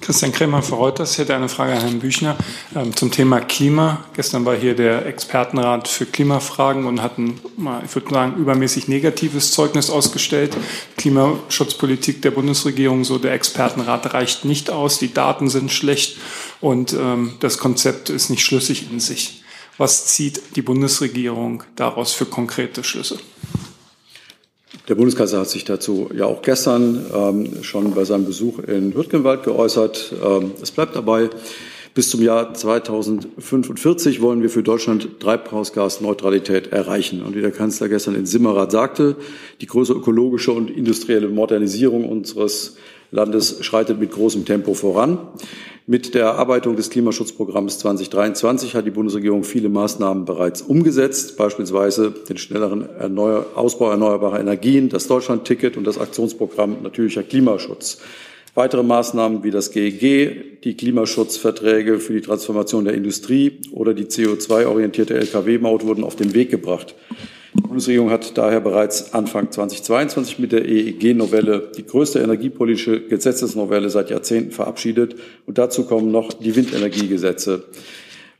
Christian 0.00 0.32
Kremer 0.32 0.62
für 0.62 0.74
Reuters. 0.74 1.12
Ich 1.12 1.18
hätte 1.18 1.34
eine 1.36 1.48
Frage 1.48 1.72
an 1.74 1.80
Herrn 1.80 2.00
Büchner 2.00 2.36
ähm, 2.74 2.94
zum 2.96 3.12
Thema 3.12 3.40
Klima. 3.40 4.04
Gestern 4.14 4.44
war 4.44 4.56
hier 4.56 4.74
der 4.74 5.06
Expertenrat 5.06 5.86
für 5.86 6.06
Klimafragen 6.06 6.86
und 6.86 7.02
hatten, 7.02 7.40
ich 7.84 7.94
würde 7.94 8.10
sagen, 8.10 8.36
übermäßig 8.36 8.88
negatives 8.88 9.52
Zeugnis 9.52 9.90
ausgestellt. 9.90 10.56
Klimaschutzpolitik 10.96 12.20
der 12.20 12.32
Bundesregierung, 12.32 13.04
so 13.04 13.18
der 13.18 13.32
Expertenrat 13.32 14.12
reicht 14.12 14.44
nicht 14.44 14.70
aus, 14.70 14.98
die 14.98 15.14
Daten 15.14 15.48
sind 15.48 15.70
schlecht 15.70 16.18
und 16.62 16.94
ähm, 16.94 17.32
das 17.40 17.58
Konzept 17.58 18.08
ist 18.08 18.30
nicht 18.30 18.44
schlüssig 18.44 18.90
in 18.90 19.00
sich. 19.00 19.42
Was 19.78 20.06
zieht 20.06 20.56
die 20.56 20.62
Bundesregierung 20.62 21.64
daraus 21.76 22.12
für 22.12 22.24
konkrete 22.24 22.84
Schlüsse? 22.84 23.18
Der 24.88 24.94
Bundeskanzler 24.94 25.40
hat 25.40 25.50
sich 25.50 25.64
dazu 25.64 26.10
ja 26.14 26.24
auch 26.24 26.40
gestern 26.40 27.04
ähm, 27.12 27.62
schon 27.64 27.92
bei 27.94 28.04
seinem 28.04 28.26
Besuch 28.26 28.60
in 28.60 28.94
Hürtgenwald 28.94 29.42
geäußert. 29.42 30.14
Ähm, 30.24 30.52
es 30.62 30.70
bleibt 30.70 30.94
dabei, 30.94 31.30
bis 31.94 32.10
zum 32.10 32.22
Jahr 32.22 32.54
2045 32.54 34.22
wollen 34.22 34.40
wir 34.40 34.48
für 34.48 34.62
Deutschland 34.62 35.20
Treibhausgasneutralität 35.20 36.68
erreichen. 36.68 37.22
Und 37.22 37.34
wie 37.34 37.42
der 37.42 37.50
Kanzler 37.50 37.88
gestern 37.88 38.14
in 38.14 38.24
Simmerath 38.24 38.70
sagte, 38.70 39.16
die 39.60 39.66
große 39.66 39.92
ökologische 39.92 40.52
und 40.52 40.70
industrielle 40.70 41.28
Modernisierung 41.28 42.08
unseres 42.08 42.76
Landes 43.12 43.64
schreitet 43.64 44.00
mit 44.00 44.10
großem 44.10 44.46
Tempo 44.46 44.74
voran. 44.74 45.18
Mit 45.86 46.14
der 46.14 46.24
Erarbeitung 46.24 46.76
des 46.76 46.88
Klimaschutzprogramms 46.88 47.78
2023 47.78 48.74
hat 48.74 48.86
die 48.86 48.90
Bundesregierung 48.90 49.44
viele 49.44 49.68
Maßnahmen 49.68 50.24
bereits 50.24 50.62
umgesetzt, 50.62 51.36
beispielsweise 51.36 52.10
den 52.10 52.38
schnelleren 52.38 52.88
Erneuer 52.88 53.46
Ausbau 53.54 53.90
erneuerbarer 53.90 54.40
Energien, 54.40 54.88
das 54.88 55.08
Deutschlandticket 55.08 55.76
und 55.76 55.84
das 55.84 55.98
Aktionsprogramm 55.98 56.82
natürlicher 56.82 57.22
Klimaschutz. 57.22 57.98
Weitere 58.54 58.82
Maßnahmen 58.82 59.44
wie 59.44 59.50
das 59.50 59.72
GEG, 59.72 60.62
die 60.62 60.76
Klimaschutzverträge 60.76 61.98
für 61.98 62.14
die 62.14 62.20
Transformation 62.20 62.84
der 62.84 62.94
Industrie 62.94 63.60
oder 63.72 63.92
die 63.92 64.04
CO2-orientierte 64.04 65.14
Lkw-Maut 65.14 65.84
wurden 65.84 66.04
auf 66.04 66.16
den 66.16 66.32
Weg 66.32 66.50
gebracht. 66.50 66.94
Die 67.54 67.60
Bundesregierung 67.60 68.10
hat 68.10 68.38
daher 68.38 68.60
bereits 68.60 69.12
Anfang 69.12 69.50
2022 69.50 70.38
mit 70.38 70.52
der 70.52 70.66
EEG-Novelle 70.66 71.70
die 71.76 71.84
größte 71.84 72.20
energiepolitische 72.20 73.00
Gesetzesnovelle 73.00 73.90
seit 73.90 74.08
Jahrzehnten 74.08 74.52
verabschiedet. 74.52 75.16
Und 75.44 75.58
dazu 75.58 75.84
kommen 75.84 76.10
noch 76.10 76.32
die 76.32 76.56
Windenergiegesetze. 76.56 77.64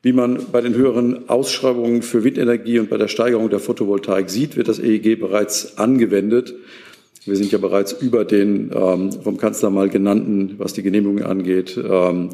Wie 0.01 0.13
man 0.13 0.47
bei 0.51 0.63
den 0.63 0.75
höheren 0.75 1.29
Ausschreibungen 1.29 2.03
für 2.03 2.25
Windenergie 2.25 2.79
und 2.79 2.89
bei 2.89 2.97
der 2.97 3.09
Steigerung 3.09 3.51
der 3.51 3.61
Photovoltaik 3.61 4.31
sieht, 4.31 4.57
wird 4.57 4.69
das 4.69 4.79
EEG 4.79 5.21
bereits 5.21 5.79
angewendet. 5.79 6.55
Wir 7.25 7.37
sind 7.37 7.53
ja 7.53 7.59
bereits 7.59 7.93
über 7.93 8.25
den 8.25 8.73
ähm, 8.75 9.13
vom 9.13 9.37
Kanzler 9.37 9.71
mal 9.71 9.89
genannten, 9.89 10.55
was 10.59 10.73
die 10.73 10.83
Genehmigung 10.83 11.23
angeht, 11.23 11.77
ähm, 11.77 12.31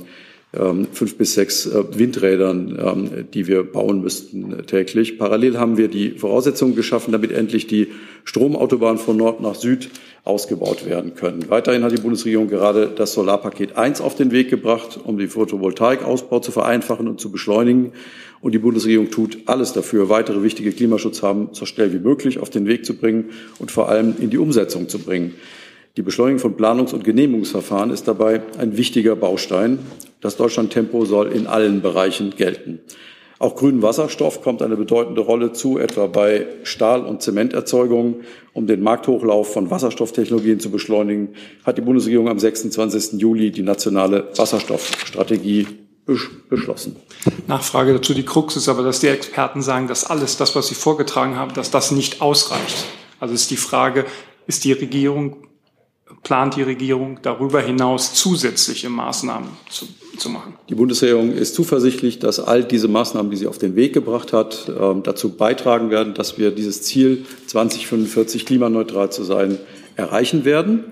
fünf 0.50 1.18
bis 1.18 1.34
sechs 1.34 1.66
äh, 1.66 1.98
Windrädern, 1.98 2.78
ähm, 2.82 3.26
die 3.34 3.46
wir 3.46 3.64
bauen 3.64 4.00
müssten 4.00 4.52
äh, 4.52 4.62
täglich. 4.62 5.18
Parallel 5.18 5.58
haben 5.58 5.76
wir 5.76 5.88
die 5.88 6.12
Voraussetzungen 6.12 6.74
geschaffen, 6.74 7.12
damit 7.12 7.32
endlich 7.32 7.66
die 7.66 7.88
Stromautobahn 8.24 8.96
von 8.96 9.18
Nord 9.18 9.42
nach 9.42 9.54
Süd 9.54 9.90
ausgebaut 10.24 10.86
werden 10.86 11.14
können. 11.14 11.50
Weiterhin 11.50 11.82
hat 11.82 11.92
die 11.92 12.00
Bundesregierung 12.00 12.48
gerade 12.48 12.90
das 12.94 13.12
Solarpaket 13.12 13.76
1 13.76 14.00
auf 14.00 14.14
den 14.14 14.30
Weg 14.30 14.48
gebracht, 14.48 14.98
um 15.02 15.18
den 15.18 15.28
Photovoltaikausbau 15.28 16.40
zu 16.40 16.50
vereinfachen 16.50 17.08
und 17.08 17.20
zu 17.20 17.30
beschleunigen. 17.30 17.92
Und 18.40 18.52
die 18.52 18.58
Bundesregierung 18.58 19.10
tut 19.10 19.38
alles 19.46 19.74
dafür, 19.74 20.08
weitere 20.08 20.42
wichtige 20.42 20.72
Klimaschutzhaben 20.72 21.48
so 21.52 21.66
schnell 21.66 21.92
wie 21.92 21.98
möglich 21.98 22.38
auf 22.38 22.48
den 22.48 22.66
Weg 22.66 22.86
zu 22.86 22.94
bringen 22.96 23.30
und 23.58 23.70
vor 23.70 23.88
allem 23.90 24.14
in 24.18 24.30
die 24.30 24.38
Umsetzung 24.38 24.88
zu 24.88 24.98
bringen. 24.98 25.34
Die 25.96 26.02
Beschleunigung 26.02 26.38
von 26.38 26.56
Planungs- 26.56 26.92
und 26.92 27.04
Genehmigungsverfahren 27.04 27.90
ist 27.90 28.06
dabei 28.06 28.42
ein 28.58 28.76
wichtiger 28.76 29.16
Baustein. 29.16 29.78
Das 30.20 30.36
Deutschlandtempo 30.36 31.04
soll 31.04 31.32
in 31.32 31.46
allen 31.46 31.82
Bereichen 31.82 32.34
gelten. 32.36 32.80
Auch 33.40 33.54
grünen 33.54 33.82
Wasserstoff 33.82 34.42
kommt 34.42 34.62
eine 34.62 34.76
bedeutende 34.76 35.20
Rolle 35.20 35.52
zu, 35.52 35.78
etwa 35.78 36.08
bei 36.08 36.46
Stahl- 36.64 37.04
und 37.04 37.22
Zementerzeugung. 37.22 38.20
Um 38.52 38.66
den 38.66 38.82
Markthochlauf 38.82 39.52
von 39.52 39.70
Wasserstofftechnologien 39.70 40.58
zu 40.58 40.70
beschleunigen, 40.70 41.34
hat 41.64 41.78
die 41.78 41.82
Bundesregierung 41.82 42.28
am 42.28 42.40
26. 42.40 43.20
Juli 43.20 43.52
die 43.52 43.62
nationale 43.62 44.28
Wasserstoffstrategie 44.36 45.68
beschlossen. 46.48 46.96
Nachfrage 47.46 47.92
dazu. 47.92 48.14
Die 48.14 48.24
Krux 48.24 48.56
ist 48.56 48.68
aber, 48.68 48.82
dass 48.82 49.00
die 49.00 49.08
Experten 49.08 49.62
sagen, 49.62 49.86
dass 49.86 50.04
alles 50.04 50.36
das, 50.36 50.56
was 50.56 50.68
sie 50.68 50.74
vorgetragen 50.74 51.36
haben, 51.36 51.54
dass 51.54 51.70
das 51.70 51.92
nicht 51.92 52.20
ausreicht. 52.20 52.86
Also 53.20 53.34
ist 53.34 53.50
die 53.50 53.56
Frage, 53.56 54.04
ist 54.46 54.64
die 54.64 54.72
Regierung 54.72 55.47
plant 56.28 56.56
die 56.56 56.62
Regierung 56.62 57.20
darüber 57.22 57.62
hinaus 57.62 58.12
zusätzliche 58.12 58.90
Maßnahmen 58.90 59.48
zu, 59.70 59.86
zu 60.18 60.28
machen? 60.28 60.52
Die 60.68 60.74
Bundesregierung 60.74 61.32
ist 61.32 61.54
zuversichtlich, 61.54 62.18
dass 62.18 62.38
all 62.38 62.62
diese 62.62 62.86
Maßnahmen, 62.86 63.30
die 63.30 63.38
sie 63.38 63.46
auf 63.46 63.56
den 63.56 63.76
Weg 63.76 63.94
gebracht 63.94 64.34
hat, 64.34 64.70
ähm, 64.78 65.02
dazu 65.02 65.30
beitragen 65.30 65.88
werden, 65.88 66.12
dass 66.12 66.36
wir 66.36 66.50
dieses 66.50 66.82
Ziel 66.82 67.24
2045 67.46 68.44
klimaneutral 68.44 69.10
zu 69.10 69.24
sein 69.24 69.56
erreichen 69.96 70.44
werden. 70.44 70.84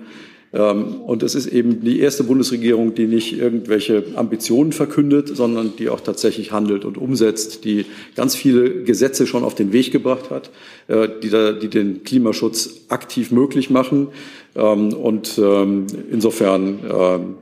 Ähm, 0.53 1.01
und 1.01 1.23
es 1.23 1.35
ist 1.35 1.47
eben 1.47 1.81
die 1.81 1.99
erste 1.99 2.23
Bundesregierung, 2.23 2.95
die 2.95 3.05
nicht 3.05 3.37
irgendwelche 3.37 4.05
Ambitionen 4.15 4.71
verkündet, 4.71 5.29
sondern 5.35 5.73
die 5.77 5.89
auch 5.89 5.99
tatsächlich 5.99 6.51
handelt 6.51 6.85
und 6.85 6.97
umsetzt, 6.97 7.63
die 7.65 7.85
ganz 8.15 8.35
viele 8.35 8.83
Gesetze 8.83 9.27
schon 9.27 9.43
auf 9.43 9.55
den 9.55 9.73
Weg 9.73 9.91
gebracht 9.91 10.31
hat, 10.31 10.49
äh, 10.87 11.09
die, 11.21 11.29
da, 11.29 11.51
die 11.51 11.67
den 11.67 12.03
Klimaschutz 12.03 12.85
aktiv 12.87 13.31
möglich 13.31 13.69
machen. 13.69 14.07
Ähm, 14.57 14.93
und 14.93 15.37
ähm, 15.37 15.87
insofern 16.11 17.37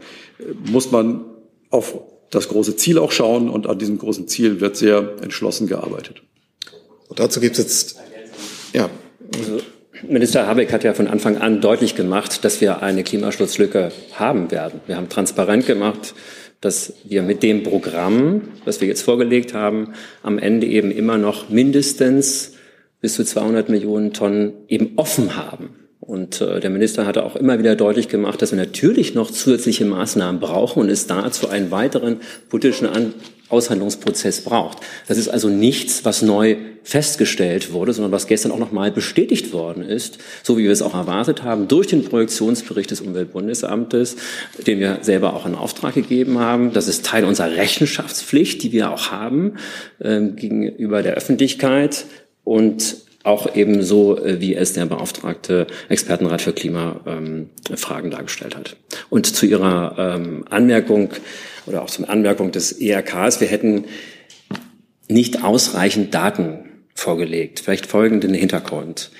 muss 0.69 0.91
man 0.91 1.25
auf 1.69 1.97
das 2.29 2.49
große 2.49 2.75
Ziel 2.75 2.97
auch 2.97 3.11
schauen 3.11 3.49
und 3.49 3.67
an 3.67 3.79
diesem 3.79 3.97
großen 3.97 4.27
Ziel 4.27 4.59
wird 4.61 4.75
sehr 4.75 5.15
entschlossen 5.21 5.67
gearbeitet. 5.67 6.21
Und 7.07 7.19
dazu 7.19 7.39
gibt 7.39 7.57
es 7.57 7.63
jetzt, 7.63 7.99
ja. 8.73 8.89
Also 9.37 9.59
Minister 10.07 10.45
Habeck 10.45 10.71
hat 10.71 10.83
ja 10.83 10.93
von 10.93 11.07
Anfang 11.07 11.37
an 11.37 11.61
deutlich 11.61 11.95
gemacht, 11.95 12.43
dass 12.43 12.61
wir 12.61 12.83
eine 12.83 13.03
Klimaschutzlücke 13.03 13.91
haben 14.13 14.51
werden. 14.51 14.81
Wir 14.87 14.97
haben 14.97 15.09
transparent 15.09 15.65
gemacht, 15.65 16.13
dass 16.61 16.93
wir 17.03 17.21
mit 17.21 17.43
dem 17.43 17.63
Programm, 17.63 18.49
das 18.65 18.81
wir 18.81 18.87
jetzt 18.87 19.01
vorgelegt 19.03 19.53
haben, 19.53 19.93
am 20.21 20.37
Ende 20.37 20.67
eben 20.67 20.91
immer 20.91 21.17
noch 21.17 21.49
mindestens 21.49 22.53
bis 23.01 23.15
zu 23.15 23.23
200 23.23 23.69
Millionen 23.69 24.13
Tonnen 24.13 24.53
eben 24.67 24.93
offen 24.97 25.35
haben. 25.35 25.69
Und 26.07 26.39
äh, 26.41 26.59
der 26.59 26.69
Minister 26.69 27.05
hatte 27.05 27.23
auch 27.23 27.35
immer 27.35 27.57
wieder 27.57 27.75
deutlich 27.75 28.09
gemacht, 28.09 28.41
dass 28.41 28.51
wir 28.51 28.59
natürlich 28.59 29.15
noch 29.15 29.31
zusätzliche 29.31 29.85
Maßnahmen 29.85 30.39
brauchen 30.39 30.81
und 30.81 30.89
es 30.89 31.07
dazu 31.07 31.49
einen 31.49 31.71
weiteren 31.71 32.17
politischen 32.49 32.87
An 32.87 33.13
Aushandlungsprozess 33.49 34.41
braucht. 34.41 34.79
Das 35.07 35.17
ist 35.17 35.27
also 35.27 35.49
nichts, 35.49 36.03
was 36.03 36.23
neu 36.23 36.57
festgestellt 36.83 37.73
wurde, 37.73 37.93
sondern 37.93 38.11
was 38.11 38.27
gestern 38.27 38.51
auch 38.51 38.59
nochmal 38.59 38.91
bestätigt 38.91 39.53
worden 39.53 39.83
ist, 39.83 40.17
so 40.43 40.57
wie 40.57 40.63
wir 40.63 40.71
es 40.71 40.81
auch 40.81 40.95
erwartet 40.95 41.43
haben, 41.43 41.67
durch 41.67 41.87
den 41.87 42.03
Projektionsbericht 42.03 42.89
des 42.89 43.01
Umweltbundesamtes, 43.01 44.17
den 44.65 44.79
wir 44.79 44.99
selber 45.01 45.35
auch 45.35 45.45
in 45.45 45.55
Auftrag 45.55 45.93
gegeben 45.93 46.39
haben. 46.39 46.73
Das 46.73 46.87
ist 46.87 47.05
Teil 47.05 47.23
unserer 47.23 47.55
Rechenschaftspflicht, 47.55 48.63
die 48.63 48.71
wir 48.71 48.91
auch 48.91 49.11
haben 49.11 49.57
äh, 49.99 50.21
gegenüber 50.21 51.03
der 51.03 51.13
Öffentlichkeit 51.13 52.05
und 52.43 53.04
auch 53.25 53.55
ebenso, 53.55 54.17
äh, 54.23 54.39
wie 54.39 54.55
es 54.55 54.73
der 54.73 54.85
beauftragte 54.85 55.67
Expertenrat 55.89 56.41
für 56.41 56.53
Klimafragen 56.53 57.49
ähm, 58.05 58.11
dargestellt 58.11 58.55
hat. 58.55 58.75
Und 59.09 59.25
zu 59.25 59.45
Ihrer 59.45 59.95
ähm, 59.97 60.45
Anmerkung 60.49 61.09
oder 61.65 61.81
auch 61.81 61.89
zur 61.89 62.09
Anmerkung 62.09 62.51
des 62.51 62.71
ERKs, 62.71 63.41
wir 63.41 63.47
hätten 63.47 63.85
nicht 65.07 65.43
ausreichend 65.43 66.13
Daten 66.13 66.65
vorgelegt. 66.93 67.59
Vielleicht 67.59 67.87
folgenden 67.87 68.33
Hintergrund. 68.33 69.11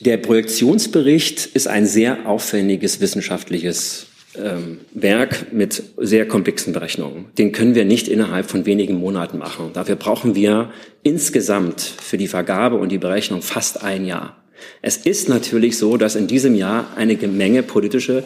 Der 0.00 0.16
Projektionsbericht 0.16 1.46
ist 1.46 1.68
ein 1.68 1.86
sehr 1.86 2.26
aufwendiges 2.26 3.00
wissenschaftliches 3.00 4.06
ähm, 4.36 4.80
Werk 4.92 5.52
mit 5.52 5.82
sehr 5.96 6.26
komplexen 6.26 6.72
Berechnungen. 6.72 7.26
Den 7.38 7.52
können 7.52 7.74
wir 7.74 7.84
nicht 7.84 8.08
innerhalb 8.08 8.50
von 8.50 8.66
wenigen 8.66 8.94
Monaten 8.94 9.38
machen. 9.38 9.70
Dafür 9.72 9.96
brauchen 9.96 10.34
wir 10.34 10.70
insgesamt 11.02 11.80
für 11.80 12.16
die 12.16 12.28
Vergabe 12.28 12.76
und 12.76 12.90
die 12.90 12.98
Berechnung 12.98 13.42
fast 13.42 13.82
ein 13.82 14.06
Jahr. 14.06 14.36
Es 14.80 14.96
ist 14.96 15.28
natürlich 15.28 15.76
so, 15.76 15.96
dass 15.96 16.14
in 16.14 16.26
diesem 16.26 16.54
Jahr 16.54 16.86
eine 16.96 17.14
Menge 17.14 17.62
politische 17.62 18.24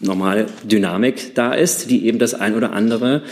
normale 0.00 0.46
Dynamik 0.64 1.34
da 1.34 1.54
ist, 1.54 1.90
die 1.90 2.06
eben 2.06 2.18
das 2.18 2.34
ein 2.34 2.54
oder 2.54 2.72
andere 2.72 3.22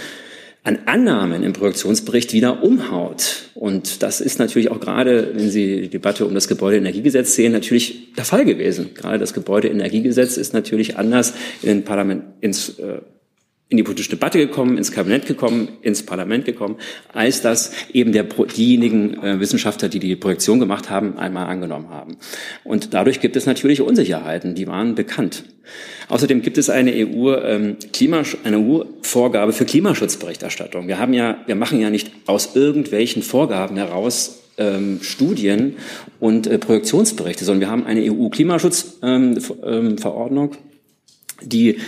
an 0.63 0.81
Annahmen 0.87 1.43
im 1.43 1.53
Projektionsbericht 1.53 2.33
wieder 2.33 2.63
umhaut. 2.63 3.51
Und 3.55 4.03
das 4.03 4.21
ist 4.21 4.39
natürlich 4.39 4.71
auch 4.71 4.81
gerade, 4.81 5.33
wenn 5.35 5.51
Sie 5.51 5.83
die 5.83 5.89
Debatte 5.89 6.27
um 6.27 6.35
das 6.35 6.49
Gebäudeenergiegesetz 6.49 7.35
sehen, 7.35 7.53
natürlich 7.53 8.13
der 8.15 8.25
Fall 8.25 8.45
gewesen. 8.45 8.91
Gerade 8.95 9.19
das 9.19 9.33
Gebäudeenergiegesetz 9.33 10.37
ist 10.37 10.53
natürlich 10.53 10.99
anders 10.99 11.33
in 11.63 11.69
den 11.69 11.85
Parlament, 11.85 12.25
ins 12.41 12.79
äh, 12.79 13.01
in 13.71 13.77
die 13.77 13.85
politische 13.85 14.11
Debatte 14.11 14.39
gekommen, 14.39 14.77
ins 14.77 14.91
Kabinett 14.91 15.27
gekommen, 15.27 15.69
ins 15.81 16.05
Parlament 16.05 16.45
gekommen, 16.45 16.77
als 17.13 17.41
das 17.41 17.73
eben 17.93 18.11
der, 18.11 18.25
diejenigen 18.25 19.23
äh, 19.23 19.39
Wissenschaftler, 19.39 19.89
die 19.89 20.01
die 20.01 20.17
Projektion 20.17 20.59
gemacht 20.59 20.91
haben, 20.91 21.17
einmal 21.17 21.47
angenommen 21.47 21.89
haben. 21.89 22.17
Und 22.65 22.95
dadurch 22.95 23.21
gibt 23.21 23.37
es 23.37 23.47
natürlich 23.47 23.81
Unsicherheiten, 23.81 24.57
die 24.57 24.67
waren 24.67 24.97
bekannt. 24.97 25.45
Außerdem 26.09 26.43
gibt 26.43 26.59
es 26.59 26.69
eine 26.69 26.93
EU, 26.93 27.33
ähm, 27.37 27.77
Klima, 27.93 28.25
eine 28.43 28.59
EU-Vorgabe 28.59 29.53
für 29.53 29.65
Klimaschutzberichterstattung. 29.65 30.89
Wir 30.89 30.99
haben 30.99 31.15
ja, 31.15 31.39
wir 31.47 31.55
machen 31.55 31.81
ja 31.81 31.91
nicht 31.91 32.11
aus 32.27 32.57
irgendwelchen 32.57 33.23
Vorgaben 33.23 33.77
heraus 33.77 34.41
ähm, 34.59 34.99
Studien 35.01 35.77
und 36.19 36.49
äh, 36.49 36.59
Projektionsberichte, 36.59 37.45
sondern 37.45 37.61
wir 37.61 37.71
haben 37.71 37.87
eine 37.87 38.03
EU-Klimaschutzverordnung, 38.03 40.53
ähm, 40.53 40.53
ähm 40.53 40.59
die 41.43 41.79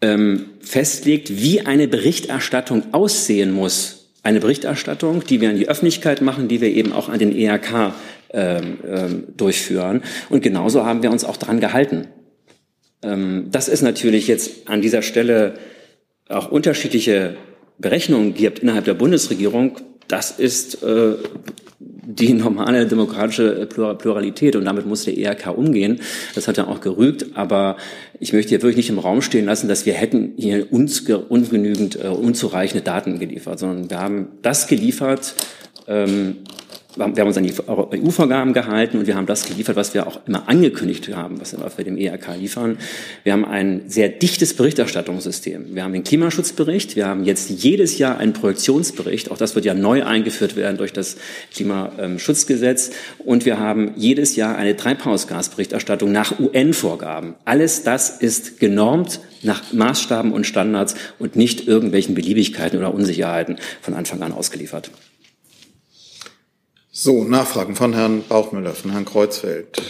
ähm, 0.00 0.46
festlegt, 0.60 1.40
wie 1.40 1.62
eine 1.62 1.88
Berichterstattung 1.88 2.92
aussehen 2.92 3.52
muss. 3.52 4.10
Eine 4.22 4.40
Berichterstattung, 4.40 5.24
die 5.24 5.40
wir 5.40 5.50
an 5.50 5.56
die 5.56 5.68
Öffentlichkeit 5.68 6.20
machen, 6.20 6.48
die 6.48 6.60
wir 6.60 6.68
eben 6.68 6.92
auch 6.92 7.08
an 7.08 7.18
den 7.18 7.34
ERK 7.34 7.94
ähm, 8.30 8.78
ähm, 8.86 9.24
durchführen. 9.36 10.02
Und 10.28 10.42
genauso 10.42 10.84
haben 10.84 11.02
wir 11.02 11.10
uns 11.10 11.24
auch 11.24 11.36
daran 11.36 11.60
gehalten. 11.60 12.08
Ähm, 13.02 13.46
dass 13.50 13.68
es 13.68 13.80
natürlich 13.80 14.26
jetzt 14.26 14.68
an 14.68 14.82
dieser 14.82 15.02
Stelle 15.02 15.54
auch 16.28 16.50
unterschiedliche 16.50 17.36
Berechnungen 17.78 18.34
gibt 18.34 18.58
innerhalb 18.58 18.84
der 18.84 18.94
Bundesregierung, 18.94 19.78
das 20.08 20.32
ist 20.32 20.82
äh, 20.82 21.14
die 22.10 22.32
normale 22.32 22.86
demokratische 22.86 23.66
Pluralität 23.66 24.56
und 24.56 24.64
damit 24.64 24.86
muss 24.86 25.04
der 25.04 25.18
ERK 25.18 25.48
umgehen. 25.54 26.00
Das 26.34 26.48
hat 26.48 26.56
er 26.56 26.68
auch 26.68 26.80
gerügt, 26.80 27.26
aber 27.34 27.76
ich 28.18 28.32
möchte 28.32 28.48
hier 28.48 28.62
wirklich 28.62 28.78
nicht 28.78 28.88
im 28.88 28.98
Raum 28.98 29.20
stehen 29.20 29.44
lassen, 29.44 29.68
dass 29.68 29.84
wir 29.84 29.92
hätten 29.92 30.32
hier 30.38 30.72
uns 30.72 31.00
ungenügend, 31.00 32.02
äh, 32.02 32.08
unzureichende 32.08 32.82
Daten 32.82 33.18
geliefert, 33.18 33.58
sondern 33.58 33.90
wir 33.90 34.00
haben 34.00 34.28
das 34.40 34.68
geliefert, 34.68 35.34
ähm, 35.86 36.38
wir 36.96 37.04
haben 37.04 37.28
uns 37.28 37.36
an 37.36 37.44
die 37.44 37.52
EU-Vorgaben 37.52 38.54
gehalten 38.54 38.98
und 38.98 39.06
wir 39.06 39.14
haben 39.14 39.26
das 39.26 39.44
geliefert, 39.44 39.76
was 39.76 39.92
wir 39.92 40.06
auch 40.06 40.20
immer 40.26 40.48
angekündigt 40.48 41.14
haben, 41.14 41.38
was 41.40 41.52
wir 41.52 41.84
dem 41.84 41.98
ERK 41.98 42.36
liefern. 42.36 42.78
Wir 43.24 43.34
haben 43.34 43.44
ein 43.44 43.82
sehr 43.88 44.08
dichtes 44.08 44.54
Berichterstattungssystem. 44.54 45.74
Wir 45.74 45.84
haben 45.84 45.92
den 45.92 46.02
Klimaschutzbericht, 46.02 46.96
wir 46.96 47.06
haben 47.06 47.24
jetzt 47.24 47.50
jedes 47.50 47.98
Jahr 47.98 48.18
einen 48.18 48.32
Projektionsbericht, 48.32 49.30
auch 49.30 49.36
das 49.36 49.54
wird 49.54 49.66
ja 49.66 49.74
neu 49.74 50.04
eingeführt 50.04 50.56
werden 50.56 50.78
durch 50.78 50.92
das 50.92 51.18
Klimaschutzgesetz 51.52 52.90
und 53.18 53.44
wir 53.44 53.60
haben 53.60 53.92
jedes 53.96 54.34
Jahr 54.34 54.56
eine 54.56 54.74
Treibhausgasberichterstattung 54.74 56.10
nach 56.10 56.40
UN-Vorgaben. 56.40 57.34
Alles 57.44 57.82
das 57.82 58.18
ist 58.18 58.58
genormt 58.60 59.20
nach 59.42 59.72
Maßstaben 59.72 60.32
und 60.32 60.46
Standards 60.46 60.94
und 61.18 61.36
nicht 61.36 61.68
irgendwelchen 61.68 62.14
Beliebigkeiten 62.14 62.78
oder 62.78 62.92
Unsicherheiten 62.94 63.56
von 63.82 63.94
Anfang 63.94 64.22
an 64.22 64.32
ausgeliefert. 64.32 64.90
So, 67.00 67.22
Nachfragen 67.22 67.76
von 67.76 67.92
Herrn 67.92 68.24
Bauchmüller, 68.28 68.72
von 68.72 68.90
Herrn 68.90 69.04
Kreuzfeld 69.04 69.80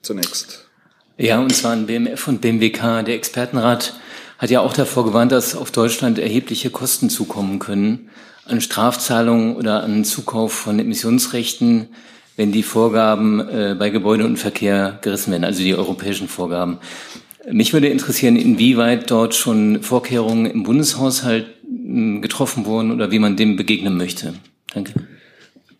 zunächst. 0.00 0.66
Ja, 1.18 1.42
und 1.42 1.54
zwar 1.54 1.72
an 1.72 1.84
BMF 1.84 2.26
und 2.26 2.40
BMWK. 2.40 3.04
Der 3.04 3.16
Expertenrat 3.16 4.00
hat 4.38 4.48
ja 4.48 4.60
auch 4.60 4.72
davor 4.72 5.04
gewarnt, 5.04 5.30
dass 5.30 5.54
auf 5.54 5.70
Deutschland 5.72 6.18
erhebliche 6.18 6.70
Kosten 6.70 7.10
zukommen 7.10 7.58
können 7.58 8.08
an 8.46 8.62
Strafzahlungen 8.62 9.56
oder 9.56 9.82
an 9.82 10.06
Zukauf 10.06 10.54
von 10.54 10.78
Emissionsrechten, 10.78 11.88
wenn 12.36 12.50
die 12.50 12.62
Vorgaben 12.62 13.40
äh, 13.40 13.76
bei 13.78 13.90
Gebäude 13.90 14.24
und 14.24 14.38
Verkehr 14.38 15.00
gerissen 15.02 15.32
werden, 15.32 15.44
also 15.44 15.62
die 15.62 15.74
europäischen 15.74 16.28
Vorgaben. 16.28 16.78
Mich 17.52 17.74
würde 17.74 17.88
interessieren, 17.88 18.36
inwieweit 18.36 19.10
dort 19.10 19.34
schon 19.34 19.82
Vorkehrungen 19.82 20.46
im 20.46 20.62
Bundeshaushalt 20.62 21.44
hm, 21.62 22.22
getroffen 22.22 22.64
wurden 22.64 22.90
oder 22.90 23.10
wie 23.10 23.18
man 23.18 23.36
dem 23.36 23.56
begegnen 23.56 23.98
möchte. 23.98 24.32
Danke. 24.72 24.94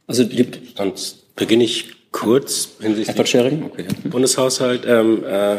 Also 0.08 0.24
dann 0.24 0.92
beginne 1.36 1.64
ich 1.64 1.90
kurz 2.10 2.70
hinsichtlich 2.80 3.36
okay. 3.36 3.86
Bundeshaushalt. 4.04 4.82
Ähm, 4.86 5.22
äh, 5.24 5.58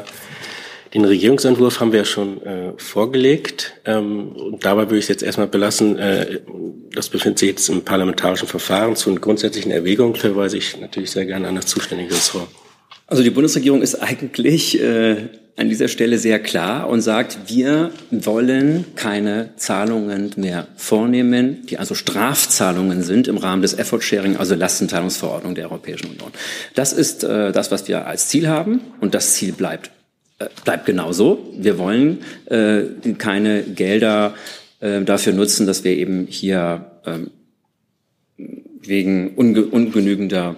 den 0.93 1.05
Regierungsentwurf 1.05 1.79
haben 1.79 1.91
wir 1.91 1.99
ja 1.99 2.05
schon 2.05 2.41
äh, 2.41 2.73
vorgelegt. 2.77 3.73
Ähm, 3.85 4.29
und 4.29 4.65
dabei 4.65 4.83
würde 4.83 4.97
ich 4.97 5.05
es 5.05 5.09
jetzt 5.09 5.23
erstmal 5.23 5.47
belassen. 5.47 5.97
Äh, 5.97 6.39
das 6.91 7.09
befindet 7.09 7.39
sich 7.39 7.49
jetzt 7.49 7.69
im 7.69 7.83
parlamentarischen 7.83 8.47
Verfahren. 8.47 8.95
Zu 8.95 9.13
grundsätzlichen 9.15 9.71
Erwägungen 9.71 10.15
verweise 10.15 10.57
ich 10.57 10.79
natürlich 10.79 11.11
sehr 11.11 11.25
gerne 11.25 11.47
an 11.47 11.55
das 11.55 11.67
zuständige 11.67 12.15
Ressort. 12.15 12.47
Also 13.05 13.21
die 13.21 13.29
Bundesregierung 13.29 13.83
ist 13.83 13.95
eigentlich 13.95 14.81
äh, 14.81 15.29
an 15.59 15.67
dieser 15.67 15.89
Stelle 15.89 16.17
sehr 16.17 16.39
klar 16.39 16.87
und 16.87 17.01
sagt, 17.01 17.37
wir 17.47 17.91
wollen 18.11 18.85
keine 18.95 19.49
Zahlungen 19.57 20.31
mehr 20.37 20.67
vornehmen, 20.77 21.65
die 21.69 21.77
also 21.77 21.95
Strafzahlungen 21.95 23.03
sind 23.03 23.27
im 23.27 23.35
Rahmen 23.35 23.61
des 23.61 23.77
Effort 23.77 24.01
Sharing, 24.01 24.37
also 24.37 24.55
Lastenteilungsverordnung 24.55 25.55
der 25.55 25.65
Europäischen 25.65 26.11
Union. 26.11 26.31
Das 26.75 26.93
ist 26.93 27.25
äh, 27.25 27.51
das, 27.51 27.71
was 27.71 27.89
wir 27.89 28.07
als 28.07 28.29
Ziel 28.29 28.47
haben 28.47 28.79
und 29.01 29.13
das 29.13 29.33
Ziel 29.33 29.51
bleibt 29.51 29.91
äh, 30.39 30.45
bleibt 30.63 30.85
genauso. 30.85 31.51
Wir 31.57 31.77
wollen 31.77 32.19
äh, 32.45 32.83
keine 33.17 33.63
Gelder 33.63 34.35
äh, 34.79 35.01
dafür 35.01 35.33
nutzen, 35.33 35.67
dass 35.67 35.83
wir 35.83 35.91
eben 35.91 36.25
hier 36.29 36.85
ähm, 37.05 37.31
wegen 38.81 39.35
unge 39.35 39.65
ungenügender 39.65 40.55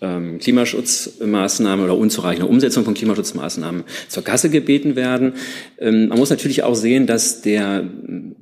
Klimaschutzmaßnahmen 0.00 1.84
oder 1.84 1.96
unzureichende 1.96 2.46
Umsetzung 2.46 2.84
von 2.84 2.94
Klimaschutzmaßnahmen 2.94 3.84
zur 4.08 4.24
Kasse 4.24 4.50
gebeten 4.50 4.96
werden. 4.96 5.34
Ähm, 5.78 6.08
man 6.08 6.18
muss 6.18 6.30
natürlich 6.30 6.62
auch 6.62 6.74
sehen, 6.74 7.06
dass 7.06 7.42
der 7.42 7.84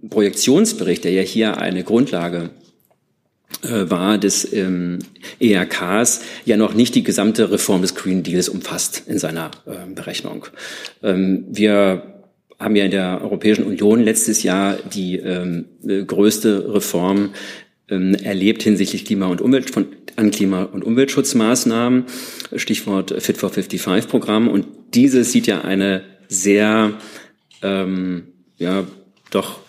Projektionsbericht, 0.09 1.05
der 1.05 1.12
ja 1.12 1.23
hier 1.23 1.59
eine 1.59 1.83
Grundlage 1.85 2.51
äh, 3.62 3.90
war 3.90 4.19
des 4.19 4.53
ähm, 4.53 4.99
ERKs 5.40 6.21
ja 6.45 6.57
noch 6.57 6.75
nicht 6.75 6.95
die 6.95 7.05
gesamte 7.05 7.51
Reform 7.51 7.81
des 7.81 7.95
Green 7.95 8.23
Deals 8.23 8.49
umfasst 8.49 9.05
in 9.07 9.19
seiner 9.19 9.51
äh, 9.66 9.92
Berechnung. 9.95 10.47
Ähm, 11.03 11.47
wir 11.49 12.03
haben 12.59 12.77
ja 12.77 12.85
in 12.85 12.90
der 12.90 13.21
Europäischen 13.23 13.64
Union 13.64 14.03
letztes 14.03 14.42
Jahr 14.42 14.77
die 14.92 15.16
ähm, 15.16 15.66
größte 16.07 16.75
Reform 16.75 17.19
ähm, 17.19 17.31
erlebt 17.88 18.62
hinsichtlich 18.62 19.05
Klima- 19.05 19.27
und 19.27 19.40
Umwelt 19.40 19.70
von, 19.70 19.87
an 20.16 20.31
Klima- 20.31 20.64
und 20.64 20.85
Umweltschutzmaßnahmen, 20.85 22.07
Stichwort 22.57 23.14
Fit 23.22 23.37
for 23.37 23.51
55 23.51 24.11
Programm. 24.11 24.49
Und 24.49 24.66
dieses 24.94 25.33
sieht 25.33 25.46
ja 25.46 25.62
eine 25.62 26.03
sehr, 26.29 26.94
ähm, 27.62 28.25
ja, 28.59 28.85
doch 29.31 29.61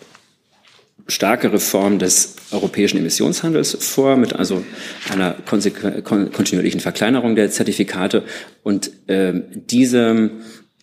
starke 1.08 1.54
Reform 1.54 2.00
des 2.00 2.36
europäischen 2.52 2.98
Emissionshandels 2.98 3.78
vor, 3.80 4.18
mit 4.18 4.34
also 4.34 4.64
einer 5.10 5.34
kontinuierlichen 5.34 6.82
Verkleinerung 6.82 7.36
der 7.36 7.50
Zertifikate. 7.50 8.24
Und 8.64 8.92
ähm, 9.08 9.44
diese 9.54 10.32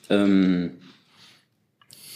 ähm, 0.09 0.71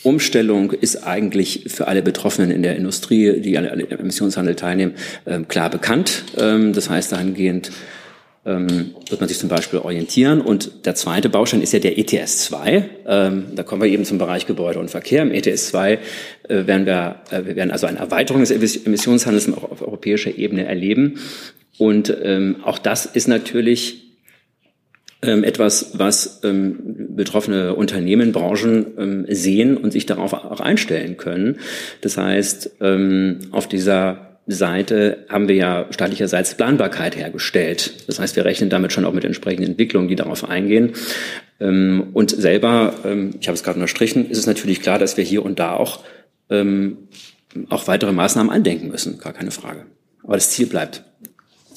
Umstellung 0.09 0.73
ist 0.73 1.07
eigentlich 1.07 1.65
für 1.67 1.87
alle 1.87 2.01
Betroffenen 2.01 2.51
in 2.51 2.63
der 2.63 2.77
Industrie, 2.77 3.41
die 3.41 3.59
an 3.59 3.67
Emissionshandel 3.67 4.55
teilnehmen, 4.55 4.95
ähm, 5.27 5.49
klar 5.49 5.69
bekannt. 5.69 6.25
Ähm, 6.39 6.73
das 6.73 6.89
heißt, 6.89 7.13
dahingehend 7.13 7.71
ähm, 8.47 8.95
wird 9.11 9.21
man 9.21 9.29
sich 9.29 9.39
zum 9.39 9.51
Beispiel 9.51 9.81
orientieren. 9.81 10.41
Und 10.41 10.87
der 10.87 10.95
zweite 10.95 11.29
Baustein 11.29 11.61
ist 11.61 11.75
ja 11.75 11.79
der 11.79 11.99
ETS 11.99 12.45
2. 12.47 12.91
Da 13.05 13.63
kommen 13.65 13.83
wir 13.83 13.89
eben 13.89 14.07
zum 14.07 14.17
Bereich 14.17 14.47
Gebäude 14.47 14.79
und 14.79 14.91
Verkehr. 14.91 15.23
Im 15.23 15.31
ETS 15.31 15.69
2 15.69 15.93
äh, 15.93 15.99
werden 16.49 16.87
wir, 16.87 17.17
äh, 17.31 17.45
wir 17.45 17.57
werden 17.57 17.71
also 17.71 17.87
eine 17.87 17.99
Erweiterung 17.99 18.41
des 18.41 18.51
Emissionshandels 18.51 19.53
auf 19.53 19.83
europäischer 19.83 20.39
Ebene 20.39 20.65
erleben. 20.65 21.19
Und 21.77 22.13
auch 22.65 22.79
das 22.79 23.07
ist 23.07 23.29
natürlich 23.29 24.08
ähm, 25.21 25.43
etwas, 25.43 25.99
was 25.99 26.41
ähm, 26.45 27.17
betroffene 27.17 27.75
Unternehmen, 27.75 28.33
Branchen 28.33 28.87
ähm, 28.99 29.27
sehen 29.29 29.77
und 29.77 29.93
sich 29.93 30.07
darauf 30.07 30.33
auch 30.33 30.61
einstellen 30.61 31.17
können. 31.17 31.59
Das 32.03 32.17
heißt, 32.17 32.77
ähm, 32.81 33.41
auf 33.51 33.67
dieser 33.67 34.39
Seite 34.47 35.27
haben 35.29 35.49
wir 35.49 35.57
ja 35.57 35.87
staatlicherseits 35.91 36.57
Planbarkeit 36.57 37.17
hergestellt. 37.17 38.07
Das 38.07 38.21
heißt, 38.21 38.37
wir 38.37 38.45
rechnen 38.45 38.71
damit 38.71 38.93
schon 38.93 39.05
auch 39.05 39.13
mit 39.13 39.25
entsprechenden 39.25 39.73
Entwicklungen, 39.73 40.09
die 40.09 40.15
darauf 40.15 40.49
eingehen. 40.49 40.93
Ähm, 41.59 42.11
und 42.13 42.31
selber, 42.31 42.95
ähm, 43.05 43.35
ich 43.41 43.49
habe 43.49 43.57
es 43.57 43.65
gerade 43.65 43.77
unterstrichen, 43.77 44.31
ist 44.31 44.39
es 44.39 44.47
natürlich 44.47 44.81
klar, 44.81 45.01
dass 45.01 45.17
wir 45.17 45.25
hier 45.25 45.45
und 45.45 45.59
da 45.59 45.73
auch, 45.73 46.05
auch 47.69 47.89
weitere 47.89 48.13
Maßnahmen 48.13 48.51
andenken 48.51 48.89
müssen, 48.89 49.19
gar 49.19 49.35
keine 49.35 49.51
Frage. 49.51 49.85
Aber 50.23 50.35
das 50.35 50.51
Ziel 50.51 50.67
bleibt. 50.67 51.05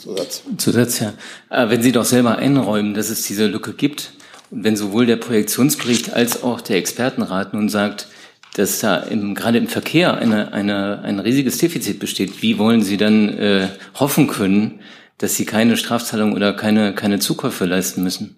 Zusatz. 0.01 0.43
Zusatz, 0.57 0.99
ja. 0.99 1.13
Äh, 1.49 1.69
wenn 1.69 1.83
Sie 1.83 1.91
doch 1.91 2.05
selber 2.05 2.37
einräumen, 2.37 2.93
dass 2.93 3.09
es 3.09 3.21
diese 3.23 3.45
Lücke 3.45 3.73
gibt 3.73 4.13
und 4.49 4.63
wenn 4.63 4.75
sowohl 4.75 5.05
der 5.05 5.17
Projektionsbericht 5.17 6.13
als 6.13 6.41
auch 6.43 6.61
der 6.61 6.77
Expertenrat 6.77 7.53
nun 7.53 7.69
sagt, 7.69 8.07
dass 8.55 8.79
da 8.79 8.97
im, 8.97 9.35
gerade 9.35 9.59
im 9.59 9.67
Verkehr 9.67 10.17
eine, 10.17 10.53
eine, 10.53 11.01
ein 11.03 11.19
riesiges 11.19 11.59
Defizit 11.59 11.99
besteht, 11.99 12.41
wie 12.41 12.57
wollen 12.57 12.81
Sie 12.81 12.97
dann 12.97 13.29
äh, 13.37 13.67
hoffen 13.99 14.27
können, 14.27 14.79
dass 15.19 15.35
Sie 15.35 15.45
keine 15.45 15.77
Strafzahlung 15.77 16.33
oder 16.33 16.53
keine, 16.53 16.93
keine 16.93 17.19
Zukäufe 17.19 17.65
leisten 17.65 18.03
müssen? 18.03 18.37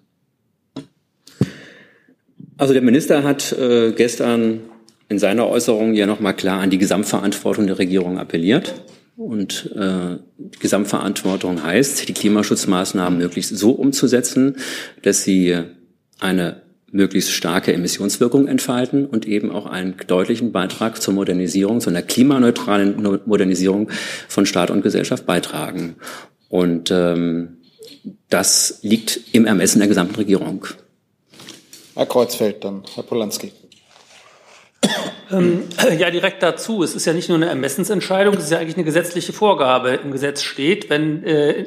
Also 2.58 2.74
der 2.74 2.82
Minister 2.82 3.24
hat 3.24 3.52
äh, 3.52 3.92
gestern 3.92 4.60
in 5.08 5.18
seiner 5.18 5.48
Äußerung 5.48 5.94
ja 5.94 6.06
nochmal 6.06 6.36
klar 6.36 6.60
an 6.60 6.70
die 6.70 6.78
Gesamtverantwortung 6.78 7.66
der 7.66 7.78
Regierung 7.78 8.18
appelliert. 8.18 8.74
Und 9.24 9.70
äh, 9.74 10.18
Gesamtverantwortung 10.60 11.62
heißt, 11.62 12.08
die 12.08 12.12
Klimaschutzmaßnahmen 12.12 13.18
möglichst 13.18 13.56
so 13.56 13.70
umzusetzen, 13.70 14.56
dass 15.02 15.24
sie 15.24 15.56
eine 16.20 16.62
möglichst 16.92 17.32
starke 17.32 17.72
Emissionswirkung 17.72 18.46
entfalten 18.46 19.06
und 19.06 19.26
eben 19.26 19.50
auch 19.50 19.66
einen 19.66 19.96
deutlichen 20.06 20.52
Beitrag 20.52 21.00
zur 21.00 21.14
Modernisierung, 21.14 21.80
zu 21.80 21.90
einer 21.90 22.02
klimaneutralen 22.02 23.20
Modernisierung 23.24 23.90
von 24.28 24.46
Staat 24.46 24.70
und 24.70 24.82
Gesellschaft 24.82 25.26
beitragen. 25.26 25.96
Und 26.48 26.90
ähm, 26.90 27.56
das 28.28 28.80
liegt 28.82 29.20
im 29.32 29.46
Ermessen 29.46 29.78
der 29.78 29.88
gesamten 29.88 30.16
Regierung. 30.16 30.66
Herr 31.94 32.06
Kreuzfeld, 32.06 32.62
dann 32.62 32.82
Herr 32.94 33.04
Polanski. 33.04 33.52
Ähm, 35.34 35.64
ja, 35.98 36.10
direkt 36.10 36.42
dazu. 36.42 36.82
Es 36.82 36.94
ist 36.94 37.04
ja 37.04 37.12
nicht 37.12 37.28
nur 37.28 37.36
eine 37.36 37.46
Ermessensentscheidung, 37.46 38.34
es 38.34 38.44
ist 38.44 38.50
ja 38.50 38.58
eigentlich 38.58 38.76
eine 38.76 38.84
gesetzliche 38.84 39.32
Vorgabe. 39.32 39.90
Im 39.90 40.12
Gesetz 40.12 40.42
steht, 40.42 40.90
wenn 40.90 41.24
äh, 41.24 41.66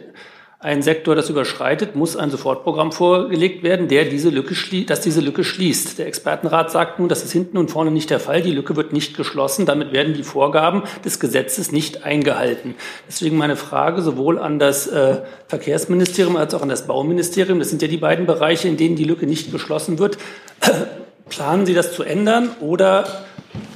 ein 0.60 0.82
Sektor 0.82 1.16
das 1.16 1.30
überschreitet, 1.30 1.96
muss 1.96 2.18
ein 2.18 2.32
Sofortprogramm 2.32 2.92
vorgelegt 2.92 3.62
werden, 3.62 3.88
der 3.88 4.06
diese 4.06 4.30
Lücke 4.30 4.56
das 4.88 5.02
diese 5.02 5.22
Lücke 5.22 5.44
schließt. 5.44 6.00
Der 6.00 6.08
Expertenrat 6.08 6.72
sagt 6.72 6.98
nun, 6.98 7.10
das 7.10 7.24
ist 7.24 7.32
hinten 7.32 7.58
und 7.58 7.70
vorne 7.70 7.92
nicht 7.92 8.10
der 8.10 8.20
Fall. 8.20 8.42
Die 8.42 8.52
Lücke 8.52 8.76
wird 8.76 8.92
nicht 8.92 9.16
geschlossen. 9.16 9.68
Damit 9.68 9.92
werden 9.92 10.16
die 10.16 10.24
Vorgaben 10.24 10.82
des 11.06 11.20
Gesetzes 11.20 11.72
nicht 11.72 12.04
eingehalten. 12.04 12.74
Deswegen 13.08 13.38
meine 13.38 13.56
Frage 13.56 14.02
sowohl 14.02 14.40
an 14.40 14.58
das 14.58 14.88
äh, 14.88 15.22
Verkehrsministerium 15.48 16.36
als 16.38 16.56
auch 16.56 16.64
an 16.64 16.70
das 16.70 16.88
Bauministerium. 16.88 17.60
Das 17.60 17.70
sind 17.70 17.84
ja 17.84 17.88
die 17.88 17.98
beiden 17.98 18.26
Bereiche, 18.26 18.68
in 18.68 18.78
denen 18.78 18.96
die 18.96 19.04
Lücke 19.04 19.28
nicht 19.28 19.52
geschlossen 19.52 20.00
wird. 20.00 20.18
Planen 21.30 21.66
Sie 21.66 21.74
das 21.74 21.94
zu 21.94 22.04
ändern 22.04 22.50
oder 22.60 23.26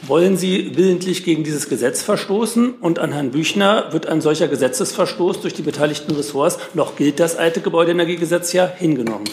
wollen 0.07 0.37
Sie 0.37 0.71
willentlich 0.75 1.23
gegen 1.23 1.43
dieses 1.43 1.69
Gesetz 1.69 2.01
verstoßen? 2.01 2.73
Und 2.73 2.99
an 2.99 3.11
Herrn 3.11 3.31
Büchner 3.31 3.91
wird 3.91 4.07
ein 4.07 4.21
solcher 4.21 4.47
Gesetzesverstoß 4.47 5.41
durch 5.41 5.53
die 5.53 5.61
beteiligten 5.61 6.13
Ressorts, 6.15 6.59
noch 6.73 6.95
gilt 6.95 7.19
das 7.19 7.35
alte 7.35 7.61
Gebäudeenergiegesetz 7.61 8.53
ja, 8.53 8.67
hingenommen. 8.67 9.25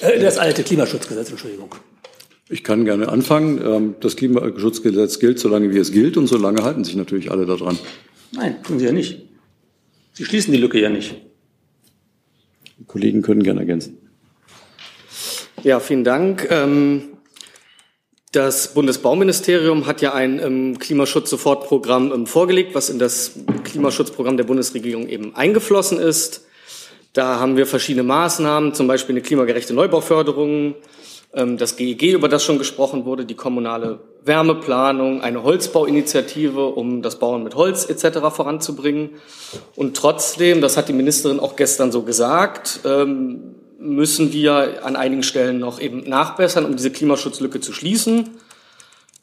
Äh, 0.00 0.20
das 0.20 0.38
alte 0.38 0.62
Klimaschutzgesetz, 0.62 1.30
Entschuldigung. 1.30 1.74
Ich 2.48 2.64
kann 2.64 2.84
gerne 2.84 3.08
anfangen. 3.08 3.60
Ähm, 3.64 3.94
das 4.00 4.16
Klimaschutzgesetz 4.16 5.18
gilt, 5.18 5.38
solange 5.38 5.72
wie 5.72 5.78
es 5.78 5.92
gilt, 5.92 6.16
und 6.16 6.26
solange 6.26 6.64
halten 6.64 6.84
sich 6.84 6.96
natürlich 6.96 7.30
alle 7.30 7.46
daran. 7.46 7.78
Nein, 8.32 8.62
tun 8.62 8.78
Sie 8.78 8.86
ja 8.86 8.92
nicht. 8.92 9.22
Sie 10.12 10.24
schließen 10.24 10.52
die 10.52 10.58
Lücke 10.58 10.80
ja 10.80 10.90
nicht. 10.90 11.14
Die 12.78 12.84
Kollegen 12.84 13.22
können 13.22 13.42
gerne 13.42 13.60
ergänzen. 13.60 13.99
Ja, 15.62 15.78
vielen 15.80 16.04
Dank. 16.04 16.48
Ähm 16.50 17.10
das 18.32 18.74
Bundesbauministerium 18.74 19.86
hat 19.86 20.02
ja 20.02 20.14
ein 20.14 20.38
ähm, 20.38 20.78
Klimaschutz-Sofortprogramm 20.78 22.12
ähm, 22.12 22.26
vorgelegt, 22.28 22.76
was 22.76 22.88
in 22.88 23.00
das 23.00 23.32
Klimaschutzprogramm 23.64 24.36
der 24.36 24.44
Bundesregierung 24.44 25.08
eben 25.08 25.34
eingeflossen 25.34 25.98
ist. 25.98 26.46
Da 27.12 27.40
haben 27.40 27.56
wir 27.56 27.66
verschiedene 27.66 28.04
Maßnahmen, 28.04 28.72
zum 28.72 28.86
Beispiel 28.86 29.14
eine 29.14 29.22
klimagerechte 29.22 29.74
Neubauförderung, 29.74 30.76
das 31.32 31.76
GEG, 31.76 32.02
e 32.02 32.12
über 32.12 32.28
das 32.28 32.44
schon 32.44 32.58
gesprochen 32.58 33.04
wurde, 33.04 33.24
die 33.24 33.34
kommunale 33.34 33.98
Wärmeplanung, 34.22 35.20
eine 35.20 35.42
Holzbauinitiative, 35.42 36.66
um 36.66 37.02
das 37.02 37.18
Bauen 37.18 37.42
mit 37.42 37.56
Holz 37.56 37.88
etc. 37.88 38.18
voranzubringen. 38.30 39.10
Und 39.74 39.96
trotzdem, 39.96 40.60
das 40.60 40.76
hat 40.76 40.88
die 40.88 40.92
Ministerin 40.92 41.40
auch 41.40 41.56
gestern 41.56 41.90
so 41.90 42.02
gesagt, 42.02 42.80
ähm, 42.84 43.56
müssen 43.80 44.32
wir 44.32 44.84
an 44.84 44.94
einigen 44.94 45.22
Stellen 45.22 45.58
noch 45.58 45.80
eben 45.80 46.08
nachbessern, 46.08 46.64
um 46.64 46.76
diese 46.76 46.90
Klimaschutzlücke 46.90 47.60
zu 47.60 47.72
schließen. 47.72 48.30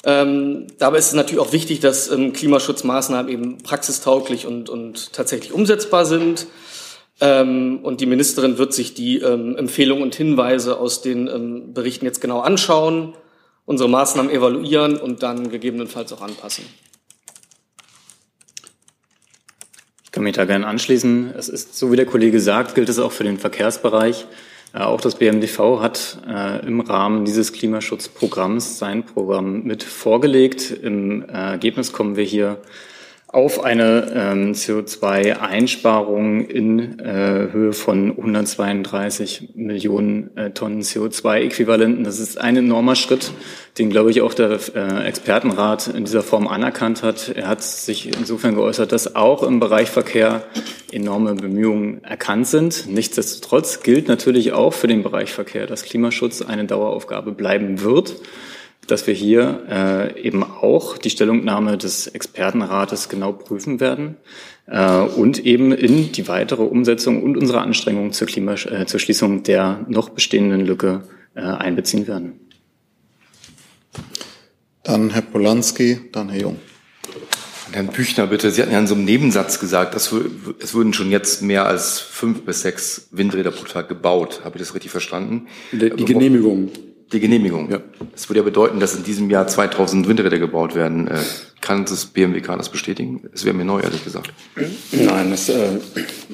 Ähm, 0.04 0.68
dabei 0.80 0.98
ist 0.98 1.08
es 1.08 1.14
natürlich 1.14 1.40
auch 1.40 1.54
wichtig, 1.54 1.80
dass 1.80 2.10
ähm, 2.10 2.34
Klimaschutzmaßnahmen 2.34 3.32
eben 3.32 3.58
praxistauglich 3.60 4.46
und, 4.46 4.70
und 4.70 5.14
tatsächlich 5.14 5.54
umsetzbar 5.54 6.06
sind. 6.06 6.48
Ähm, 7.20 7.80
und 7.84 8.02
die 8.02 8.06
Ministerin 8.06 8.58
wird 8.58 8.74
sich 8.74 8.94
die 8.94 9.20
ähm, 9.20 9.56
Empfehlungen 9.58 10.04
und 10.04 10.16
Hinweise 10.16 10.80
aus 10.80 11.02
den 11.02 11.28
ähm, 11.28 11.74
Berichten 11.74 12.06
jetzt 12.06 12.22
genau 12.22 12.40
anschauen, 12.40 13.14
unsere 13.66 13.90
Maßnahmen 13.90 14.32
evaluieren 14.32 14.98
und 14.98 15.24
dann 15.24 15.50
gegebenenfalls 15.50 16.14
auch 16.14 16.22
anpassen. 16.22 16.66
Ich 20.08 20.14
kann 20.14 20.24
mich 20.24 20.38
da 20.38 20.46
gerne 20.46 20.66
anschließen. 20.66 21.34
Es 21.38 21.50
ist, 21.50 21.78
so 21.78 21.92
wie 21.92 21.98
der 21.98 22.06
Kollege 22.06 22.40
sagt, 22.40 22.76
gilt 22.76 22.88
es 22.88 22.98
auch 22.98 23.12
für 23.12 23.26
den 23.26 23.38
Verkehrsbereich. 23.38 24.26
Äh, 24.74 24.80
auch 24.80 25.02
das 25.02 25.16
BMDV 25.16 25.82
hat 25.82 26.20
äh, 26.26 26.66
im 26.66 26.80
Rahmen 26.80 27.26
dieses 27.26 27.52
Klimaschutzprogramms 27.52 28.80
sein 28.80 29.04
Programm 29.06 29.64
mit 29.64 29.84
vorgelegt. 29.84 30.72
Im 30.72 31.28
Ergebnis 31.28 31.92
kommen 31.92 32.16
wir 32.16 32.24
hier 32.24 32.58
auf 33.30 33.62
eine 33.62 34.10
ähm, 34.16 34.54
CO2-Einsparung 34.54 36.46
in 36.46 37.00
äh, 37.00 37.50
Höhe 37.52 37.74
von 37.74 38.12
132 38.12 39.50
Millionen 39.54 40.36
äh, 40.38 40.52
Tonnen 40.52 40.82
CO2-Äquivalenten. 40.82 42.06
Das 42.06 42.20
ist 42.20 42.40
ein 42.40 42.56
enormer 42.56 42.96
Schritt, 42.96 43.32
den, 43.78 43.90
glaube 43.90 44.12
ich, 44.12 44.22
auch 44.22 44.34
der 44.34 44.58
äh, 44.74 45.06
Expertenrat 45.06 45.88
in 45.88 46.06
dieser 46.06 46.24
Form 46.24 46.48
anerkannt 46.48 47.04
hat. 47.04 47.34
Er 47.36 47.50
hat 47.50 47.62
sich 47.62 48.18
insofern 48.18 48.56
geäußert, 48.56 48.94
dass 48.94 49.18
auch 49.18 49.44
im 49.44 49.60
Bereich 49.60 49.90
Verkehr 49.90 50.44
enorme 50.94 51.36
Bemühungen 51.36 52.06
erkannt 52.06 52.48
sind. 52.48 52.88
Nichtsdestotrotz 52.88 53.84
gilt 53.84 54.08
natürlich 54.08 54.54
auch 54.54 54.74
für 54.74 54.88
den 54.88 55.04
Bereich 55.04 55.34
Verkehr, 55.34 55.68
dass 55.68 55.84
Klimaschutz 55.84 56.42
eine 56.42 56.64
Daueraufgabe 56.64 57.34
bleiben 57.34 57.82
wird 57.82 58.16
dass 58.88 59.06
wir 59.06 59.14
hier 59.14 59.64
äh, 59.70 60.22
eben 60.22 60.44
auch 60.44 60.98
die 60.98 61.10
Stellungnahme 61.10 61.78
des 61.78 62.08
Expertenrates 62.08 63.10
genau 63.10 63.34
prüfen 63.34 63.80
werden 63.80 64.18
äh, 64.66 65.00
und 65.00 65.46
eben 65.46 65.72
in 65.72 66.12
die 66.12 66.28
weitere 66.28 66.64
Umsetzung 66.64 67.22
und 67.22 67.38
unsere 67.38 67.62
Anstrengungen 67.62 68.14
zur, 68.14 68.28
Klimasch 68.28 68.66
äh, 68.66 68.86
zur 68.86 69.00
Schließung 69.00 69.44
der 69.44 69.86
noch 69.88 70.10
bestehenden 70.10 70.66
Lücke 70.66 71.04
äh, 71.36 71.42
einbeziehen 71.42 72.08
werden. 72.08 72.40
Dann 74.84 75.10
Herr 75.10 75.22
Polanski, 75.22 76.00
dann 76.12 76.30
Herr 76.30 76.42
Jung. 76.42 76.60
Herrn 77.72 77.88
Büchner, 77.88 78.28
bitte. 78.28 78.50
Sie 78.52 78.62
hatten 78.62 78.72
ja 78.72 78.80
in 78.80 78.88
so 78.88 78.96
einem 78.96 79.04
Nebensatz 79.04 79.60
gesagt, 79.60 79.94
dass 79.94 80.14
es 80.60 80.74
würden 80.74 80.94
schon 80.94 81.12
jetzt 81.12 81.42
mehr 81.42 81.66
als 81.66 82.00
fünf 82.00 82.44
bis 82.44 82.62
sechs 82.62 83.10
Windräder 83.12 83.52
pro 83.52 83.66
Tag 83.66 83.90
gebaut. 83.90 84.42
Habe 84.46 84.58
ich 84.58 84.62
das 84.62 84.74
richtig 84.74 84.92
verstanden? 84.92 85.48
Die, 85.74 85.90
die 85.90 86.06
Genehmigung. 86.06 86.72
Die 87.12 87.20
Genehmigung. 87.22 87.72
Ja. 87.72 87.80
Das 88.12 88.28
würde 88.28 88.40
ja 88.40 88.44
bedeuten, 88.44 88.80
dass 88.82 88.96
in 88.96 89.04
diesem 89.04 89.30
Jahr 89.30 89.48
2000 89.48 90.08
Windräder 90.08 90.40
gebaut 90.40 90.76
werden. 90.76 91.08
Äh, 91.08 91.20
kann 91.62 91.86
das 91.86 92.06
BMWK 92.06 92.58
das 92.58 92.70
bestätigen? 92.70 93.30
Es 93.34 93.46
wäre 93.46 93.56
mir 93.56 93.64
neu, 93.64 93.80
ehrlich 93.80 94.04
gesagt. 94.04 94.34
Nein, 94.92 95.32
das, 95.32 95.48
äh, 95.50 95.80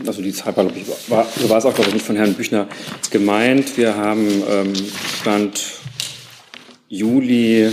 also 0.05 0.21
die 0.21 0.33
Zahl 0.33 0.55
war, 0.57 0.65
glaube 0.65 0.79
ich, 0.79 1.09
war, 1.09 1.27
so 1.39 1.49
war 1.49 1.59
es 1.59 1.65
auch, 1.65 1.75
glaube 1.75 1.89
ich, 1.89 1.93
nicht 1.95 2.05
von 2.05 2.15
Herrn 2.15 2.33
Büchner 2.33 2.67
gemeint. 3.11 3.77
Wir 3.77 3.95
haben 3.95 4.27
ähm, 4.49 4.73
Stand 5.21 5.61
Juli 6.87 7.69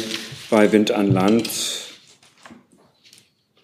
bei 0.51 0.71
Wind 0.71 0.91
an 0.91 1.13
Land 1.13 1.49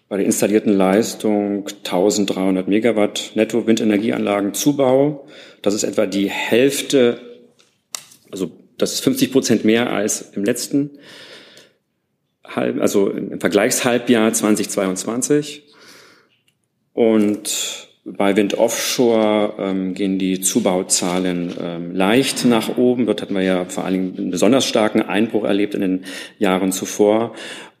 bei 0.09 0.17
der 0.17 0.25
installierten 0.25 0.73
Leistung 0.73 1.67
1300 1.67 2.67
Megawatt 2.67 3.31
Netto 3.35 3.67
Windenergieanlagen 3.67 4.53
Zubau. 4.53 5.27
Das 5.61 5.73
ist 5.73 5.83
etwa 5.83 6.05
die 6.05 6.29
Hälfte, 6.29 7.19
also 8.31 8.51
das 8.77 8.93
ist 8.93 8.99
50 9.01 9.31
Prozent 9.31 9.65
mehr 9.65 9.91
als 9.91 10.21
im 10.33 10.43
letzten 10.43 10.91
Halb, 12.45 12.79
also 12.81 13.09
im 13.09 13.39
Vergleichshalbjahr 13.39 14.31
2022. 14.31 15.63
Und 16.93 17.87
bei 18.05 18.35
Wind 18.37 18.57
Offshore 18.57 19.55
ähm, 19.59 19.93
gehen 19.93 20.17
die 20.17 20.39
Zubauzahlen 20.39 21.53
ähm, 21.59 21.95
leicht 21.95 22.45
nach 22.45 22.77
oben. 22.77 23.05
Dort 23.05 23.21
hatten 23.21 23.35
wir 23.35 23.41
ja 23.43 23.65
vor 23.65 23.83
allen 23.83 23.93
Dingen 23.93 24.17
einen 24.17 24.31
besonders 24.31 24.65
starken 24.65 25.01
Einbruch 25.01 25.43
erlebt 25.43 25.75
in 25.75 25.81
den 25.81 26.05
Jahren 26.39 26.71
zuvor. 26.71 27.33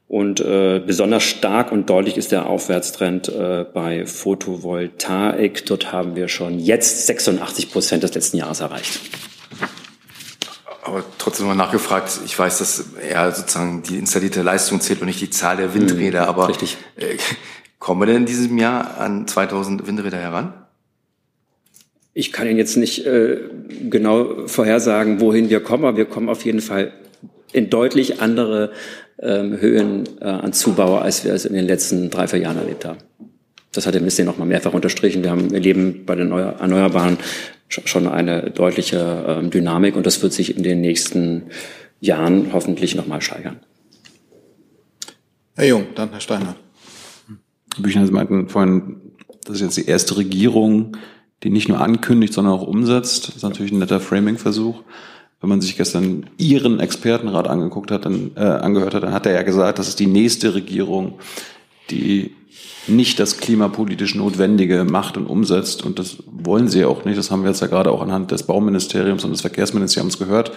Und 0.09 0.39
äh, 0.39 0.81
besonders 0.85 1.23
stark 1.23 1.71
und 1.71 1.89
deutlich 1.89 2.17
ist 2.17 2.31
der 2.31 2.47
Aufwärtstrend 2.47 3.29
äh, 3.29 3.65
bei 3.73 4.05
Photovoltaik. 4.05 5.65
Dort 5.65 5.91
haben 5.91 6.15
wir 6.15 6.27
schon 6.27 6.59
jetzt 6.59 7.07
86 7.07 7.71
Prozent 7.71 8.03
des 8.03 8.13
letzten 8.13 8.37
Jahres 8.37 8.59
erreicht 8.59 8.99
aber 10.87 11.03
trotzdem 11.17 11.47
mal 11.47 11.55
nachgefragt. 11.55 12.21
Ich 12.25 12.37
weiß, 12.37 12.59
dass 12.59 12.85
er 13.01 13.31
sozusagen 13.31 13.83
die 13.83 13.97
installierte 13.97 14.41
Leistung 14.41 14.81
zählt 14.81 15.01
und 15.01 15.07
nicht 15.07 15.21
die 15.21 15.29
Zahl 15.29 15.57
der 15.57 15.73
Windräder. 15.73 16.23
Mhm, 16.23 16.29
aber 16.29 16.49
richtig. 16.49 16.77
Äh, 16.95 17.17
kommen 17.79 18.01
wir 18.01 18.05
denn 18.05 18.17
in 18.17 18.25
diesem 18.25 18.57
Jahr 18.57 18.97
an 18.97 19.27
2000 19.27 19.85
Windräder 19.85 20.17
heran? 20.17 20.53
Ich 22.13 22.31
kann 22.31 22.47
Ihnen 22.47 22.57
jetzt 22.57 22.77
nicht 22.77 23.05
äh, 23.05 23.41
genau 23.89 24.47
vorhersagen, 24.47 25.21
wohin 25.21 25.49
wir 25.49 25.59
kommen, 25.59 25.85
aber 25.85 25.97
wir 25.97 26.05
kommen 26.05 26.29
auf 26.29 26.45
jeden 26.45 26.61
Fall 26.61 26.91
in 27.51 27.69
deutlich 27.69 28.21
andere 28.21 28.71
ähm, 29.19 29.59
Höhen 29.59 30.07
äh, 30.19 30.25
an 30.25 30.53
Zubau, 30.53 30.97
als 30.97 31.25
wir 31.25 31.33
es 31.33 31.45
in 31.45 31.53
den 31.53 31.65
letzten 31.65 32.09
drei, 32.09 32.27
vier 32.27 32.39
Jahren 32.39 32.57
erlebt 32.57 32.85
haben. 32.85 32.97
Das 33.77 33.85
hat 33.85 33.93
der 33.93 34.01
Minister 34.01 34.23
noch 34.23 34.39
mal 34.39 34.45
mehrfach 34.45 34.73
unterstrichen. 34.73 35.21
Wir 35.21 35.29
haben, 35.29 35.51
wir 35.51 35.59
leben 35.59 36.03
bei 36.07 36.15
den 36.15 36.31
Erneuerbaren 36.31 37.19
schon 37.69 38.07
eine 38.07 38.49
deutliche 38.49 39.23
ähm, 39.27 39.51
Dynamik 39.51 39.95
und 39.95 40.07
das 40.07 40.23
wird 40.23 40.33
sich 40.33 40.57
in 40.57 40.63
den 40.63 40.81
nächsten 40.81 41.43
Jahren 41.99 42.53
hoffentlich 42.53 42.95
noch 42.95 43.05
mal 43.05 43.21
steigern. 43.21 43.59
Herr 45.55 45.67
Jung, 45.67 45.85
dann 45.93 46.09
Herr 46.09 46.21
Steiner. 46.21 46.55
Herr 47.75 47.83
Büchner, 47.83 48.07
Sie 48.07 48.11
meinten 48.11 48.49
vorhin, 48.49 48.99
das 49.45 49.57
ist 49.57 49.61
jetzt 49.61 49.77
die 49.77 49.85
erste 49.85 50.17
Regierung, 50.17 50.97
die 51.43 51.51
nicht 51.51 51.69
nur 51.69 51.79
ankündigt, 51.79 52.33
sondern 52.33 52.55
auch 52.55 52.65
umsetzt. 52.65 53.27
Das 53.27 53.35
ist 53.35 53.43
natürlich 53.43 53.71
ein 53.71 53.77
netter 53.77 53.99
Framing-Versuch. 53.99 54.81
Wenn 55.39 55.49
man 55.49 55.61
sich 55.61 55.77
gestern 55.77 56.31
Ihren 56.39 56.79
Expertenrat 56.79 57.47
angeguckt 57.47 57.91
hat, 57.91 58.05
dann, 58.05 58.31
äh, 58.37 58.39
angehört 58.39 58.95
hat, 58.95 59.03
dann 59.03 59.13
hat 59.13 59.27
er 59.27 59.33
ja 59.33 59.43
gesagt, 59.43 59.77
das 59.77 59.87
ist 59.87 59.99
die 59.99 60.07
nächste 60.07 60.55
Regierung, 60.55 61.19
die 61.91 62.31
nicht 62.87 63.19
das 63.19 63.37
klimapolitisch 63.37 64.15
Notwendige 64.15 64.83
macht 64.83 65.17
und 65.17 65.25
umsetzt. 65.25 65.85
Und 65.85 65.99
das 65.99 66.17
wollen 66.25 66.67
sie 66.67 66.85
auch 66.85 67.05
nicht. 67.05 67.17
Das 67.17 67.31
haben 67.31 67.43
wir 67.43 67.49
jetzt 67.49 67.61
ja 67.61 67.67
gerade 67.67 67.91
auch 67.91 68.01
anhand 68.01 68.31
des 68.31 68.43
Bauministeriums 68.43 69.23
und 69.23 69.31
des 69.31 69.41
Verkehrsministeriums 69.41 70.17
gehört. 70.17 70.51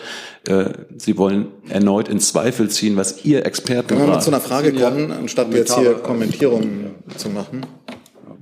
Äh, 0.47 0.71
sie 0.97 1.19
wollen 1.19 1.49
erneut 1.69 2.09
in 2.09 2.21
Zweifel 2.21 2.69
ziehen, 2.69 2.97
was 2.97 3.25
ihr 3.25 3.45
Experten 3.47 3.89
Können 3.89 4.01
wir 4.03 4.07
mal 4.09 4.21
zu 4.21 4.31
einer 4.31 4.41
Frage 4.41 4.73
kommen, 4.73 5.13
anstatt 5.13 5.53
jetzt 5.55 5.79
hier 5.79 5.95
Kommentierungen 5.95 6.95
zu 7.17 7.31
machen? 7.31 7.67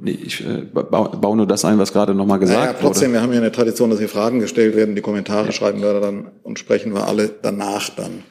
Nee, 0.00 0.12
ich 0.12 0.46
äh, 0.46 0.62
baue 0.72 1.36
nur 1.36 1.46
das 1.46 1.64
ein, 1.64 1.78
was 1.78 1.92
gerade 1.92 2.14
nochmal 2.14 2.38
gesagt 2.38 2.60
naja, 2.60 2.74
trotzdem, 2.80 3.08
wurde. 3.08 3.14
wir 3.14 3.22
haben 3.22 3.32
ja 3.32 3.40
eine 3.40 3.50
Tradition, 3.50 3.90
dass 3.90 3.98
hier 3.98 4.08
Fragen 4.08 4.38
gestellt 4.38 4.76
werden, 4.76 4.94
die 4.94 5.00
Kommentare 5.00 5.46
ja. 5.46 5.52
schreiben 5.52 5.82
wir 5.82 6.00
dann 6.00 6.30
und 6.44 6.58
sprechen 6.58 6.94
wir 6.94 7.08
alle 7.08 7.28
danach 7.42 7.90
dann. 7.90 8.22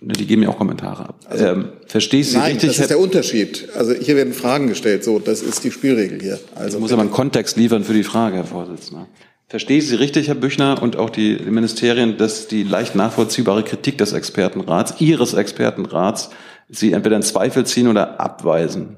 Die 0.00 0.26
geben 0.26 0.42
ja 0.42 0.50
auch 0.50 0.58
Kommentare 0.58 1.08
ab. 1.08 1.20
Also, 1.28 1.46
ähm, 1.46 1.68
verstehe 1.86 2.20
ich 2.20 2.30
Sie 2.30 2.36
nein, 2.36 2.52
richtig? 2.52 2.70
das 2.70 2.78
ist 2.80 2.90
der 2.90 3.00
Unterschied. 3.00 3.68
Also 3.74 3.94
hier 3.94 4.16
werden 4.16 4.34
Fragen 4.34 4.68
gestellt, 4.68 5.04
so, 5.04 5.18
das 5.18 5.42
ist 5.42 5.64
die 5.64 5.70
Spielregel 5.70 6.20
hier. 6.20 6.38
Also 6.54 6.76
ich 6.76 6.80
muss 6.82 6.92
aber 6.92 7.02
einen 7.02 7.10
Kontext 7.10 7.56
liefern 7.56 7.82
für 7.82 7.94
die 7.94 8.04
Frage, 8.04 8.36
Herr 8.36 8.44
Vorsitzender. 8.44 9.08
Verstehe 9.48 9.78
ich 9.78 9.88
Sie 9.88 9.94
richtig, 9.94 10.28
Herr 10.28 10.34
Büchner, 10.34 10.82
und 10.82 10.96
auch 10.96 11.08
die 11.08 11.36
Ministerien, 11.36 12.16
dass 12.18 12.48
die 12.48 12.64
leicht 12.64 12.94
nachvollziehbare 12.94 13.62
Kritik 13.62 13.96
des 13.96 14.12
Expertenrats, 14.12 15.00
Ihres 15.00 15.34
Expertenrats, 15.34 16.30
Sie 16.68 16.92
entweder 16.92 17.16
in 17.16 17.22
Zweifel 17.22 17.64
ziehen 17.64 17.86
oder 17.86 18.20
abweisen? 18.20 18.96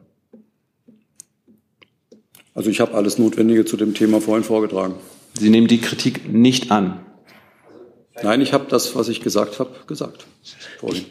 Also 2.54 2.70
ich 2.70 2.80
habe 2.80 2.94
alles 2.94 3.18
Notwendige 3.18 3.66
zu 3.66 3.76
dem 3.76 3.94
Thema 3.94 4.20
vorhin 4.20 4.42
vorgetragen. 4.42 4.94
Sie 5.38 5.50
nehmen 5.50 5.68
die 5.68 5.80
Kritik 5.80 6.32
nicht 6.32 6.72
an? 6.72 7.00
Nein, 8.22 8.40
ich 8.40 8.52
habe 8.52 8.66
das, 8.68 8.94
was 8.94 9.08
ich 9.08 9.20
gesagt 9.20 9.58
habe, 9.58 9.70
gesagt. 9.86 10.26
Vorhin. 10.78 11.04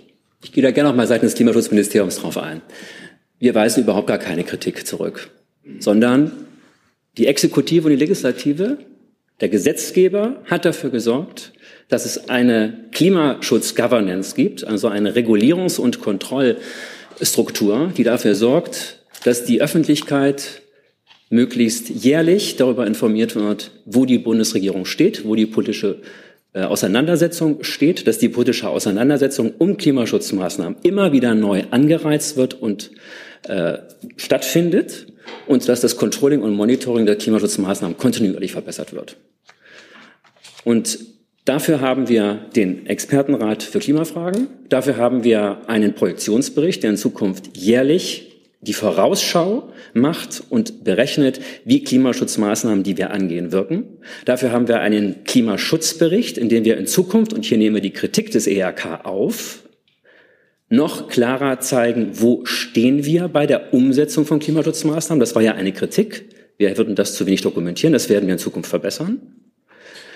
Ich 0.43 0.51
gehe 0.51 0.63
da 0.63 0.71
gerne 0.71 0.89
noch 0.89 0.95
mal 0.95 1.07
seitens 1.07 1.31
des 1.31 1.37
Klimaschutzministeriums 1.37 2.17
drauf 2.17 2.37
ein. 2.37 2.61
Wir 3.39 3.55
weisen 3.55 3.83
überhaupt 3.83 4.07
gar 4.07 4.17
keine 4.17 4.43
Kritik 4.43 4.85
zurück, 4.85 5.29
sondern 5.79 6.31
die 7.17 7.27
Exekutive 7.27 7.85
und 7.85 7.91
die 7.91 7.97
Legislative, 7.97 8.77
der 9.41 9.49
Gesetzgeber 9.49 10.41
hat 10.45 10.65
dafür 10.65 10.89
gesorgt, 10.89 11.53
dass 11.89 12.05
es 12.05 12.29
eine 12.29 12.85
Klimaschutz-Governance 12.91 14.35
gibt, 14.35 14.63
also 14.63 14.87
eine 14.87 15.15
Regulierungs- 15.15 15.79
und 15.79 16.01
Kontrollstruktur, 16.01 17.91
die 17.95 18.03
dafür 18.03 18.35
sorgt, 18.35 19.03
dass 19.23 19.45
die 19.45 19.61
Öffentlichkeit 19.61 20.61
möglichst 21.29 21.89
jährlich 21.89 22.55
darüber 22.55 22.87
informiert 22.87 23.35
wird, 23.35 23.71
wo 23.85 24.05
die 24.05 24.17
Bundesregierung 24.17 24.85
steht, 24.85 25.25
wo 25.25 25.35
die 25.35 25.45
politische 25.45 26.01
Auseinandersetzung 26.61 27.63
steht, 27.63 28.07
dass 28.07 28.19
die 28.19 28.29
politische 28.29 28.69
Auseinandersetzung 28.69 29.53
um 29.57 29.77
Klimaschutzmaßnahmen 29.77 30.77
immer 30.83 31.11
wieder 31.11 31.35
neu 31.35 31.63
angereizt 31.71 32.37
wird 32.37 32.53
und 32.53 32.91
äh, 33.47 33.79
stattfindet 34.15 35.07
und 35.45 35.67
dass 35.67 35.81
das 35.81 35.97
Controlling 35.97 36.41
und 36.41 36.53
Monitoring 36.53 37.05
der 37.05 37.15
Klimaschutzmaßnahmen 37.15 37.97
kontinuierlich 37.97 38.51
verbessert 38.51 38.93
wird. 38.93 39.17
Und 40.63 40.99
dafür 41.45 41.81
haben 41.81 42.09
wir 42.09 42.45
den 42.55 42.87
Expertenrat 42.87 43.63
für 43.63 43.79
Klimafragen, 43.79 44.47
dafür 44.69 44.97
haben 44.97 45.23
wir 45.23 45.61
einen 45.67 45.93
Projektionsbericht, 45.93 46.83
der 46.83 46.91
in 46.91 46.97
Zukunft 46.97 47.55
jährlich 47.57 48.36
die 48.67 48.73
Vorausschau 48.73 49.69
macht 49.93 50.43
und 50.49 50.83
berechnet, 50.83 51.39
wie 51.65 51.83
Klimaschutzmaßnahmen, 51.83 52.83
die 52.83 52.97
wir 52.97 53.11
angehen, 53.11 53.51
wirken. 53.51 53.97
Dafür 54.25 54.51
haben 54.51 54.67
wir 54.67 54.81
einen 54.81 55.23
Klimaschutzbericht, 55.23 56.37
in 56.37 56.49
dem 56.49 56.65
wir 56.65 56.77
in 56.77 56.85
Zukunft, 56.85 57.33
und 57.33 57.45
hier 57.45 57.57
nehmen 57.57 57.75
wir 57.75 57.81
die 57.81 57.93
Kritik 57.93 58.31
des 58.31 58.45
ERK 58.45 59.05
auf, 59.05 59.63
noch 60.69 61.07
klarer 61.07 61.61
zeigen, 61.61 62.09
wo 62.13 62.45
stehen 62.45 63.05
wir 63.05 63.29
bei 63.29 63.47
der 63.47 63.73
Umsetzung 63.73 64.25
von 64.25 64.39
Klimaschutzmaßnahmen. 64.39 65.21
Das 65.21 65.33
war 65.33 65.41
ja 65.41 65.53
eine 65.53 65.71
Kritik. 65.71 66.25
Wir 66.57 66.77
würden 66.77 66.95
das 66.95 67.15
zu 67.15 67.25
wenig 67.25 67.41
dokumentieren. 67.41 67.93
Das 67.93 68.09
werden 68.09 68.27
wir 68.27 68.33
in 68.33 68.39
Zukunft 68.39 68.69
verbessern. 68.69 69.21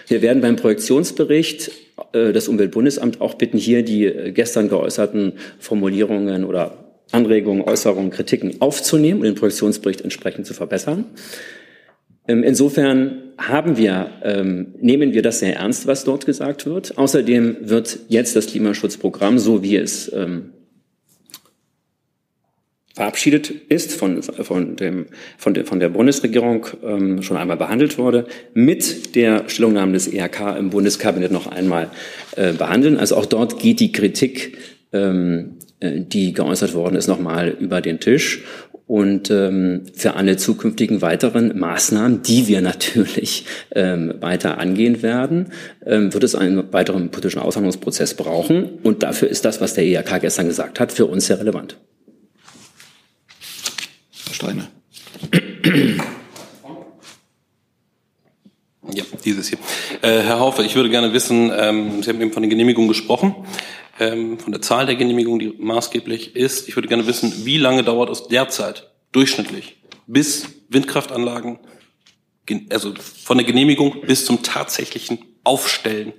Wir 0.08 0.22
werden 0.22 0.42
beim 0.42 0.58
Projektionsbericht 0.58 1.72
äh, 2.12 2.34
das 2.34 2.50
Umweltbundesamt 2.50 3.22
auch 3.22 3.36
bitten, 3.36 3.58
hier 3.58 3.84
die 3.84 4.08
äh, 4.08 4.32
gestern 4.34 4.68
geäußerten 4.68 5.34
Formulierungen 5.60 6.44
oder 6.44 6.91
Anregungen, 7.12 7.64
Äußerungen, 7.64 8.12
Kritiken 8.12 8.62
aufzunehmen 8.62 9.20
und 9.22 9.26
den 9.26 9.36
Projektionsbericht 9.36 10.02
entsprechend 10.02 10.46
zu 10.46 10.54
verbessern. 10.54 11.06
Ähm, 12.28 12.44
insofern 12.44 13.34
haben 13.38 13.78
wir, 13.78 14.12
ähm, 14.24 14.76
nehmen 14.80 15.14
wir 15.14 15.22
das 15.22 15.40
sehr 15.40 15.56
ernst, 15.56 15.88
was 15.88 16.04
dort 16.04 16.26
gesagt 16.26 16.66
wird. 16.66 16.98
Außerdem 16.98 17.58
wird 17.62 18.00
jetzt 18.10 18.36
das 18.36 18.48
Klimaschutzprogramm, 18.48 19.40
so 19.40 19.64
wie 19.64 19.76
es 19.76 20.12
ähm, 20.14 20.52
verabschiedet 22.94 23.50
ist, 23.70 23.94
von, 23.94 24.22
von, 24.22 24.76
dem, 24.76 25.08
von, 25.38 25.54
der, 25.54 25.66
von 25.66 25.80
der 25.80 25.90
Bundesregierung 25.90 26.68
schon 27.22 27.38
einmal 27.38 27.56
behandelt 27.56 27.98
wurde, 27.98 28.28
mit 28.54 29.16
der 29.16 29.48
Stellungnahme 29.48 29.94
des 29.94 30.08
ERK 30.08 30.58
im 30.58 30.70
Bundeskabinett 30.70 31.32
noch 31.32 31.48
einmal 31.48 31.90
äh, 32.36 32.52
behandeln. 32.52 32.98
Also 32.98 33.16
auch 33.16 33.26
dort 33.26 33.60
geht 33.60 33.80
die 33.80 33.94
Kritik 33.94 34.58
die 35.82 36.34
geäußert 36.34 36.74
worden 36.74 36.96
ist, 36.96 37.08
nochmal 37.08 37.50
über 37.50 37.82
den 37.82 38.00
Tisch. 38.00 38.44
Und 38.88 39.32
ähm, 39.32 39.84
für 39.94 40.16
alle 40.16 40.36
zukünftigen 40.36 41.02
weiteren 41.02 41.58
Maßnahmen, 41.58 42.24
die 42.24 42.48
wir 42.48 42.62
natürlich 42.62 43.46
ähm, 43.74 44.16
weiter 44.20 44.58
angehen 44.58 45.02
werden, 45.02 45.54
ähm, 45.86 46.14
wird 46.14 46.24
es 46.24 46.36
einen 46.36 46.74
weiteren 46.74 47.10
politischen 47.10 47.40
Aushandlungsprozess 47.40 48.16
brauchen. 48.16 48.80
Und 48.84 49.02
dafür 49.02 49.30
ist 49.30 49.46
das, 49.46 49.62
was 49.62 49.76
der 49.76 49.86
IHK 49.86 50.20
gestern 50.22 50.48
gesagt 50.48 50.80
hat, 50.80 50.92
für 50.92 51.06
uns 51.06 51.28
sehr 51.28 51.40
relevant. 51.40 51.78
Herr 54.26 54.34
Steiner. 54.34 54.68
Ja, 58.94 59.04
dieses 59.24 59.48
hier. 59.48 59.58
Äh, 60.02 60.22
Herr 60.22 60.40
Haufe, 60.40 60.64
ich 60.64 60.76
würde 60.76 60.90
gerne 60.90 61.14
wissen, 61.14 61.50
ähm, 61.56 62.04
Sie 62.04 62.10
haben 62.10 62.20
eben 62.20 62.34
von 62.34 62.44
den 62.44 62.50
Genehmigungen 62.50 62.90
gesprochen 62.90 63.36
ähm, 64.02 64.40
von 64.40 64.52
der 64.52 64.62
Zahl 64.62 64.88
der 64.88 64.96
Genehmigungen, 64.96 65.40
die 65.40 65.54
maßgeblich 65.60 66.36
ist. 66.36 66.68
Ich 66.68 66.76
würde 66.76 66.88
gerne 66.88 67.06
wissen, 67.06 67.46
wie 67.46 67.58
lange 67.58 67.84
dauert 67.84 68.10
es 68.10 68.24
derzeit 68.24 68.90
durchschnittlich, 69.12 69.78
bis 70.08 70.48
Windkraftanlagen, 70.70 71.60
also 72.72 72.94
von 72.96 73.38
der 73.38 73.46
Genehmigung 73.46 74.02
bis 74.02 74.26
zum 74.26 74.42
tatsächlichen 74.42 75.20
Aufstellen 75.44 76.14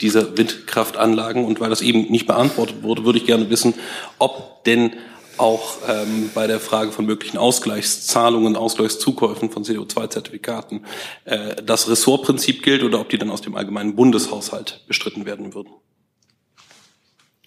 dieser 0.00 0.36
Windkraftanlagen. 0.36 1.44
Und 1.44 1.60
weil 1.60 1.70
das 1.70 1.80
eben 1.80 2.10
nicht 2.10 2.26
beantwortet 2.26 2.82
wurde, 2.82 3.04
würde 3.04 3.20
ich 3.20 3.26
gerne 3.26 3.48
wissen, 3.50 3.74
ob 4.18 4.64
denn 4.64 4.96
auch 5.38 5.76
ähm, 5.88 6.30
bei 6.34 6.46
der 6.46 6.60
Frage 6.60 6.90
von 6.92 7.06
möglichen 7.06 7.38
Ausgleichszahlungen, 7.38 8.56
Ausgleichszukäufen 8.56 9.50
von 9.50 9.64
CO2-Zertifikaten 9.64 10.84
äh, 11.24 11.62
das 11.62 11.88
Ressortprinzip 11.88 12.62
gilt 12.62 12.82
oder 12.82 13.00
ob 13.00 13.08
die 13.08 13.18
dann 13.18 13.30
aus 13.30 13.40
dem 13.40 13.54
allgemeinen 13.54 13.94
Bundeshaushalt 13.94 14.84
bestritten 14.88 15.24
werden 15.24 15.54
würden. 15.54 15.72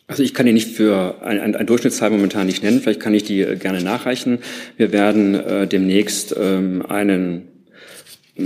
Also 0.08 0.22
ich 0.22 0.34
kann 0.34 0.45
die 0.45 0.53
nicht 0.53 0.70
für 0.70 1.22
ein, 1.24 1.56
ein, 1.56 1.66
Durchschnittszahl 1.66 2.12
momentan 2.12 2.45
nicht 2.45 2.62
nennen. 2.62 2.80
Vielleicht 2.80 2.99
kann 2.99 3.14
ich 3.14 3.24
die 3.24 3.41
äh, 3.41 3.56
gerne 3.56 3.82
nachreichen. 3.82 4.39
Wir 4.78 4.91
werden 4.91 5.36
äh, 5.36 5.68
demnächst 5.68 6.36
ähm, 6.39 6.86
einen 6.88 7.47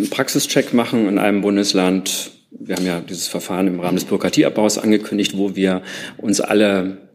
Praxischeck 0.09 0.73
machen 0.73 1.07
in 1.07 1.17
einem 1.17 1.41
Bundesland. 1.41 2.31
Wir 2.51 2.75
haben 2.75 2.85
ja 2.85 3.01
dieses 3.01 3.27
Verfahren 3.27 3.67
im 3.67 3.79
Rahmen 3.79 3.97
des 3.97 4.05
Bürokratieabbaus 4.05 4.77
angekündigt, 4.77 5.37
wo 5.37 5.55
wir 5.55 5.81
uns 6.17 6.39
alle 6.39 7.09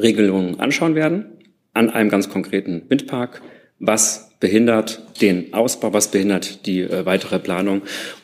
Regelungen 0.00 0.60
anschauen 0.60 0.94
werden 0.94 1.26
an 1.74 1.90
einem 1.90 2.10
ganz 2.10 2.28
konkreten 2.28 2.82
Windpark. 2.88 3.42
Was 3.78 4.30
behindert 4.38 5.02
den 5.20 5.52
Ausbau, 5.54 5.92
was 5.92 6.10
behindert 6.10 6.66
die 6.66 6.80
äh, 6.80 7.04
weitere 7.06 7.38
Planung 7.38 7.82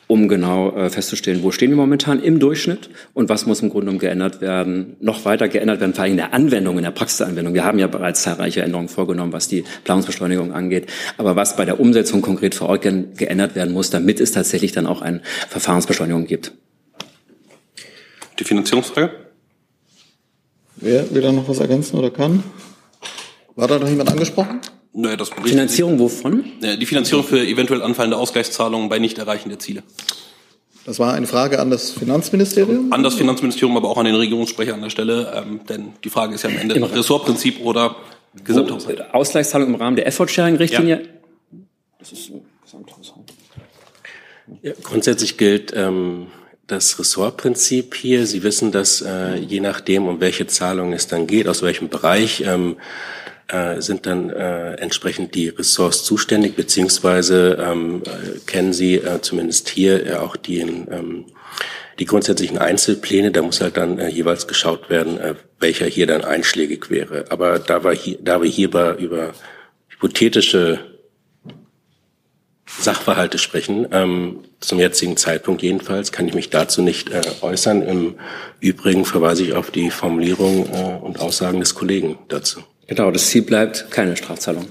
um 0.09 0.27
genau 0.27 0.75
äh, 0.75 0.89
festzustellen, 0.89 1.43
wo 1.43 1.51
stehen 1.51 1.69
wir 1.69 1.77
momentan 1.77 2.19
im 2.19 2.39
Durchschnitt 2.39 2.89
und 3.13 3.29
was 3.29 3.45
muss 3.45 3.61
im 3.61 3.69
Grunde 3.69 3.85
genommen 3.85 3.99
geändert 3.99 4.41
werden, 4.41 4.95
noch 4.99 5.23
weiter 5.23 5.47
geändert 5.47 5.81
werden, 5.81 5.93
vor 5.93 6.03
allem 6.03 6.13
in 6.13 6.17
der 6.17 6.33
Anwendung, 6.33 6.77
in 6.77 6.83
der 6.83 6.89
Praxisanwendung. 6.89 7.53
Wir 7.53 7.63
haben 7.63 7.77
ja 7.77 7.85
bereits 7.85 8.23
zahlreiche 8.23 8.63
Änderungen 8.63 8.89
vorgenommen, 8.89 9.33
was 9.33 9.47
die 9.47 9.63
Planungsbeschleunigung 9.83 10.51
angeht, 10.51 10.87
aber 11.17 11.35
was 11.35 11.55
bei 11.55 11.63
der 11.63 11.79
Umsetzung 11.79 12.23
konkret 12.23 12.55
vor 12.55 12.69
Ort 12.69 12.81
ge 12.81 13.03
geändert 13.15 13.53
werden 13.53 13.71
muss, 13.71 13.91
damit 13.91 14.19
es 14.19 14.31
tatsächlich 14.31 14.71
dann 14.71 14.87
auch 14.87 15.03
eine 15.03 15.21
Verfahrensbeschleunigung 15.47 16.25
gibt. 16.25 16.53
Die 18.39 18.45
Finanzierungsfrage? 18.45 19.11
Wer 20.77 21.13
will 21.13 21.21
da 21.21 21.31
noch 21.31 21.47
was 21.47 21.59
ergänzen 21.59 21.99
oder 21.99 22.09
kann? 22.09 22.43
War 23.55 23.67
da 23.67 23.77
noch 23.77 23.87
jemand 23.87 24.09
angesprochen? 24.09 24.59
Naja, 24.93 25.15
das 25.15 25.29
Finanzierung 25.29 25.99
wovon? 25.99 26.45
Die 26.61 26.85
Finanzierung 26.85 27.23
für 27.23 27.45
eventuell 27.45 27.81
anfallende 27.81 28.17
Ausgleichszahlungen 28.17 28.89
bei 28.89 28.99
Nichterreichen 28.99 29.49
der 29.49 29.59
Ziele. 29.59 29.83
Das 30.85 30.97
war 30.97 31.13
eine 31.13 31.27
Frage 31.27 31.59
an 31.59 31.69
das 31.69 31.91
Finanzministerium? 31.91 32.91
An 32.91 33.03
das 33.03 33.13
Finanzministerium, 33.15 33.77
aber 33.77 33.89
auch 33.89 33.97
an 33.97 34.05
den 34.05 34.15
Regierungssprecher 34.15 34.73
an 34.73 34.81
der 34.81 34.89
Stelle. 34.89 35.31
Ähm, 35.35 35.61
denn 35.69 35.93
die 36.03 36.09
Frage 36.09 36.33
ist 36.33 36.43
ja 36.43 36.49
am 36.49 36.57
Ende 36.57 36.75
Im 36.75 36.83
Ressortprinzip 36.83 37.59
oder 37.63 37.95
Gesamthaushalt. 38.43 39.13
Ausgleichszahlung 39.13 39.67
im 39.69 39.75
Rahmen 39.75 39.95
der 39.95 40.07
Effort-Sharing-Richtlinie? 40.07 41.01
Ja. 41.01 41.59
Das 41.99 42.11
ist 42.11 42.31
Gesamthaushalt. 42.63 43.33
Ja, 44.63 44.73
grundsätzlich 44.81 45.37
gilt 45.37 45.73
ähm, 45.75 46.27
das 46.65 46.97
Ressortprinzip 46.97 47.95
hier. 47.95 48.25
Sie 48.25 48.41
wissen, 48.43 48.71
dass 48.71 49.01
äh, 49.01 49.35
je 49.35 49.59
nachdem, 49.59 50.07
um 50.07 50.19
welche 50.19 50.47
Zahlungen 50.47 50.93
es 50.93 51.07
dann 51.07 51.27
geht, 51.27 51.47
aus 51.47 51.61
welchem 51.61 51.89
Bereich, 51.89 52.43
ähm, 52.45 52.77
äh, 53.49 53.81
sind 53.81 54.05
dann 54.05 54.29
äh, 54.29 54.73
entsprechend 54.75 55.35
die 55.35 55.49
Ressorts 55.49 56.03
zuständig, 56.03 56.55
beziehungsweise 56.55 57.57
ähm, 57.59 58.03
äh, 58.05 58.39
kennen 58.45 58.73
Sie 58.73 58.95
äh, 58.95 59.21
zumindest 59.21 59.69
hier 59.69 60.05
äh, 60.05 60.13
auch 60.15 60.35
die, 60.35 60.59
ähm, 60.59 61.25
die 61.99 62.05
grundsätzlichen 62.05 62.57
Einzelpläne. 62.57 63.31
Da 63.31 63.41
muss 63.41 63.61
halt 63.61 63.77
dann 63.77 63.99
äh, 63.99 64.07
jeweils 64.09 64.47
geschaut 64.47 64.89
werden, 64.89 65.19
äh, 65.19 65.35
welcher 65.59 65.87
hier 65.87 66.07
dann 66.07 66.23
einschlägig 66.23 66.89
wäre. 66.89 67.25
Aber 67.29 67.59
da, 67.59 67.83
war 67.83 67.95
hier, 67.95 68.17
da 68.21 68.41
wir 68.41 68.49
hierbei 68.49 68.95
über 68.95 69.33
hypothetische 69.89 70.79
Sachverhalte 72.77 73.39
sprechen. 73.39 73.87
Ähm, 73.91 74.43
zum 74.59 74.79
jetzigen 74.79 75.17
Zeitpunkt 75.17 75.63
jedenfalls 75.63 76.11
kann 76.11 76.27
ich 76.27 76.35
mich 76.35 76.49
dazu 76.49 76.81
nicht 76.81 77.09
äh, 77.09 77.21
äußern. 77.41 77.81
Im 77.81 78.15
Übrigen 78.59 79.05
verweise 79.05 79.43
ich 79.43 79.53
auf 79.53 79.71
die 79.71 79.89
Formulierung 79.89 80.69
äh, 80.71 81.03
und 81.03 81.19
Aussagen 81.19 81.59
des 81.59 81.73
Kollegen 81.73 82.19
dazu. 82.27 82.61
Genau, 82.89 83.11
das 83.11 83.29
Ziel 83.29 83.43
bleibt 83.43 83.91
keine 83.91 84.17
Strafzahlung. 84.17 84.65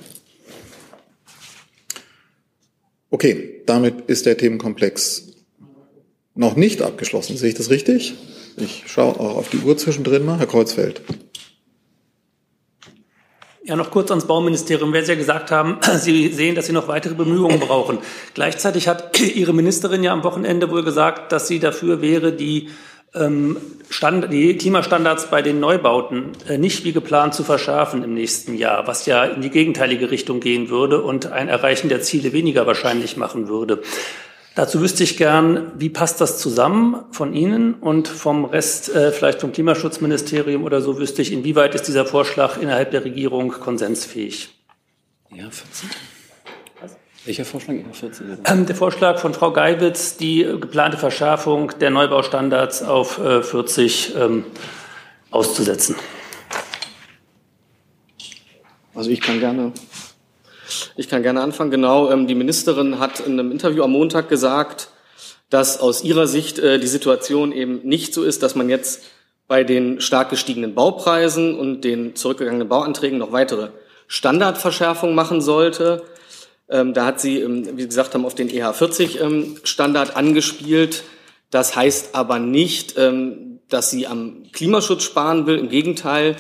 Okay, 3.11 3.63
damit 3.65 4.09
ist 4.09 4.27
der 4.27 4.37
Themenkomplex 4.37 5.29
noch 6.35 6.57
nicht 6.57 6.83
abgeschlossen. 6.83 7.37
Sehe 7.37 7.51
ich 7.51 7.55
das 7.55 7.71
richtig? 7.71 8.15
Ich 8.57 8.83
schaue 8.89 9.21
auch 9.21 9.37
auf 9.37 9.51
die 9.51 9.59
Uhr 9.59 9.77
zwischendrin 9.77 10.25
mal. 10.25 10.37
Herr 10.37 10.49
Kreuzfeld. 10.49 11.01
Ja, 13.63 13.77
noch 13.77 13.93
kurz 13.93 14.11
ans 14.11 14.27
Bauministerium, 14.27 14.93
weil 14.93 15.05
Sie 15.05 15.13
ja 15.13 15.19
gesagt 15.19 15.53
haben, 15.53 15.79
Sie 15.99 16.33
sehen, 16.33 16.57
dass 16.57 16.67
Sie 16.67 16.73
noch 16.73 16.89
weitere 16.89 17.15
Bemühungen 17.15 17.61
brauchen. 17.61 17.99
Gleichzeitig 18.35 18.89
hat 18.89 19.21
Ihre 19.35 19.53
Ministerin 19.53 20.03
ja 20.03 20.13
am 20.13 20.25
Wochenende 20.25 20.73
wohl 20.73 20.83
gesagt, 20.83 21.31
dass 21.31 21.47
sie 21.47 21.61
dafür 21.61 22.03
wäre, 22.03 22.33
die, 22.33 22.71
Stand, 23.91 24.33
die 24.33 24.57
Klimastandards 24.57 25.31
bei 25.31 25.41
den 25.41 25.61
Neubauten 25.61 26.33
äh, 26.47 26.59
nicht 26.59 26.85
wie 26.85 26.93
geplant 26.93 27.35
zu 27.35 27.43
verschärfen 27.43 28.03
im 28.05 28.15
nächsten 28.15 28.55
Jahr, 28.55 28.87
was 28.87 29.07
ja 29.07 29.25
in 29.25 29.41
die 29.41 29.51
gegenteilige 29.51 30.11
Richtung 30.11 30.41
gehen 30.41 30.69
würde 30.69 31.03
und 31.03 31.33
ein 31.33 31.49
Erreichen 31.49 31.89
der 31.89 32.03
Ziele 32.03 32.33
weniger 32.33 32.67
wahrscheinlich 32.67 33.17
machen 33.17 33.49
würde. 33.49 33.83
Dazu 34.55 34.81
wüsste 34.81 35.05
ich 35.05 35.17
gern, 35.17 35.73
wie 35.79 35.89
passt 35.89 36.21
das 36.21 36.39
zusammen 36.39 37.05
von 37.13 37.33
Ihnen 37.33 37.75
und 37.75 38.09
vom 38.09 38.45
Rest, 38.45 38.95
äh, 38.95 39.13
vielleicht 39.13 39.41
vom 39.41 39.53
Klimaschutzministerium 39.53 40.65
oder 40.65 40.81
so, 40.81 40.99
wüsste 40.99 41.23
ich, 41.23 41.33
inwieweit 41.33 41.75
ist 41.75 41.89
dieser 41.89 42.05
Vorschlag 42.05 42.61
innerhalb 42.61 42.91
der 42.91 43.05
Regierung 43.05 43.51
konsensfähig? 43.51 44.51
Ja, 45.31 45.45
14. 45.45 45.91
Welcher 47.29 47.45
Vorschlag? 47.45 47.75
Ja, 47.75 47.83
14. 47.93 48.39
Ähm, 48.47 48.65
der 48.65 48.75
Vorschlag 48.75 49.19
von 49.19 49.35
Frau 49.35 49.53
Geiwitz, 49.53 50.17
die 50.17 50.45
geplante 50.45 50.97
Verschärfung 50.97 51.71
der 51.79 51.91
Neubaustandards 51.91 52.83
auf 52.83 53.19
äh, 53.19 53.43
40 53.43 54.15
ähm, 54.17 54.47
auszusetzen. 55.31 55.95
Also 58.95 59.11
ich 59.11 59.21
kann 59.21 59.41
gerne 59.41 59.75
ich 60.97 61.11
kann 61.11 61.23
gerne 61.23 61.43
anfangen. 61.43 61.71
Genau, 61.71 62.11
ähm, 62.11 62.27
die 62.27 62.35
Ministerin 62.35 62.99
hat 62.99 63.21
in 63.21 63.39
einem 63.39 63.53
Interview 63.53 63.83
am 63.83 63.93
Montag 63.93 64.31
gesagt, 64.31 64.89
dass 65.51 65.81
aus 65.81 66.03
ihrer 66.03 66.27
Sicht 66.27 66.59
äh, 66.59 66.79
die 66.79 66.87
Situation 66.87 67.53
eben 67.53 67.87
nicht 67.87 68.15
so 68.15 68.25
ist, 68.25 68.43
dass 68.43 68.55
man 68.55 68.71
jetzt 68.71 69.03
bei 69.47 69.65
den 69.65 70.01
stark 70.01 70.31
gestiegenen 70.31 70.75
Baupreisen 70.75 71.59
und 71.59 71.83
den 71.83 72.17
zurückgegangenen 72.17 72.71
Bauanträgen 72.71 73.19
noch 73.19 73.33
weitere 73.33 73.69
Standardverschärfungen 74.07 75.15
machen 75.15 75.43
sollte. 75.43 76.05
Ähm, 76.71 76.95
da 76.95 77.07
hat 77.07 77.21
sie, 77.21 77.41
ähm, 77.41 77.77
wie 77.77 77.87
gesagt 77.87 78.15
haben, 78.15 78.25
auf 78.25 78.35
den 78.35 78.51
EH40-Standard 78.51 80.17
angespielt. 80.17 81.05
Das 81.51 81.75
heißt 81.75 82.15
aber 82.15 82.39
nicht, 82.39 82.99
dass 83.71 83.91
sie 83.91 84.07
am 84.07 84.43
Klimaschutz 84.53 85.03
sparen 85.03 85.47
will. 85.47 85.57
Im 85.57 85.71
Gegenteil, 85.71 86.37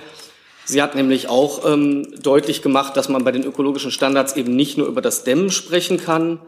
Sie 0.68 0.82
hat 0.82 0.94
nämlich 0.94 1.30
auch 1.30 1.64
ähm, 1.64 2.06
deutlich 2.22 2.60
gemacht, 2.60 2.94
dass 2.94 3.08
man 3.08 3.24
bei 3.24 3.32
den 3.32 3.42
ökologischen 3.42 3.90
Standards 3.90 4.36
eben 4.36 4.54
nicht 4.54 4.76
nur 4.76 4.86
über 4.86 5.00
das 5.00 5.24
Dämmen 5.24 5.50
sprechen 5.50 5.96
kann, 5.96 6.40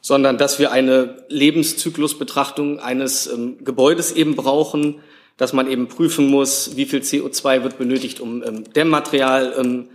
sondern 0.00 0.38
dass 0.38 0.58
wir 0.58 0.72
eine 0.72 1.26
Lebenszyklusbetrachtung 1.28 2.80
eines 2.80 3.26
ähm, 3.26 3.62
Gebäudes 3.62 4.12
eben 4.12 4.34
brauchen, 4.34 5.00
dass 5.36 5.52
man 5.52 5.70
eben 5.70 5.88
prüfen 5.88 6.28
muss, 6.28 6.76
wie 6.76 6.86
viel 6.86 7.00
CO2 7.00 7.62
wird 7.62 7.76
benötigt, 7.76 8.20
um 8.20 8.42
ähm, 8.42 8.64
Dämmmaterial 8.72 9.52
ähm, 9.58 9.88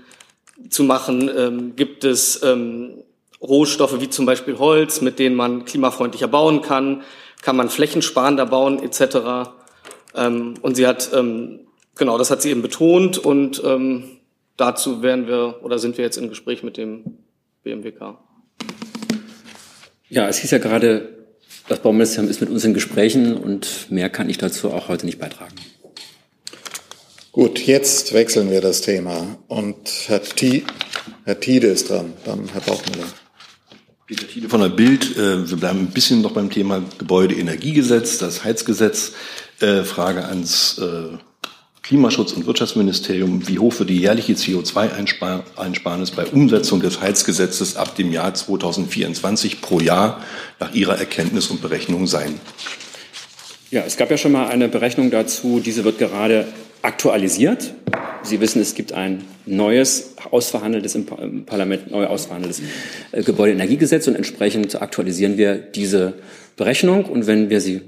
zu 0.70 0.84
machen. 0.84 1.32
Ähm, 1.36 1.76
gibt 1.76 2.04
es 2.04 2.44
ähm, 2.44 3.04
Rohstoffe 3.42 4.00
wie 4.00 4.10
zum 4.10 4.26
Beispiel 4.26 4.58
Holz, 4.58 5.02
mit 5.02 5.20
denen 5.20 5.36
man 5.36 5.66
klimafreundlicher 5.66 6.28
bauen 6.28 6.62
kann? 6.62 7.04
Kann 7.42 7.56
man 7.56 7.70
flächensparender 7.70 8.46
bauen 8.46 8.82
etc.? 8.82 9.52
Ähm, 10.16 10.56
und 10.62 10.76
sie 10.76 10.88
hat 10.88 11.12
ähm, 11.14 11.66
Genau, 11.96 12.18
das 12.18 12.30
hat 12.30 12.42
sie 12.42 12.52
eben 12.52 12.62
betont 12.62 13.18
und 13.18 13.62
ähm, 13.64 14.20
dazu 14.58 15.02
werden 15.02 15.28
wir 15.28 15.62
oder 15.64 15.80
sind 15.80 15.98
wir 15.98 16.04
jetzt 16.04 16.18
im 16.18 16.28
Gespräch 16.28 16.62
mit 16.62 16.76
dem 16.76 17.20
BMWK. 17.64 18.18
Ja, 20.10 20.28
es 20.28 20.38
hieß 20.40 20.52
ja 20.52 20.58
gerade, 20.58 21.26
das 21.70 21.80
Bauministerium 21.80 22.30
ist 22.30 22.42
mit 22.42 22.50
uns 22.50 22.66
in 22.66 22.74
Gesprächen 22.74 23.38
und 23.38 23.90
mehr 23.90 24.10
kann 24.10 24.30
ich 24.30 24.38
dazu 24.38 24.72
auch 24.72 24.90
heute 24.90 25.06
nicht 25.06 25.20
beitragen. 25.20 25.56
Gut, 27.32 27.60
jetzt 27.66 28.14
wechseln 28.14 28.52
wir 28.52 28.62
das 28.62 28.82
Thema 28.82 29.38
und 29.48 29.78
Herr, 30.08 30.22
Herr 31.24 31.40
Tiede 31.40 31.68
ist 31.68 31.90
dran, 31.90 32.14
dann 32.26 32.50
Herr 32.50 32.62
Bauchmüller. 32.62 33.08
Peter 34.08 34.28
Tiede 34.28 34.50
von 34.50 34.62
der 34.62 34.70
Bild. 34.70 35.18
Äh, 35.18 35.50
wir 35.50 35.58
bleiben 35.58 35.80
ein 35.80 35.88
bisschen 35.88 36.22
noch 36.22 36.32
beim 36.32 36.52
Thema 36.52 36.84
Gebäudeenergiegesetz, 37.00 38.20
das 38.20 38.44
Heizgesetz. 38.44 39.14
Äh, 39.62 39.84
Frage 39.84 40.26
ans 40.26 40.78
äh, 40.78 41.18
Klimaschutz- 41.82 42.34
und 42.34 42.46
Wirtschaftsministerium, 42.46 43.48
wie 43.48 43.58
hoch 43.58 43.74
für 43.74 43.86
die 43.86 43.98
jährliche 43.98 44.34
CO2-Einsparnis 44.34 46.12
bei 46.12 46.26
Umsetzung 46.28 46.82
des 46.82 47.02
Heizgesetzes 47.02 47.78
ab 47.78 47.96
dem 47.96 48.12
Jahr 48.12 48.34
2024 48.34 49.62
pro 49.62 49.80
Jahr 49.80 50.24
nach 50.60 50.74
Ihrer 50.74 51.00
Erkenntnis 51.00 51.48
und 51.48 51.64
Berechnung 51.64 52.06
sein. 52.06 52.40
Ja, 53.72 53.82
es 53.88 53.98
gab 53.98 54.12
ja 54.12 54.18
schon 54.18 54.34
mal 54.34 54.50
eine 54.50 54.68
Berechnung 54.68 55.10
dazu. 55.10 55.60
Diese 55.60 55.84
wird 55.84 55.98
gerade 55.98 56.48
aktualisiert. 56.82 57.74
Sie 58.24 58.40
wissen, 58.42 58.62
es 58.62 58.74
gibt 58.74 58.94
ein 58.94 59.24
neues, 59.46 60.16
ausverhandeltes 60.32 60.96
im 60.96 61.46
Parlament, 61.46 61.92
neu 61.92 62.06
ausverhandeltes 62.08 62.62
äh, 63.12 63.24
Gebäudeenergiegesetz 63.24 64.08
und 64.08 64.16
entsprechend 64.16 64.82
aktualisieren 64.82 65.38
wir 65.38 65.56
diese 65.56 66.16
Berechnung. 66.56 67.06
Und 67.06 67.28
wenn 67.28 67.50
wir 67.50 67.62
sie 67.62 67.82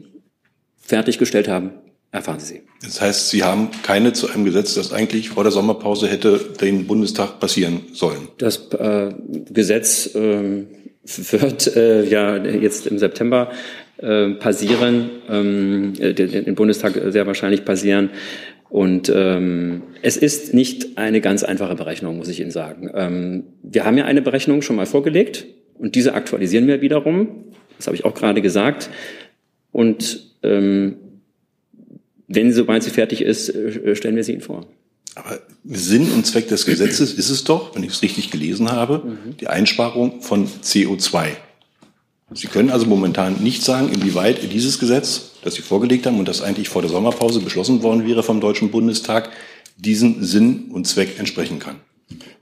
fertiggestellt 0.77 1.47
haben, 1.47 1.71
Erfahren 2.09 2.39
Sie. 2.39 2.61
Das 2.81 3.01
heißt, 3.01 3.29
Sie 3.29 3.43
haben 3.43 3.69
keine 3.83 4.13
zu 4.13 4.29
einem 4.29 4.45
Gesetz, 4.45 4.75
das 4.75 4.93
eigentlich 4.93 5.29
vor 5.29 5.43
der 5.43 5.51
Sommerpause 5.51 6.07
hätte 6.07 6.39
den 6.61 6.87
Bundestag 6.87 7.41
passieren 7.41 7.81
sollen. 7.93 8.29
Das 8.37 8.71
äh, 8.71 9.13
Gesetz 9.49 10.15
äh, 10.15 10.63
wird 11.03 11.75
äh, 11.75 12.05
ja 12.05 12.37
jetzt 12.37 12.87
im 12.87 12.97
September 12.97 13.51
äh, 13.97 14.29
passieren, 14.35 15.09
ähm, 15.29 15.93
den 15.95 16.55
Bundestag 16.55 16.97
sehr 17.09 17.27
wahrscheinlich 17.27 17.65
passieren. 17.65 18.09
Und 18.69 19.11
ähm, 19.13 19.83
es 20.01 20.17
ist 20.17 20.53
nicht 20.53 20.97
eine 20.97 21.21
ganz 21.21 21.43
einfache 21.43 21.75
Berechnung, 21.75 22.17
muss 22.17 22.27
ich 22.27 22.39
Ihnen 22.39 22.51
sagen. 22.51 22.91
Ähm, 22.93 23.43
wir 23.63 23.85
haben 23.85 23.97
ja 23.97 24.05
eine 24.05 24.21
Berechnung 24.21 24.61
schon 24.61 24.75
mal 24.75 24.85
vorgelegt 24.85 25.45
und 25.75 25.95
diese 25.95 26.13
aktualisieren 26.13 26.67
wir 26.67 26.81
wiederum. 26.81 27.45
Das 27.77 27.87
habe 27.87 27.95
ich 27.95 28.03
auch 28.03 28.13
gerade 28.13 28.41
gesagt. 28.41 28.89
Und 29.71 30.33
ähm, 30.43 30.97
wenn, 32.27 32.51
sobald 32.51 32.83
sie 32.83 32.89
fertig 32.89 33.21
ist, 33.21 33.49
äh, 33.49 33.95
stellen 33.95 34.15
wir 34.15 34.23
sie 34.23 34.33
Ihnen 34.33 34.41
vor. 34.41 34.65
Aber 35.15 35.39
Sinn 35.63 36.11
und 36.11 36.25
Zweck 36.25 36.47
des 36.47 36.65
Gesetzes 36.65 37.13
ist 37.13 37.29
es 37.29 37.43
doch, 37.43 37.75
wenn 37.75 37.83
ich 37.83 37.91
es 37.91 38.01
richtig 38.01 38.29
gelesen 38.29 38.71
habe, 38.71 39.03
mhm. 39.05 39.37
die 39.37 39.47
Einsparung 39.47 40.21
von 40.21 40.47
CO2. 40.47 41.29
Sie 42.33 42.47
können 42.47 42.69
also 42.69 42.85
momentan 42.85 43.41
nicht 43.41 43.63
sagen, 43.63 43.89
inwieweit 43.91 44.51
dieses 44.51 44.79
Gesetz, 44.79 45.31
das 45.47 45.55
Sie 45.55 45.61
vorgelegt 45.61 46.05
haben 46.05 46.19
und 46.19 46.27
das 46.27 46.41
eigentlich 46.41 46.69
vor 46.69 46.81
der 46.81 46.91
Sommerpause 46.91 47.39
beschlossen 47.39 47.81
worden 47.81 48.05
wäre 48.05 48.21
vom 48.21 48.39
Deutschen 48.41 48.69
Bundestag, 48.69 49.31
diesen 49.77 50.23
Sinn 50.23 50.71
und 50.71 50.85
Zweck 50.87 51.17
entsprechen 51.19 51.59
kann. 51.59 51.77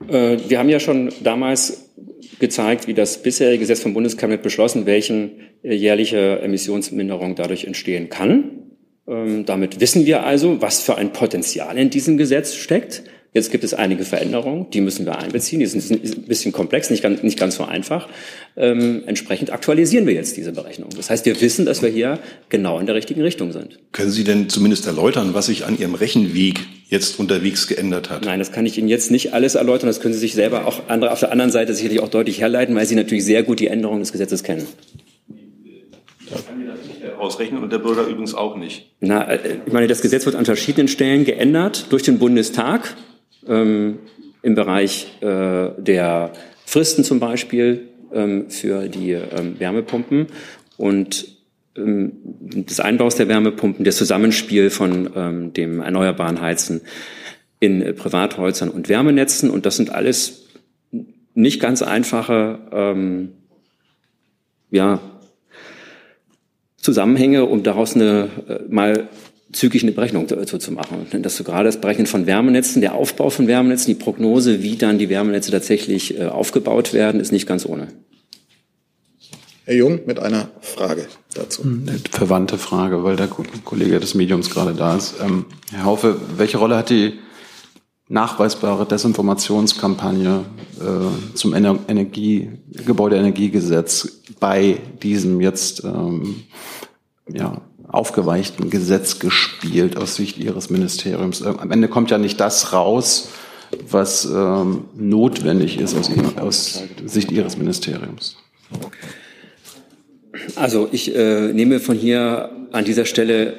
Äh, 0.08 0.38
wir 0.48 0.58
haben 0.58 0.68
ja 0.68 0.80
schon 0.80 1.12
damals 1.22 1.90
gezeigt, 2.38 2.86
wie 2.86 2.94
das 2.94 3.22
bisherige 3.22 3.60
Gesetz 3.60 3.80
vom 3.80 3.94
Bundeskabinett 3.94 4.42
beschlossen, 4.42 4.86
welchen 4.86 5.40
äh, 5.62 5.74
jährliche 5.74 6.40
Emissionsminderung 6.40 7.34
dadurch 7.34 7.64
entstehen 7.64 8.08
kann. 8.08 8.62
Ähm, 9.06 9.44
damit 9.46 9.80
wissen 9.80 10.04
wir 10.06 10.24
also, 10.24 10.60
was 10.60 10.82
für 10.82 10.96
ein 10.96 11.12
Potenzial 11.12 11.78
in 11.78 11.90
diesem 11.90 12.16
Gesetz 12.16 12.54
steckt. 12.54 13.04
Jetzt 13.36 13.50
gibt 13.50 13.64
es 13.64 13.74
einige 13.74 14.04
Veränderungen, 14.04 14.70
die 14.70 14.80
müssen 14.80 15.04
wir 15.04 15.18
einbeziehen. 15.18 15.60
Die 15.60 15.66
sind 15.66 15.90
ein 15.90 16.22
bisschen 16.22 16.52
komplex, 16.52 16.88
nicht 16.88 17.02
ganz, 17.02 17.22
nicht 17.22 17.38
ganz 17.38 17.56
so 17.56 17.64
einfach. 17.64 18.08
Ähm, 18.56 19.02
entsprechend 19.04 19.52
aktualisieren 19.52 20.06
wir 20.06 20.14
jetzt 20.14 20.38
diese 20.38 20.52
Berechnung. 20.52 20.88
Das 20.96 21.10
heißt, 21.10 21.26
wir 21.26 21.38
wissen, 21.38 21.66
dass 21.66 21.82
wir 21.82 21.90
hier 21.90 22.18
genau 22.48 22.80
in 22.80 22.86
der 22.86 22.94
richtigen 22.94 23.20
Richtung 23.20 23.52
sind. 23.52 23.78
Können 23.92 24.10
Sie 24.10 24.24
denn 24.24 24.48
zumindest 24.48 24.86
erläutern, 24.86 25.34
was 25.34 25.46
sich 25.46 25.66
an 25.66 25.78
Ihrem 25.78 25.94
Rechenweg 25.94 26.60
jetzt 26.88 27.20
unterwegs 27.20 27.66
geändert 27.66 28.08
hat? 28.08 28.24
Nein, 28.24 28.38
das 28.38 28.52
kann 28.52 28.64
ich 28.64 28.78
Ihnen 28.78 28.88
jetzt 28.88 29.10
nicht 29.10 29.34
alles 29.34 29.54
erläutern. 29.54 29.88
Das 29.88 30.00
können 30.00 30.14
Sie 30.14 30.20
sich 30.20 30.32
selber 30.32 30.66
auch 30.66 30.88
andere, 30.88 31.12
auf 31.12 31.20
der 31.20 31.30
anderen 31.30 31.50
Seite 31.50 31.74
sicherlich 31.74 32.00
auch 32.00 32.08
deutlich 32.08 32.40
herleiten, 32.40 32.74
weil 32.74 32.86
Sie 32.86 32.94
natürlich 32.94 33.26
sehr 33.26 33.42
gut 33.42 33.60
die 33.60 33.66
Änderungen 33.66 34.00
des 34.00 34.12
Gesetzes 34.12 34.44
kennen. 34.44 34.66
Ja 36.30 37.16
ausrechnen 37.18 37.62
und 37.62 37.72
der 37.72 37.78
Bürger 37.78 38.06
übrigens 38.06 38.34
auch 38.34 38.56
nicht. 38.56 38.92
Na, 39.00 39.24
äh, 39.24 39.58
ich 39.66 39.72
meine, 39.72 39.86
das 39.86 40.00
Gesetz 40.00 40.26
wird 40.26 40.36
an 40.36 40.44
verschiedenen 40.44 40.88
Stellen 40.88 41.24
geändert 41.24 41.86
durch 41.90 42.02
den 42.02 42.18
Bundestag 42.18 42.96
ähm, 43.48 43.98
im 44.42 44.54
Bereich 44.54 45.18
äh, 45.20 45.70
der 45.78 46.32
Fristen 46.64 47.04
zum 47.04 47.20
Beispiel 47.20 47.88
ähm, 48.12 48.50
für 48.50 48.88
die 48.88 49.12
ähm, 49.12 49.58
Wärmepumpen. 49.58 50.26
Und 50.76 51.36
ähm, 51.76 52.12
des 52.22 52.80
Einbaus 52.80 53.16
der 53.16 53.28
Wärmepumpen, 53.28 53.84
das 53.84 53.96
Zusammenspiel 53.96 54.70
von 54.70 55.10
ähm, 55.14 55.52
dem 55.52 55.80
erneuerbaren 55.80 56.40
Heizen 56.40 56.82
in 57.60 57.82
äh, 57.82 57.92
Privathäusern 57.92 58.70
und 58.70 58.88
Wärmenetzen. 58.88 59.50
Und 59.50 59.66
das 59.66 59.76
sind 59.76 59.90
alles 59.90 60.46
nicht 61.34 61.60
ganz 61.60 61.82
einfache 61.82 62.58
ähm, 62.72 63.32
ja, 64.70 65.00
Zusammenhänge, 66.76 67.44
um 67.46 67.62
daraus 67.62 67.94
eine, 67.94 68.28
äh, 68.48 68.58
mal 68.68 69.08
zügig 69.52 69.82
eine 69.82 69.92
Berechnung 69.92 70.26
dazu 70.26 70.58
zu 70.58 70.72
machen. 70.72 71.06
Das 71.22 71.36
so 71.36 71.44
gerade 71.44 71.68
das 71.68 71.80
Berechnen 71.80 72.06
von 72.06 72.26
Wärmenetzen, 72.26 72.80
der 72.80 72.94
Aufbau 72.94 73.30
von 73.30 73.46
Wärmenetzen, 73.46 73.86
die 73.86 74.02
Prognose, 74.02 74.62
wie 74.62 74.76
dann 74.76 74.98
die 74.98 75.08
Wärmenetze 75.08 75.50
tatsächlich 75.50 76.18
äh, 76.18 76.26
aufgebaut 76.26 76.92
werden, 76.92 77.20
ist 77.20 77.32
nicht 77.32 77.46
ganz 77.46 77.64
ohne. 77.64 77.88
Herr 79.64 79.74
Jung 79.74 80.00
mit 80.06 80.20
einer 80.20 80.48
Frage 80.60 81.06
dazu. 81.34 81.64
Hm, 81.64 81.86
eine 81.88 81.98
verwandte 82.10 82.58
Frage, 82.58 83.02
weil 83.02 83.16
der 83.16 83.28
Kollege 83.28 83.98
des 83.98 84.14
Mediums 84.14 84.50
gerade 84.50 84.74
da 84.74 84.96
ist. 84.96 85.14
Ähm, 85.20 85.46
Herr 85.72 85.84
Haufe, 85.84 86.20
welche 86.36 86.58
Rolle 86.58 86.76
hat 86.76 86.90
die 86.90 87.14
nachweisbare 88.08 88.86
Desinformationskampagne 88.86 90.44
äh, 90.80 91.34
zum 91.34 91.54
Energie, 91.54 92.50
Gebäudeenergiegesetz 92.86 94.20
bei 94.38 94.78
diesem 95.02 95.40
jetzt 95.40 95.82
ähm, 95.82 96.44
ja, 97.28 97.60
aufgeweichten 97.96 98.70
Gesetz 98.70 99.18
gespielt 99.18 99.96
aus 99.96 100.16
Sicht 100.16 100.38
Ihres 100.38 100.70
Ministeriums? 100.70 101.40
Äh, 101.40 101.54
am 101.58 101.70
Ende 101.70 101.88
kommt 101.88 102.10
ja 102.10 102.18
nicht 102.18 102.38
das 102.38 102.72
raus, 102.72 103.30
was 103.90 104.24
ähm, 104.26 104.84
notwendig 104.94 105.80
ist 105.80 105.96
aus, 105.96 106.10
aus 106.38 106.82
Sicht 107.04 107.32
Ihres 107.32 107.56
Ministeriums. 107.56 108.36
Also 110.54 110.88
ich 110.92 111.14
äh, 111.16 111.52
nehme 111.52 111.80
von 111.80 111.96
hier 111.96 112.50
an 112.72 112.84
dieser 112.84 113.06
Stelle 113.06 113.54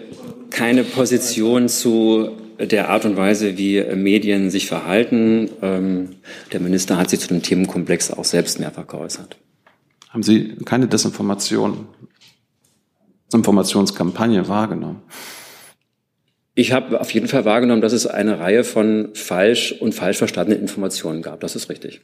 keine 0.49 0.83
Position 0.83 1.67
zu 1.67 2.29
der 2.59 2.89
Art 2.89 3.05
und 3.05 3.17
Weise, 3.17 3.57
wie 3.57 3.83
Medien 3.95 4.49
sich 4.49 4.67
verhalten. 4.67 5.49
Ähm, 5.61 6.09
der 6.51 6.59
Minister 6.59 6.97
hat 6.97 7.09
sich 7.09 7.19
zu 7.19 7.27
dem 7.27 7.43
Themenkomplex 7.43 8.11
auch 8.11 8.25
selbst 8.25 8.59
mehrfach 8.59 8.87
geäußert. 8.87 9.37
Haben 10.09 10.23
Sie 10.23 10.55
keine 10.65 10.87
Desinformation, 10.87 11.87
Informationskampagne 13.33 14.47
wahrgenommen? 14.47 15.01
Ich 16.55 16.71
habe 16.71 16.99
auf 16.99 17.11
jeden 17.11 17.27
Fall 17.27 17.45
wahrgenommen, 17.45 17.81
dass 17.81 17.93
es 17.93 18.07
eine 18.07 18.39
Reihe 18.39 18.63
von 18.63 19.09
falsch 19.13 19.73
und 19.73 19.93
falsch 19.93 20.17
verstandenen 20.17 20.59
Informationen 20.59 21.21
gab. 21.21 21.39
Das 21.41 21.55
ist 21.55 21.69
richtig. 21.69 22.01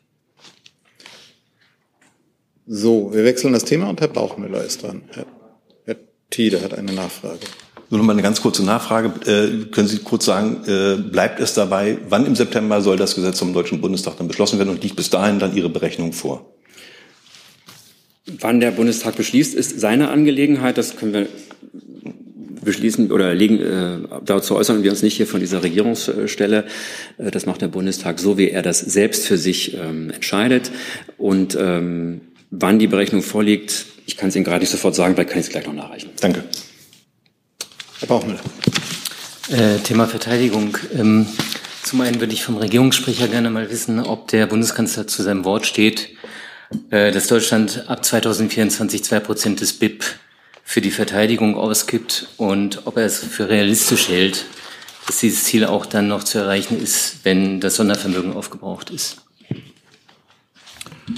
So, 2.68 3.14
wir 3.14 3.24
wechseln 3.26 3.54
das 3.54 3.66
Thema 3.66 3.90
und 3.90 4.00
Herr 4.00 4.08
Bauchmüller 4.08 4.64
ist 4.64 4.84
dran. 4.84 5.04
Herr, 5.12 5.26
Herr 5.86 5.96
Tiede 6.30 6.62
hat 6.62 6.78
eine 6.78 6.94
Nachfrage. 6.94 7.40
Nur 7.90 7.98
noch 8.00 8.06
mal 8.06 8.14
eine 8.14 8.22
ganz 8.22 8.42
kurze 8.42 8.64
Nachfrage. 8.64 9.12
Äh, 9.30 9.66
können 9.72 9.88
Sie 9.88 10.00
kurz 10.00 10.26
sagen, 10.26 10.64
äh, 10.66 10.96
bleibt 10.98 11.40
es 11.40 11.54
dabei, 11.54 11.98
wann 12.08 12.26
im 12.26 12.36
September 12.36 12.82
soll 12.82 12.98
das 12.98 13.16
Gesetz 13.16 13.40
vom 13.40 13.54
Deutschen 13.54 13.82
Bundestag 13.82 14.18
dann 14.18 14.28
beschlossen 14.28 14.60
werden 14.60 14.70
und 14.70 14.82
liegt 14.84 14.96
bis 14.96 15.10
dahin 15.10 15.40
dann 15.40 15.56
Ihre 15.56 15.70
Berechnung 15.70 16.14
vor? 16.14 16.54
Wann 18.26 18.60
der 18.60 18.72
Bundestag 18.72 19.16
beschließt, 19.18 19.54
ist 19.54 19.80
seine 19.80 20.10
Angelegenheit. 20.10 20.78
Das 20.78 20.96
können 20.96 21.14
wir 21.14 21.28
beschließen 22.64 23.12
oder 23.12 23.34
legen, 23.34 23.60
äh, 23.60 23.98
dazu 24.24 24.56
äußern 24.56 24.84
wir 24.84 24.92
uns 24.92 25.04
nicht 25.04 25.18
hier 25.18 25.28
von 25.28 25.40
dieser 25.40 25.64
Regierungsstelle. 25.64 26.66
Äh, 27.18 27.32
das 27.32 27.46
macht 27.46 27.62
der 27.62 27.68
Bundestag 27.68 28.20
so, 28.20 28.38
wie 28.38 28.50
er 28.50 28.62
das 28.62 28.80
selbst 28.80 29.28
für 29.28 29.38
sich 29.38 29.76
ähm, 29.76 30.10
entscheidet. 30.10 30.72
Und 31.18 31.58
ähm, 31.60 32.22
wann 32.50 32.80
die 32.80 32.88
Berechnung 32.88 33.22
vorliegt, 33.22 33.86
ich 34.06 34.18
kann 34.18 34.30
es 34.30 34.36
Ihnen 34.36 34.46
gerade 34.46 34.60
nicht 34.62 34.72
sofort 34.72 34.96
sagen, 34.96 35.16
vielleicht 35.16 35.30
kann 35.30 35.40
ich 35.40 35.48
es 35.48 35.52
gleich 35.52 35.66
noch 35.66 35.74
nachreichen. 35.74 36.10
Danke. 36.22 36.44
Herr 38.00 38.08
Bauchmüller. 38.08 38.40
Äh, 39.50 39.80
Thema 39.80 40.08
Verteidigung. 40.08 40.78
Ähm, 40.98 41.26
zum 41.84 42.02
einen 42.02 42.20
würde 42.20 42.34
ich 42.34 42.44
vom 42.44 42.58
Regierungssprecher 42.58 43.28
gerne 43.28 43.50
mal 43.50 43.70
wissen, 43.70 44.00
ob 44.00 44.30
der 44.30 44.48
Bundeskanzler 44.48 45.06
zu 45.06 45.22
seinem 45.22 45.44
Wort 45.44 45.66
steht, 45.66 46.10
dass 46.90 47.28
Deutschland 47.28 47.86
ab 47.88 48.06
2024 48.06 49.04
zwei 49.04 49.20
Prozent 49.20 49.62
des 49.62 49.74
BIP 49.74 50.04
für 50.64 50.82
die 50.82 50.92
Verteidigung 50.92 51.56
ausgibt 51.56 52.28
und 52.38 52.82
ob 52.86 52.98
er 52.98 53.06
es 53.06 53.20
für 53.20 53.50
realistisch 53.50 54.10
hält, 54.10 54.46
dass 55.08 55.20
dieses 55.20 55.44
Ziel 55.44 55.66
auch 55.66 55.86
dann 55.86 56.08
noch 56.08 56.24
zu 56.24 56.38
erreichen 56.38 56.82
ist, 56.82 57.18
wenn 57.24 57.60
das 57.60 57.76
Sondervermögen 57.76 58.34
aufgebraucht 58.34 58.90
ist. 58.90 59.18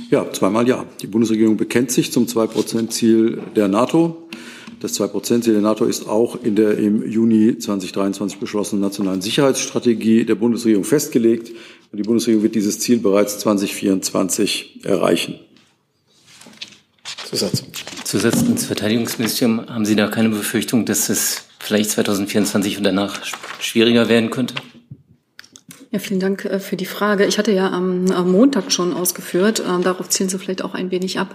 Ja, 0.09 0.31
zweimal 0.31 0.67
ja. 0.67 0.85
Die 1.01 1.07
Bundesregierung 1.07 1.57
bekennt 1.57 1.91
sich 1.91 2.11
zum 2.11 2.25
2-Prozent-Ziel 2.25 3.41
der 3.55 3.67
NATO. 3.67 4.27
Das 4.79 4.99
2-Prozent-Ziel 4.99 5.53
der 5.53 5.61
NATO 5.61 5.85
ist 5.85 6.07
auch 6.07 6.43
in 6.43 6.55
der 6.55 6.77
im 6.77 7.07
Juni 7.09 7.57
2023 7.57 8.39
beschlossenen 8.39 8.81
nationalen 8.81 9.21
Sicherheitsstrategie 9.21 10.25
der 10.25 10.35
Bundesregierung 10.35 10.83
festgelegt. 10.83 11.51
Und 11.91 11.97
die 11.97 12.03
Bundesregierung 12.03 12.43
wird 12.43 12.55
dieses 12.55 12.79
Ziel 12.79 12.99
bereits 12.99 13.39
2024 13.39 14.85
erreichen. 14.85 15.39
Zusatz. 17.29 17.63
Zusatz 18.03 18.41
ins 18.43 18.65
Verteidigungsministerium. 18.65 19.67
Haben 19.67 19.85
Sie 19.85 19.95
da 19.95 20.07
keine 20.07 20.29
Befürchtung, 20.29 20.85
dass 20.85 21.09
es 21.09 21.45
vielleicht 21.59 21.91
2024 21.91 22.77
und 22.77 22.83
danach 22.83 23.19
schwieriger 23.59 24.09
werden 24.09 24.29
könnte? 24.29 24.55
Ja, 25.95 25.99
vielen 25.99 26.19
Dank 26.19 26.43
äh, 26.43 26.59
für 26.59 26.75
die 26.75 26.85
Frage. 26.85 27.25
Ich 27.25 27.37
hatte 27.37 27.53
ja 27.53 27.71
am, 27.71 28.03
Montag 28.29 28.73
schon 28.73 28.93
ausgeführt, 28.93 29.61
äh, 29.61 29.81
darauf 29.81 30.09
zielen 30.09 30.27
Sie 30.27 30.37
vielleicht 30.37 30.61
auch 30.61 30.73
ein 30.73 30.91
wenig 30.91 31.19
ab, 31.19 31.33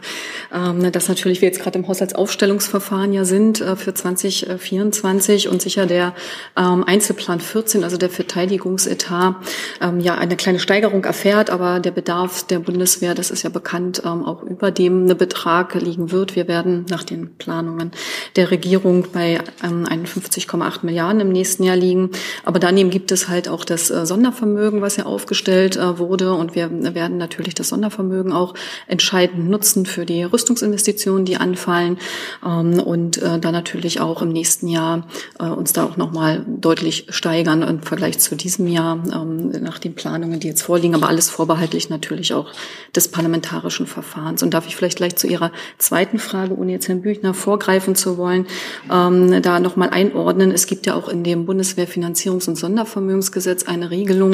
ähm, 0.52 0.92
dass 0.92 1.08
natürlich 1.08 1.40
wir 1.40 1.48
jetzt 1.48 1.62
gerade 1.62 1.78
im 1.78 1.88
Haushaltsaufstellungsverfahren 1.88 3.14
ja 3.14 3.24
sind 3.24 3.62
äh, 3.62 3.74
für 3.74 3.94
2024 3.94 5.48
und 5.48 5.62
sicher 5.62 5.86
der 5.86 6.14
ähm, 6.58 6.84
Einzelplan 6.86 7.40
14, 7.40 7.84
also 7.84 7.96
der 7.96 8.10
Verteidigungsetat, 8.10 9.36
ähm, 9.80 9.98
ja 9.98 10.16
eine 10.16 10.36
kleine 10.36 10.58
Steigerung 10.58 11.04
erfährt, 11.04 11.48
aber 11.48 11.80
der 11.80 11.92
Bedarf 11.92 12.46
der 12.46 12.58
Bundeswehr, 12.58 13.14
das 13.14 13.30
ist 13.30 13.42
ja 13.44 13.48
bekannt, 13.48 14.04
auch 14.04 14.42
über 14.42 14.70
dem 14.70 15.04
eine 15.04 15.14
Betrag 15.14 15.74
liegen 15.74 16.12
wird. 16.12 16.36
Wir 16.36 16.48
werden 16.48 16.84
nach 16.90 17.04
den 17.04 17.34
Planungen 17.36 17.92
der 18.36 18.50
Regierung 18.50 19.06
bei 19.10 19.40
51,8 19.62 20.80
Milliarden 20.82 21.22
im 21.22 21.32
nächsten 21.32 21.62
Jahr 21.62 21.76
liegen. 21.76 22.10
Aber 22.44 22.58
daneben 22.58 22.90
gibt 22.90 23.10
es 23.10 23.28
halt 23.28 23.48
auch 23.48 23.64
das 23.64 23.86
Sondervermögen 23.86 24.49
Sondervermögen, 24.50 24.80
was 24.80 24.96
ja 24.96 25.06
aufgestellt 25.06 25.76
äh, 25.76 25.98
wurde. 25.98 26.32
Und 26.34 26.54
wir 26.54 26.70
werden 26.94 27.16
natürlich 27.16 27.54
das 27.54 27.68
Sondervermögen 27.68 28.32
auch 28.32 28.54
entscheidend 28.86 29.48
nutzen 29.48 29.86
für 29.86 30.04
die 30.04 30.22
Rüstungsinvestitionen, 30.22 31.24
die 31.24 31.36
anfallen. 31.36 31.98
Ähm, 32.44 32.80
und 32.80 33.18
äh, 33.18 33.38
dann 33.38 33.52
natürlich 33.52 34.00
auch 34.00 34.22
im 34.22 34.30
nächsten 34.30 34.68
Jahr 34.68 35.06
äh, 35.38 35.44
uns 35.44 35.72
da 35.72 35.84
auch 35.84 35.96
nochmal 35.96 36.44
deutlich 36.46 37.06
steigern 37.10 37.62
im 37.62 37.82
Vergleich 37.82 38.18
zu 38.18 38.34
diesem 38.34 38.66
Jahr 38.66 39.02
ähm, 39.12 39.50
nach 39.62 39.78
den 39.78 39.94
Planungen, 39.94 40.40
die 40.40 40.48
jetzt 40.48 40.62
vorliegen. 40.62 40.94
Aber 40.94 41.08
alles 41.08 41.30
vorbehaltlich 41.30 41.90
natürlich 41.90 42.34
auch 42.34 42.50
des 42.94 43.08
parlamentarischen 43.08 43.86
Verfahrens. 43.86 44.42
Und 44.42 44.54
darf 44.54 44.66
ich 44.66 44.76
vielleicht 44.76 44.96
gleich 44.96 45.16
zu 45.16 45.26
Ihrer 45.26 45.52
zweiten 45.78 46.18
Frage, 46.18 46.56
ohne 46.56 46.72
jetzt 46.72 46.88
Herrn 46.88 47.02
Büchner 47.02 47.34
vorgreifen 47.34 47.94
zu 47.94 48.18
wollen, 48.18 48.46
ähm, 48.90 49.42
da 49.42 49.60
nochmal 49.60 49.90
einordnen. 49.90 50.50
Es 50.50 50.66
gibt 50.66 50.86
ja 50.86 50.94
auch 50.94 51.08
in 51.08 51.24
dem 51.24 51.46
Bundeswehrfinanzierungs- 51.46 52.48
und 52.48 52.56
Sondervermögensgesetz 52.56 53.64
eine 53.64 53.90
Regelung, 53.90 54.29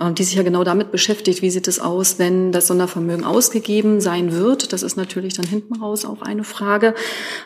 ähm, 0.00 0.14
die 0.14 0.24
sich 0.24 0.34
ja 0.34 0.42
genau 0.42 0.64
damit 0.64 0.90
beschäftigt, 0.90 1.42
wie 1.42 1.50
sieht 1.50 1.68
es 1.68 1.80
aus, 1.80 2.18
wenn 2.18 2.52
das 2.52 2.66
Sondervermögen 2.66 3.24
ausgegeben 3.24 4.00
sein 4.00 4.32
wird. 4.32 4.72
Das 4.72 4.82
ist 4.82 4.96
natürlich 4.96 5.34
dann 5.34 5.46
hinten 5.46 5.76
raus 5.76 6.04
auch 6.04 6.22
eine 6.22 6.44
Frage 6.44 6.94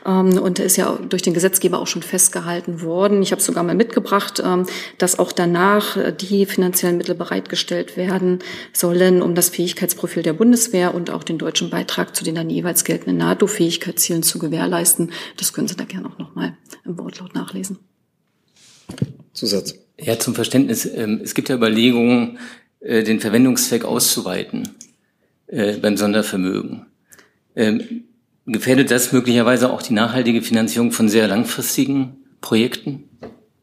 ähm, 0.07 0.39
und 0.39 0.59
ist 0.59 0.77
ja 0.77 0.99
durch 1.09 1.23
den 1.23 1.35
Gesetzgeber 1.35 1.79
auch 1.79 1.87
schon 1.87 2.03
festgehalten 2.03 2.83
worden. 2.83 3.23
Ich 3.23 3.33
habe 3.33 3.43
sogar 3.43 3.65
mal 3.65 3.75
mitgebracht, 3.75 4.43
ähm, 4.45 4.67
dass 4.99 5.19
auch 5.19 5.33
danach 5.33 5.97
die 6.21 6.47
finanziellen 6.47 6.97
Mittel 6.97 7.15
bereitgestellt 7.15 7.97
werden 7.97 8.41
sollen, 8.73 9.23
um 9.23 9.35
das 9.35 9.49
Fähigkeitsprofil 9.49 10.23
der 10.23 10.33
Bundeswehr 10.33 10.95
und 10.95 11.11
auch 11.11 11.25
den 11.25 11.39
deutschen 11.39 11.71
Beitrag 11.71 12.17
zu 12.17 12.25
den 12.25 12.35
dann 12.35 12.51
jeweils 12.51 12.85
geltenden 12.85 13.19
NATO-Fähigkeitszielen 13.19 14.23
zu 14.23 14.39
gewährleisten. 14.39 15.13
Das 15.37 15.53
können 15.53 15.69
Sie 15.69 15.77
da 15.77 15.85
gerne 15.85 16.09
auch 16.09 16.19
noch 16.19 16.35
mal 16.35 16.57
im 16.85 16.99
Wortlaut 16.99 17.35
nachlesen. 17.35 17.79
Zusatz. 19.33 19.82
Ja, 19.99 20.19
zum 20.19 20.35
Verständnis. 20.35 20.87
Ähm, 20.87 21.21
es 21.23 21.35
gibt 21.35 21.49
ja 21.49 21.57
Überlegungen, 21.57 22.39
äh, 22.81 23.05
den 23.05 23.21
Verwendungszweck 23.21 23.85
auszuweiten 23.85 24.71
äh, 25.47 25.77
beim 25.77 25.97
Sondervermögen. 25.97 26.87
Ähm, 27.55 28.05
gefährdet 28.47 28.91
das 28.91 29.13
möglicherweise 29.13 29.71
auch 29.71 29.83
die 29.83 29.93
nachhaltige 29.93 30.43
Finanzierung 30.43 30.91
von 30.91 31.09
sehr 31.09 31.29
langfristigen 31.29 32.17
Projekten? 32.41 33.05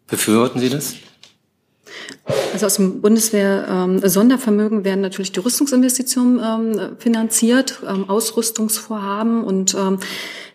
Befürworten 0.07 0.59
Sie 0.59 0.69
das? 0.69 0.95
Also 2.53 2.65
aus 2.67 2.75
dem 2.75 3.01
Bundeswehr-Sondervermögen 3.01 4.80
ähm, 4.80 4.86
werden 4.86 5.01
natürlich 5.01 5.32
die 5.32 5.39
Rüstungsinvestitionen 5.39 6.97
finanziert, 6.97 7.82
Ausrüstungsvorhaben 7.84 9.43
und 9.43 9.75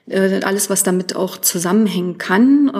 äh, 0.06 0.40
alles, 0.42 0.70
was 0.70 0.82
damit 0.82 1.16
auch 1.16 1.36
zusammenhängen 1.38 2.18
kann 2.18 2.70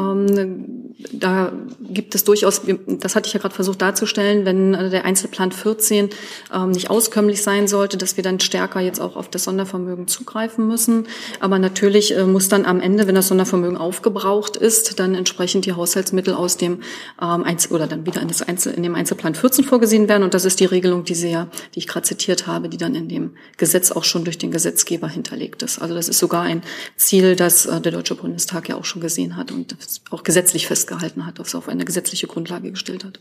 da 1.13 1.53
gibt 1.81 2.15
es 2.15 2.25
durchaus, 2.25 2.63
das 2.87 3.17
hatte 3.17 3.27
ich 3.27 3.35
ja 3.35 3.41
gerade 3.41 3.55
versucht 3.55 3.83
darzustellen, 3.83 4.45
wenn 4.45 4.73
der 4.73 5.05
Einzelplan 5.05 5.51
14 5.51 6.11
ähm, 6.55 6.71
nicht 6.71 6.89
auskömmlich 6.91 7.43
sein 7.43 7.67
sollte, 7.67 7.97
dass 7.97 8.17
wir 8.17 8.23
dann 8.23 8.39
stärker 8.41 8.81
jetzt 8.81 9.01
auch 9.01 9.17
auf 9.17 9.29
das 9.29 9.45
Sondervermögen 9.45 10.07
zugreifen 10.07 10.69
müssen. 10.69 11.07
Aber 11.41 11.59
natürlich 11.59 12.17
äh, 12.17 12.25
muss 12.25 12.49
dann 12.49 12.65
am 12.65 12.81
Ende, 12.81 13.07
wenn 13.07 13.15
das 13.15 13.29
Sondervermögen 13.29 13.77
aufgebraucht 13.77 14.57
ist, 14.57 15.01
dann 15.01 15.15
entsprechend 15.15 15.67
die 15.67 15.73
Haushaltsmittel 15.73 16.35
aus 16.35 16.57
dem 16.57 16.83
ähm, 17.21 17.45
Einzel 17.45 17.73
oder 17.73 17.87
dann 17.87 18.07
wieder 18.07 18.23
in, 18.23 18.29
das 18.29 18.43
Einzel 18.43 18.75
in 18.75 18.83
dem 18.83 18.95
Einzelplan 18.95 19.35
14 19.35 19.65
vorgesehen 19.65 20.09
werden. 20.09 20.23
Und 20.23 20.33
das 20.33 20.45
ist 20.45 20.61
die 20.61 20.67
Regelung, 20.67 21.05
die, 21.05 21.15
Sie 21.15 21.37
die 21.75 21.79
ich 21.79 21.89
gerade 21.89 22.07
zitiert 22.07 22.47
habe, 22.47 22.69
die 22.69 22.77
dann 22.77 22.95
in 22.95 23.09
dem 23.09 23.33
Gesetz 23.57 23.91
auch 23.91 24.05
schon 24.05 24.25
durch 24.25 24.39
den 24.39 24.53
Gesetzgeber 24.53 25.09
hinterlegt 25.09 25.63
ist. 25.63 25.81
Also 25.81 25.95
das 25.95 26.09
ist 26.09 26.19
sogar 26.19 26.43
ein 26.43 26.63
Ziel, 26.97 27.35
das 27.35 27.67
äh, 27.67 27.81
der 27.81 27.93
Deutsche 27.93 28.15
Bundestag 28.15 28.69
ja 28.69 28.77
auch 28.77 28.85
schon 28.85 29.03
gesehen 29.03 29.37
hat 29.37 29.51
und 29.51 29.77
auch 30.11 30.23
gesetzlich 30.23 30.67
festgehalten 30.85 31.27
hat, 31.27 31.39
das 31.39 31.55
auf 31.55 31.69
eine 31.69 31.85
gesetzliche 31.85 32.27
Grundlage 32.27 32.71
gestellt 32.71 33.05
hat. 33.05 33.21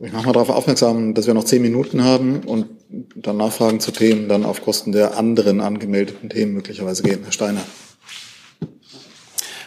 Ich 0.00 0.12
mache 0.12 0.26
mal 0.26 0.32
darauf 0.32 0.50
aufmerksam, 0.50 1.14
dass 1.14 1.26
wir 1.26 1.34
noch 1.34 1.44
zehn 1.44 1.60
Minuten 1.60 2.04
haben 2.04 2.40
und 2.40 2.66
dann 3.16 3.36
Nachfragen 3.36 3.80
zu 3.80 3.90
Themen 3.90 4.28
dann 4.28 4.44
auf 4.44 4.62
Kosten 4.62 4.92
der 4.92 5.18
anderen 5.18 5.60
angemeldeten 5.60 6.30
Themen 6.30 6.52
möglicherweise 6.52 7.02
gehen. 7.02 7.20
Herr 7.24 7.32
Steiner. 7.32 7.62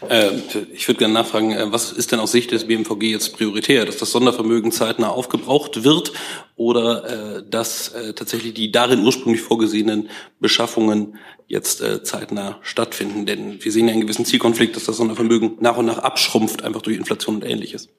Äh, 0.10 0.32
ich 0.74 0.88
würde 0.88 1.00
gerne 1.00 1.14
nachfragen, 1.14 1.52
äh, 1.52 1.72
was 1.72 1.92
ist 1.92 2.12
denn 2.12 2.20
aus 2.20 2.32
Sicht 2.32 2.52
des 2.52 2.66
BMVG 2.66 3.04
jetzt 3.04 3.36
prioritär, 3.36 3.86
dass 3.86 3.98
das 3.98 4.12
Sondervermögen 4.12 4.72
zeitnah 4.72 5.10
aufgebraucht 5.10 5.84
wird 5.84 6.14
oder 6.56 7.38
äh, 7.38 7.44
dass 7.48 7.94
tatsächlich 8.16 8.54
die 8.54 8.72
darin 8.72 9.04
ursprünglich 9.04 9.42
vorgesehenen 9.42 10.10
Beschaffungen 10.40 11.18
jetzt 11.48 11.84
zeitnah 12.04 12.60
stattfinden? 12.62 13.26
Denn 13.26 13.64
wir 13.64 13.72
sehen 13.72 13.88
ja 13.88 13.94
einen 13.94 14.02
gewissen 14.02 14.26
Zielkonflikt, 14.26 14.76
dass 14.76 14.86
das 14.86 14.98
Sondervermögen 14.98 15.58
nach 15.60 15.78
und 15.78 15.86
nach 15.86 16.00
abschrumpft, 16.00 16.64
einfach 16.64 16.82
durch 16.82 16.98
Inflation 16.98 17.36
und 17.36 17.46
ähnliches. 17.46 17.90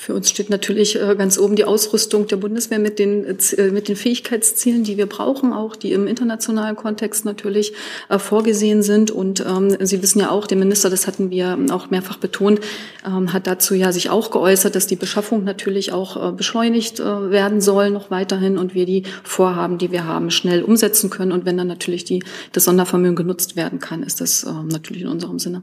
Für 0.00 0.14
uns 0.14 0.30
steht 0.30 0.48
natürlich 0.48 0.98
äh, 0.98 1.14
ganz 1.14 1.38
oben 1.38 1.56
die 1.56 1.66
Ausrüstung 1.66 2.26
der 2.26 2.38
Bundeswehr 2.38 2.78
mit 2.78 2.98
den, 2.98 3.22
äh, 3.26 3.70
mit 3.70 3.86
den 3.86 3.96
Fähigkeitszielen, 3.96 4.82
die 4.82 4.96
wir 4.96 5.04
brauchen, 5.04 5.52
auch 5.52 5.76
die 5.76 5.92
im 5.92 6.06
internationalen 6.06 6.74
Kontext 6.74 7.26
natürlich 7.26 7.74
äh, 8.08 8.18
vorgesehen 8.18 8.82
sind. 8.82 9.10
Und 9.10 9.44
ähm, 9.46 9.76
Sie 9.78 10.02
wissen 10.02 10.20
ja 10.20 10.30
auch, 10.30 10.46
der 10.46 10.56
Minister, 10.56 10.88
das 10.88 11.06
hatten 11.06 11.28
wir 11.28 11.58
auch 11.70 11.90
mehrfach 11.90 12.16
betont, 12.16 12.60
ähm, 13.06 13.34
hat 13.34 13.46
dazu 13.46 13.74
ja 13.74 13.92
sich 13.92 14.08
auch 14.08 14.30
geäußert, 14.30 14.74
dass 14.74 14.86
die 14.86 14.96
Beschaffung 14.96 15.44
natürlich 15.44 15.92
auch 15.92 16.32
beschleunigt 16.32 17.00
werden 17.00 17.60
soll 17.60 17.90
noch 17.90 18.10
weiterhin 18.10 18.56
und 18.56 18.74
wir 18.74 18.86
die 18.86 19.02
Vorhaben, 19.22 19.76
die 19.76 19.92
wir 19.92 20.06
haben, 20.06 20.30
schnell 20.30 20.62
umsetzen 20.62 21.10
können. 21.10 21.30
Und 21.30 21.44
wenn 21.44 21.58
dann 21.58 21.66
natürlich 21.66 22.06
die, 22.06 22.22
das 22.52 22.64
Sondervermögen 22.64 23.16
genutzt 23.16 23.54
werden 23.54 23.80
kann, 23.80 24.02
ist 24.02 24.22
das 24.22 24.44
ähm, 24.44 24.68
natürlich 24.68 25.02
in 25.02 25.08
unserem 25.08 25.38
Sinne. 25.38 25.62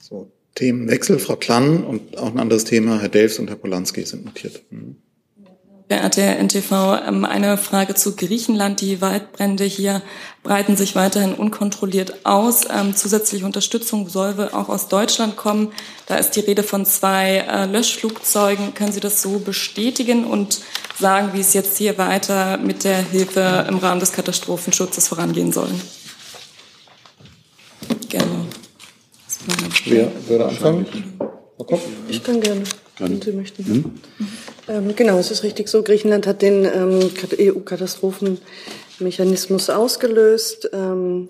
So, 0.00 0.32
Themenwechsel. 0.54 1.18
Frau 1.18 1.36
Klann 1.36 1.84
und 1.84 2.16
auch 2.18 2.32
ein 2.32 2.38
anderes 2.38 2.64
Thema, 2.64 3.00
Herr 3.00 3.08
Delfs 3.08 3.38
und 3.38 3.48
Herr 3.48 3.56
Polanski 3.56 4.04
sind 4.04 4.24
notiert. 4.24 4.62
Mhm. 4.70 4.96
Verehrter 5.86 6.22
Herr 6.22 6.38
NTV, 6.38 6.72
ähm, 7.06 7.24
eine 7.26 7.58
Frage 7.58 7.94
zu 7.94 8.16
Griechenland. 8.16 8.80
Die 8.80 9.02
Waldbrände 9.02 9.64
hier 9.64 10.00
breiten 10.42 10.76
sich 10.76 10.96
weiterhin 10.96 11.34
unkontrolliert 11.34 12.24
aus. 12.24 12.62
Ähm, 12.70 12.96
zusätzliche 12.96 13.44
Unterstützung 13.44 14.08
soll 14.08 14.48
auch 14.52 14.70
aus 14.70 14.88
Deutschland 14.88 15.36
kommen. 15.36 15.72
Da 16.06 16.16
ist 16.16 16.32
die 16.32 16.40
Rede 16.40 16.62
von 16.62 16.86
zwei 16.86 17.44
äh, 17.48 17.66
Löschflugzeugen. 17.66 18.72
Können 18.72 18.92
Sie 18.92 19.00
das 19.00 19.20
so 19.20 19.38
bestätigen 19.38 20.24
und 20.24 20.62
sagen, 20.98 21.30
wie 21.34 21.40
es 21.40 21.52
jetzt 21.52 21.76
hier 21.76 21.98
weiter 21.98 22.56
mit 22.56 22.84
der 22.84 22.96
Hilfe 22.96 23.66
im 23.68 23.76
Rahmen 23.76 24.00
des 24.00 24.12
Katastrophenschutzes 24.12 25.08
vorangehen 25.08 25.52
soll? 25.52 25.70
Gerne. 28.08 28.46
Wer 29.86 30.12
würde 30.28 30.44
anfangen? 30.46 30.86
Ich 32.08 32.22
kann 32.22 32.40
gerne, 32.40 32.62
wenn 32.98 33.20
Sie 33.20 33.32
möchten. 33.32 33.64
Hm? 33.64 33.84
Ähm, 34.68 34.94
genau, 34.96 35.18
es 35.18 35.30
ist 35.30 35.42
richtig 35.42 35.68
so. 35.68 35.82
Griechenland 35.82 36.26
hat 36.26 36.40
den 36.42 36.64
ähm, 36.64 37.10
EU-Katastrophenmechanismus 37.38 39.68
ausgelöst. 39.70 40.70
Ähm, 40.72 41.28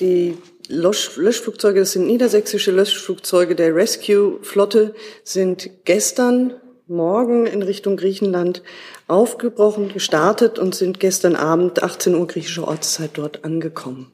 die 0.00 0.36
Lösch 0.68 1.16
Löschflugzeuge, 1.16 1.80
das 1.80 1.92
sind 1.92 2.06
niedersächsische 2.06 2.70
Löschflugzeuge 2.72 3.54
der 3.54 3.74
Rescue-Flotte, 3.74 4.94
sind 5.22 5.70
gestern 5.84 6.54
Morgen 6.88 7.46
in 7.46 7.64
Richtung 7.64 7.96
Griechenland 7.96 8.62
aufgebrochen, 9.08 9.92
gestartet 9.92 10.60
und 10.60 10.76
sind 10.76 11.00
gestern 11.00 11.34
Abend 11.34 11.82
18 11.82 12.14
Uhr 12.14 12.28
griechischer 12.28 12.68
Ortszeit 12.68 13.10
dort 13.14 13.44
angekommen. 13.44 14.12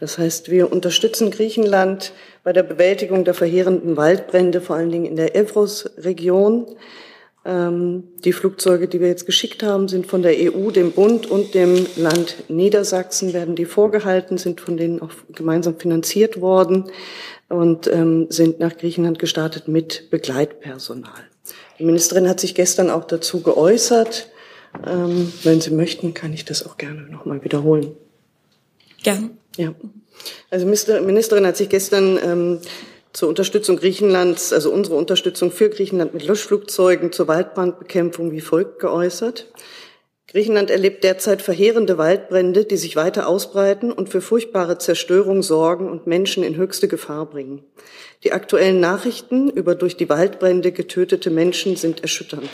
Das 0.00 0.16
heißt, 0.16 0.50
wir 0.50 0.72
unterstützen 0.72 1.30
Griechenland 1.30 2.12
bei 2.42 2.54
der 2.54 2.62
Bewältigung 2.62 3.24
der 3.24 3.34
verheerenden 3.34 3.98
Waldbrände, 3.98 4.62
vor 4.62 4.76
allen 4.76 4.90
Dingen 4.90 5.04
in 5.04 5.16
der 5.16 5.36
Evros-Region. 5.36 6.66
Ähm, 7.44 8.04
die 8.24 8.32
Flugzeuge, 8.32 8.88
die 8.88 9.00
wir 9.00 9.08
jetzt 9.08 9.26
geschickt 9.26 9.62
haben, 9.62 9.88
sind 9.88 10.06
von 10.06 10.22
der 10.22 10.32
EU, 10.36 10.70
dem 10.70 10.92
Bund 10.92 11.26
und 11.26 11.54
dem 11.54 11.86
Land 11.96 12.36
Niedersachsen, 12.48 13.34
werden 13.34 13.56
die 13.56 13.66
vorgehalten, 13.66 14.38
sind 14.38 14.60
von 14.60 14.78
denen 14.78 15.02
auch 15.02 15.10
gemeinsam 15.34 15.78
finanziert 15.78 16.40
worden 16.40 16.90
und 17.48 17.86
ähm, 17.86 18.26
sind 18.30 18.58
nach 18.58 18.76
Griechenland 18.76 19.18
gestartet 19.18 19.68
mit 19.68 20.10
Begleitpersonal. 20.10 21.24
Die 21.78 21.84
Ministerin 21.84 22.28
hat 22.28 22.40
sich 22.40 22.54
gestern 22.54 22.90
auch 22.90 23.04
dazu 23.04 23.42
geäußert. 23.42 24.28
Ähm, 24.86 25.32
wenn 25.42 25.60
Sie 25.60 25.70
möchten, 25.70 26.14
kann 26.14 26.32
ich 26.32 26.44
das 26.44 26.64
auch 26.64 26.76
gerne 26.76 27.02
nochmal 27.02 27.42
wiederholen. 27.42 27.92
Gern. 29.02 29.39
Ja. 29.60 29.74
Also 30.50 30.66
Ministerin 30.66 31.46
hat 31.46 31.56
sich 31.56 31.68
gestern 31.68 32.18
ähm, 32.22 32.60
zur 33.12 33.28
Unterstützung 33.28 33.76
Griechenlands, 33.76 34.52
also 34.52 34.72
unsere 34.72 34.96
Unterstützung 34.96 35.50
für 35.50 35.68
Griechenland 35.68 36.14
mit 36.14 36.24
Löschflugzeugen 36.24 37.12
zur 37.12 37.28
Waldbrandbekämpfung 37.28 38.32
wie 38.32 38.40
folgt 38.40 38.78
geäußert. 38.78 39.52
Griechenland 40.28 40.70
erlebt 40.70 41.04
derzeit 41.04 41.42
verheerende 41.42 41.98
Waldbrände, 41.98 42.64
die 42.64 42.76
sich 42.76 42.96
weiter 42.96 43.26
ausbreiten 43.26 43.92
und 43.92 44.08
für 44.08 44.20
furchtbare 44.20 44.78
Zerstörung 44.78 45.42
sorgen 45.42 45.90
und 45.90 46.06
Menschen 46.06 46.42
in 46.42 46.56
höchste 46.56 46.88
Gefahr 46.88 47.26
bringen. 47.26 47.64
Die 48.24 48.32
aktuellen 48.32 48.80
Nachrichten 48.80 49.50
über 49.50 49.74
durch 49.74 49.96
die 49.96 50.08
Waldbrände 50.08 50.72
getötete 50.72 51.30
Menschen 51.30 51.76
sind 51.76 52.02
erschütternd. 52.02 52.48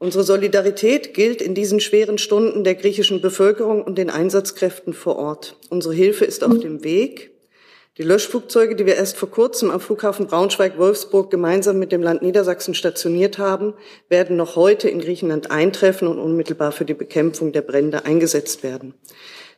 Unsere 0.00 0.24
Solidarität 0.24 1.12
gilt 1.12 1.42
in 1.42 1.54
diesen 1.54 1.78
schweren 1.78 2.16
Stunden 2.16 2.64
der 2.64 2.74
griechischen 2.74 3.20
Bevölkerung 3.20 3.84
und 3.84 3.98
den 3.98 4.08
Einsatzkräften 4.08 4.94
vor 4.94 5.16
Ort. 5.16 5.56
Unsere 5.68 5.92
Hilfe 5.92 6.24
ist 6.24 6.42
auf 6.42 6.58
dem 6.58 6.82
Weg. 6.82 7.32
Die 7.98 8.02
Löschflugzeuge, 8.02 8.76
die 8.76 8.86
wir 8.86 8.96
erst 8.96 9.18
vor 9.18 9.30
kurzem 9.30 9.70
am 9.70 9.78
Flughafen 9.78 10.26
Braunschweig-Wolfsburg 10.26 11.30
gemeinsam 11.30 11.78
mit 11.78 11.92
dem 11.92 12.02
Land 12.02 12.22
Niedersachsen 12.22 12.72
stationiert 12.72 13.36
haben, 13.36 13.74
werden 14.08 14.38
noch 14.38 14.56
heute 14.56 14.88
in 14.88 15.00
Griechenland 15.00 15.50
eintreffen 15.50 16.08
und 16.08 16.18
unmittelbar 16.18 16.72
für 16.72 16.86
die 16.86 16.94
Bekämpfung 16.94 17.52
der 17.52 17.60
Brände 17.60 18.06
eingesetzt 18.06 18.62
werden. 18.62 18.94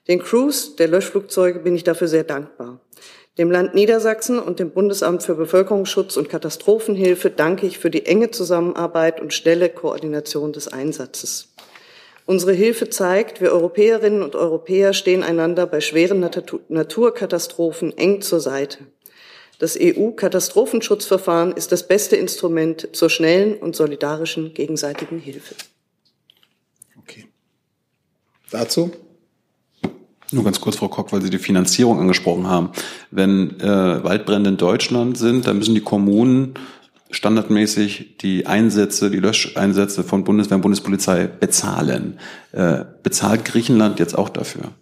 Den 0.09 0.19
Crews 0.19 0.75
der 0.75 0.89
Löschflugzeuge 0.89 1.61
bin 1.61 1.77
ich 1.77 1.85
dafür 1.85 2.09
sehr 2.09 2.25
dankbar. 2.25 2.81
Dem 3.39 3.51
Land 3.51 3.75
Niedersachsen 3.75 4.39
und 4.39 4.59
dem 4.61 4.73
Bundesamt 4.73 5.23
für 5.23 5.35
Bevölkerungsschutz 5.35 6.19
und 6.19 6.29
Katastrophenhilfe 6.29 7.31
danke 7.31 7.67
ich 7.67 7.79
für 7.79 7.89
die 7.89 8.05
enge 8.05 8.31
Zusammenarbeit 8.31 9.23
und 9.23 9.33
schnelle 9.33 9.71
Koordination 9.71 10.53
des 10.53 10.69
Einsatzes. 10.69 11.49
Unsere 12.27 12.53
Hilfe 12.53 12.91
zeigt, 12.91 13.41
wir 13.41 13.51
Europäerinnen 13.53 14.23
und 14.23 14.37
Europäer 14.37 14.93
stehen 14.93 15.23
einander 15.23 15.67
bei 15.67 15.81
schweren 15.81 16.21
Naturkatastrophen 16.69 17.97
eng 17.97 18.21
zur 18.21 18.41
Seite. 18.41 18.87
Das 19.59 19.79
EU-Katastrophenschutzverfahren 19.81 21.53
ist 21.53 21.73
das 21.73 21.89
beste 21.89 22.17
Instrument 22.17 22.95
zur 22.95 23.09
schnellen 23.09 23.57
und 23.57 23.75
solidarischen 23.75 24.53
gegenseitigen 24.53 25.19
Hilfe. 25.19 25.55
Okay. 26.99 27.27
Dazu? 28.51 28.91
Nur 30.33 30.45
ganz 30.45 30.61
kurz, 30.61 30.77
Frau 30.77 30.89
Kock, 30.89 31.13
weil 31.13 31.23
Sie 31.23 31.31
die 31.31 31.39
Finanzierung 31.39 32.01
angesprochen 32.01 32.49
haben. 32.49 32.71
Wenn 33.11 33.61
äh, 33.61 34.03
Waldbrände 34.03 34.51
in 34.51 34.57
Deutschland 34.57 35.19
sind, 35.19 35.47
dann 35.47 35.59
müssen 35.59 35.75
die 35.75 35.83
Kommunen 35.83 36.55
standardmäßig 37.11 38.17
die 38.19 38.47
Einsätze, 38.47 39.11
die 39.11 39.19
Löscheinsätze 39.19 40.03
von 40.03 40.25
Bundeswehr 40.25 40.57
und 40.57 40.63
Bundespolizei 40.63 41.27
bezahlen. 41.27 42.19
Äh, 42.53 42.85
bezahlt 43.03 43.45
Griechenland 43.45 43.99
jetzt 43.99 44.17
auch 44.17 44.31
dafür? 44.31 44.73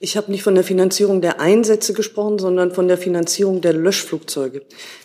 Ich 0.00 0.16
habe 0.16 0.30
nicht 0.30 0.42
von 0.42 0.54
der 0.54 0.64
Finanzierung 0.64 1.20
der 1.20 1.40
Einsätze 1.40 1.92
gesprochen, 1.92 2.38
sondern 2.38 2.72
von 2.72 2.88
der 2.88 2.98
Finanzierung 2.98 3.60
der 3.60 3.72
Löschflugzeuge. 3.72 4.62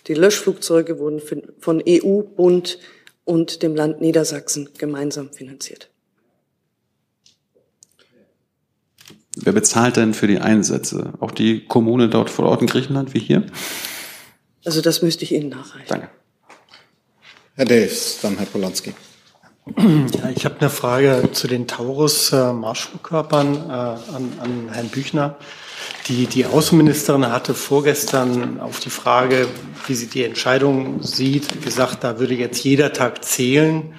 Die 0.08 0.14
Löschflugzeuge 0.14 1.00
wurden 1.00 1.22
von 1.60 1.84
EU, 1.88 2.22
Bund 2.22 2.80
und 3.24 3.64
dem 3.64 3.76
Land 3.76 4.02
Niedersachsen 4.02 4.70
gemeinsam 4.78 5.32
finanziert. 5.32 5.93
Wer 9.44 9.54
bezahlt 9.54 9.98
denn 9.98 10.14
für 10.14 10.28
die 10.28 10.40
Einsätze? 10.40 11.14
Auch 11.20 11.32
die 11.32 11.66
Kommune 11.66 12.08
dort 12.08 12.30
vor 12.30 12.46
Ort 12.46 12.62
in 12.62 12.68
Griechenland 12.68 13.14
wie 13.14 13.20
hier? 13.20 13.44
Also 14.64 14.82
das 14.82 15.02
müsste 15.02 15.26
ich 15.26 15.34
Ihnen 15.34 15.50
nachreichen. 15.50 15.88
Danke. 15.90 16.10
Herr 17.56 17.66
Delfs, 17.66 18.20
dann 18.22 18.38
Herr 18.38 18.46
Polanski. 18.46 18.94
Ja, 19.78 20.30
ich 20.36 20.46
habe 20.46 20.60
eine 20.60 20.70
Frage 20.70 21.30
zu 21.32 21.48
den 21.48 21.68
Taurus-Marschflugkörpern 21.68 23.56
äh, 23.56 23.72
an, 23.72 24.34
an 24.40 24.70
Herrn 24.72 24.90
Büchner. 24.90 25.38
Die, 26.08 26.26
die 26.28 26.46
Außenministerin 26.46 27.32
hatte 27.32 27.54
vorgestern 27.54 28.60
auf 28.60 28.80
die 28.80 28.90
Frage, 28.90 29.48
wie 29.88 29.96
sie 29.96 30.08
die 30.08 30.24
Entscheidung 30.24 31.02
sieht, 31.02 31.62
gesagt, 31.62 32.04
da 32.04 32.20
würde 32.20 32.34
jetzt 32.34 32.64
jeder 32.64 32.92
Tag 32.92 33.24
zählen. 33.24 33.94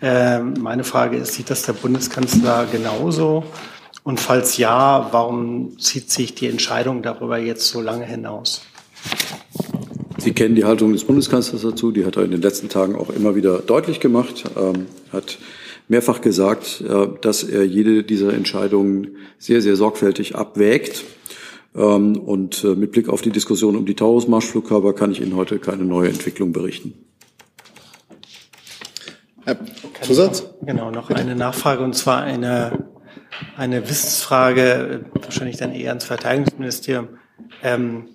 Ähm, 0.00 0.54
meine 0.60 0.84
Frage 0.84 1.16
ist, 1.16 1.34
sieht 1.34 1.50
das 1.50 1.62
der 1.62 1.72
Bundeskanzler 1.72 2.66
genauso? 2.70 3.44
Und 4.02 4.20
falls 4.20 4.56
ja, 4.56 5.08
warum 5.12 5.78
zieht 5.78 6.10
sich 6.10 6.34
die 6.34 6.46
Entscheidung 6.46 7.02
darüber 7.02 7.38
jetzt 7.38 7.68
so 7.68 7.80
lange 7.80 8.04
hinaus? 8.04 8.62
Sie 10.18 10.32
kennen 10.32 10.54
die 10.54 10.64
Haltung 10.64 10.92
des 10.92 11.04
Bundeskanzlers 11.04 11.62
dazu. 11.62 11.92
Die 11.92 12.04
hat 12.04 12.16
er 12.16 12.24
in 12.24 12.30
den 12.30 12.42
letzten 12.42 12.68
Tagen 12.68 12.94
auch 12.96 13.10
immer 13.10 13.34
wieder 13.34 13.58
deutlich 13.60 14.00
gemacht. 14.00 14.44
Ähm, 14.56 14.86
hat 15.12 15.38
mehrfach 15.88 16.20
gesagt, 16.20 16.82
äh, 16.86 17.08
dass 17.20 17.42
er 17.42 17.64
jede 17.64 18.04
dieser 18.04 18.34
Entscheidungen 18.34 19.16
sehr, 19.38 19.62
sehr 19.62 19.76
sorgfältig 19.76 20.36
abwägt. 20.36 21.04
Ähm, 21.74 22.18
und 22.18 22.64
äh, 22.64 22.74
mit 22.74 22.92
Blick 22.92 23.08
auf 23.08 23.22
die 23.22 23.30
Diskussion 23.30 23.76
um 23.76 23.86
die 23.86 23.94
Taurus-Marschflugkörper 23.94 24.92
kann 24.92 25.12
ich 25.12 25.20
Ihnen 25.20 25.36
heute 25.36 25.58
keine 25.58 25.84
neue 25.84 26.08
Entwicklung 26.08 26.52
berichten. 26.52 26.94
Herr 29.44 29.56
Zusatz? 30.02 30.44
Genau, 30.62 30.90
noch 30.90 31.10
eine 31.10 31.34
Nachfrage 31.34 31.82
und 31.82 31.94
zwar 31.94 32.22
eine, 32.22 32.84
eine 33.56 33.88
Wissensfrage, 33.88 35.06
wahrscheinlich 35.14 35.56
dann 35.56 35.72
eher 35.72 35.90
ans 35.90 36.04
Verteidigungsministerium. 36.04 37.08
Ähm, 37.62 38.08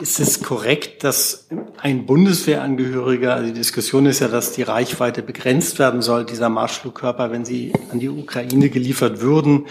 ist 0.00 0.20
es 0.20 0.42
korrekt, 0.42 1.04
dass 1.04 1.48
ein 1.78 2.06
Bundeswehrangehöriger, 2.06 3.34
also 3.34 3.48
die 3.48 3.58
Diskussion 3.58 4.06
ist 4.06 4.20
ja, 4.20 4.28
dass 4.28 4.52
die 4.52 4.62
Reichweite 4.62 5.22
begrenzt 5.22 5.78
werden 5.78 6.00
soll, 6.00 6.24
dieser 6.24 6.48
Marschflugkörper, 6.48 7.30
wenn 7.30 7.44
sie 7.44 7.72
an 7.92 8.00
die 8.00 8.08
Ukraine 8.08 8.70
geliefert 8.70 9.20
würden, 9.20 9.66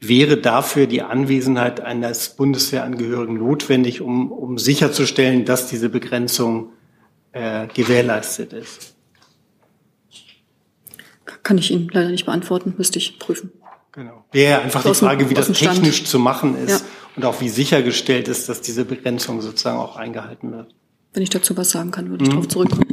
wäre 0.00 0.38
dafür 0.38 0.86
die 0.86 1.02
Anwesenheit 1.02 1.80
eines 1.80 2.30
Bundeswehrangehörigen 2.30 3.38
notwendig, 3.38 4.00
um, 4.00 4.32
um 4.32 4.58
sicherzustellen, 4.58 5.44
dass 5.44 5.66
diese 5.68 5.88
Begrenzung 5.88 6.72
äh, 7.32 7.66
gewährleistet 7.68 8.52
ist? 8.52 8.94
Kann 11.42 11.58
ich 11.58 11.70
Ihnen 11.70 11.88
leider 11.92 12.10
nicht 12.10 12.26
beantworten, 12.26 12.74
müsste 12.76 12.98
ich 12.98 13.18
prüfen. 13.18 13.52
Genau. 13.92 14.24
Wäre 14.32 14.62
einfach 14.62 14.82
die 14.82 14.94
Frage, 14.94 15.28
wie 15.30 15.34
das 15.34 15.50
technisch 15.52 16.04
zu 16.04 16.18
machen 16.18 16.56
ist. 16.56 16.80
Ja 16.82 16.86
und 17.16 17.24
auch 17.24 17.40
wie 17.40 17.48
sichergestellt 17.48 18.28
ist, 18.28 18.48
dass 18.48 18.60
diese 18.60 18.84
Begrenzung 18.84 19.40
sozusagen 19.40 19.78
auch 19.78 19.96
eingehalten 19.96 20.52
wird. 20.52 20.74
Wenn 21.12 21.22
ich 21.22 21.30
dazu 21.30 21.56
was 21.56 21.70
sagen 21.70 21.90
kann, 21.90 22.10
würde 22.10 22.24
ich 22.24 22.30
mhm. 22.30 22.34
darauf 22.34 22.48
zurückkommen. 22.48 22.84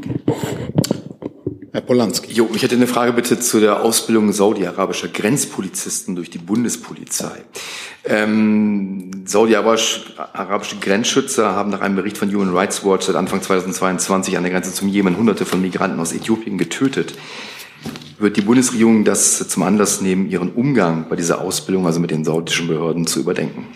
Herr 1.72 1.82
Polanski. 1.82 2.34
Jo, 2.34 2.50
ich 2.56 2.64
hätte 2.64 2.76
eine 2.76 2.88
Frage 2.88 3.14
bitte 3.14 3.40
zu 3.40 3.60
der 3.60 3.84
Ausbildung 3.84 4.34
saudi-arabischer 4.34 5.10
Grenzpolizisten 5.10 6.16
durch 6.16 6.32
die 6.32 6.40
Bundespolizei. 6.40 7.44
Ähm, 8.04 9.12
saudi-arabische 9.26 10.78
Grenzschützer 10.82 11.54
haben 11.54 11.70
nach 11.70 11.82
einem 11.82 11.96
Bericht 11.96 12.18
von 12.18 12.34
Human 12.34 12.56
Rights 12.56 12.84
Watch 12.84 13.06
seit 13.06 13.16
Anfang 13.16 13.42
2022 13.44 14.38
an 14.38 14.44
der 14.44 14.52
Grenze 14.52 14.74
zum 14.74 14.88
Jemen 14.88 15.18
hunderte 15.18 15.46
von 15.46 15.62
Migranten 15.62 16.00
aus 16.00 16.14
Äthiopien 16.14 16.58
getötet. 16.58 17.14
Wird 18.20 18.36
die 18.36 18.42
Bundesregierung 18.42 19.04
das 19.04 19.48
zum 19.48 19.64
Anlass 19.64 20.02
nehmen, 20.02 20.30
ihren 20.30 20.52
Umgang 20.54 21.08
bei 21.10 21.16
dieser 21.16 21.42
Ausbildung, 21.42 21.86
also 21.86 22.00
mit 22.00 22.10
den 22.10 22.26
saudischen 22.26 22.68
Behörden, 22.68 23.06
zu 23.06 23.20
überdenken? 23.20 23.68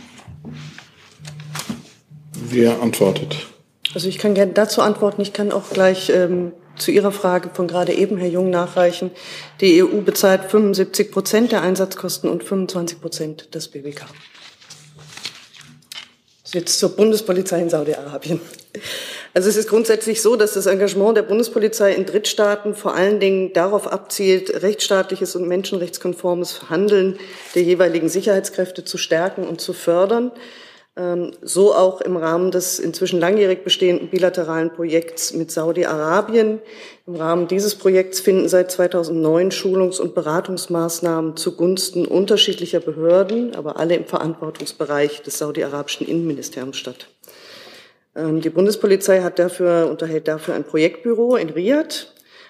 Wer 2.34 2.82
antwortet? 2.82 3.48
Also 3.94 4.08
ich 4.08 4.18
kann 4.18 4.34
gerne 4.34 4.54
dazu 4.54 4.82
antworten. 4.82 5.22
Ich 5.22 5.34
kann 5.34 5.52
auch 5.52 5.70
gleich 5.70 6.10
ähm, 6.10 6.54
zu 6.76 6.92
Ihrer 6.92 7.12
Frage 7.12 7.50
von 7.54 7.68
gerade 7.68 7.94
eben, 7.94 8.18
Herr 8.18 8.30
Jung, 8.30 8.50
nachreichen. 8.50 9.12
Die 9.60 9.84
EU 9.84 10.02
bezahlt 10.02 10.46
75 10.46 11.12
Prozent 11.12 11.52
der 11.52 11.62
Einsatzkosten 11.62 12.30
und 12.30 12.44
25 12.44 13.00
Prozent 13.00 13.54
des 13.54 13.68
BBK. 13.68 14.06
Jetzt 16.54 16.80
zur 16.80 16.90
Bundespolizei 16.90 17.62
in 17.62 17.70
Saudi-Arabien. 17.70 18.42
Also 19.34 19.48
es 19.48 19.56
ist 19.56 19.70
grundsätzlich 19.70 20.22
so, 20.22 20.36
dass 20.36 20.54
das 20.54 20.66
Engagement 20.66 21.16
der 21.16 21.22
Bundespolizei 21.22 21.94
in 21.94 22.06
Drittstaaten 22.06 22.76
vor 22.76 22.94
allen 22.94 23.22
Dingen 23.22 23.54
darauf 23.54 23.88
abzielt, 23.90 24.62
rechtsstaatliches 24.62 25.38
und 25.38 25.48
menschenrechtskonformes 25.48 26.70
Handeln 26.70 27.18
der 27.56 27.64
jeweiligen 27.64 28.10
Sicherheitskräfte 28.10 28.84
zu 28.84 28.98
stärken 28.98 29.48
und 29.48 29.62
zu 29.62 29.72
fördern. 29.72 30.32
Ähm, 30.98 31.32
so 31.42 31.74
auch 31.74 32.02
im 32.02 32.18
Rahmen 32.18 32.52
des 32.52 32.78
inzwischen 32.78 33.20
langjährig 33.20 33.64
bestehenden 33.64 34.10
bilateralen 34.10 34.74
Projekts 34.74 35.34
mit 35.34 35.50
Saudi-Arabien. 35.50 36.60
Im 37.08 37.16
Rahmen 37.16 37.48
dieses 37.48 37.76
Projekts 37.76 38.20
finden 38.20 38.50
seit 38.50 38.72
2009 38.72 39.52
Schulungs- 39.52 40.02
und 40.02 40.16
Beratungsmaßnahmen 40.16 41.38
zugunsten 41.38 42.06
unterschiedlicher 42.06 42.82
Behörden, 42.82 43.56
aber 43.56 43.78
alle 43.78 43.96
im 43.96 44.06
Verantwortungsbereich 44.06 45.22
des 45.22 45.38
saudi-arabischen 45.38 46.08
Innenministeriums 46.08 46.76
statt. 46.76 47.08
Ähm, 48.14 48.42
die 48.42 48.50
Bundespolizei 48.50 49.22
hat 49.22 49.40
dafür, 49.40 49.88
unterhält 49.90 50.28
dafür 50.28 50.56
ein 50.56 50.66
Projektbüro 50.66 51.38
in 51.38 51.50
Riyadh. 51.50 52.08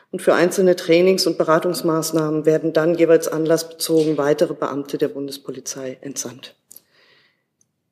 Und 0.10 0.22
für 0.22 0.34
einzelne 0.34 0.76
Trainings- 0.76 1.26
und 1.26 1.38
Beratungsmaßnahmen 1.38 2.46
werden 2.46 2.74
dann 2.74 2.96
jeweils 2.96 3.30
anlassbezogen 3.30 4.18
weitere 4.18 4.54
Beamte 4.54 4.98
der 4.98 5.08
Bundespolizei 5.08 6.00
entsandt. 6.02 6.56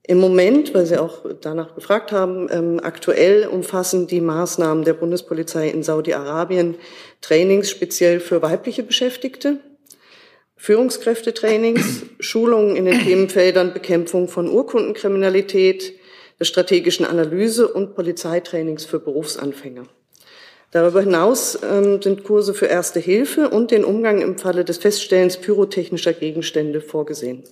Im 0.10 0.18
Moment, 0.18 0.74
weil 0.74 0.88
Sie 0.88 0.98
auch 0.98 1.24
danach 1.40 1.76
gefragt 1.76 2.12
haben, 2.12 2.48
ähm, 2.50 2.80
aktuell 2.82 3.46
umfassen 3.46 4.08
die 4.08 4.22
Maßnahmen 4.22 4.84
der 4.84 4.96
Bundespolizei 4.96 5.70
in 5.70 5.84
Saudi-Arabien 5.84 6.78
Trainings 7.22 7.70
speziell 7.70 8.20
für 8.20 8.42
weibliche 8.42 8.82
Beschäftigte, 8.82 9.60
Führungskräftetrainings, 10.56 12.06
Schulungen 12.20 12.76
in 12.76 12.86
den 12.86 13.00
Themenfeldern 13.02 13.72
Bekämpfung 13.72 14.30
von 14.30 14.50
Urkundenkriminalität, 14.50 15.94
der 16.40 16.46
strategischen 16.46 17.06
Analyse 17.06 17.68
und 17.68 17.94
Polizeitrainings 17.94 18.86
für 18.86 19.00
Berufsanfänger. 19.00 19.86
Darüber 20.72 21.02
hinaus 21.02 21.60
ähm, 21.62 22.02
sind 22.02 22.24
Kurse 22.24 22.56
für 22.56 22.66
Erste 22.66 23.00
Hilfe 23.00 23.50
und 23.50 23.70
den 23.70 23.86
Umgang 23.86 24.22
im 24.22 24.40
Falle 24.40 24.66
des 24.66 24.80
Feststellens 24.80 25.38
pyrotechnischer 25.38 26.14
Gegenstände 26.14 26.82
vorgesehen. 26.82 27.44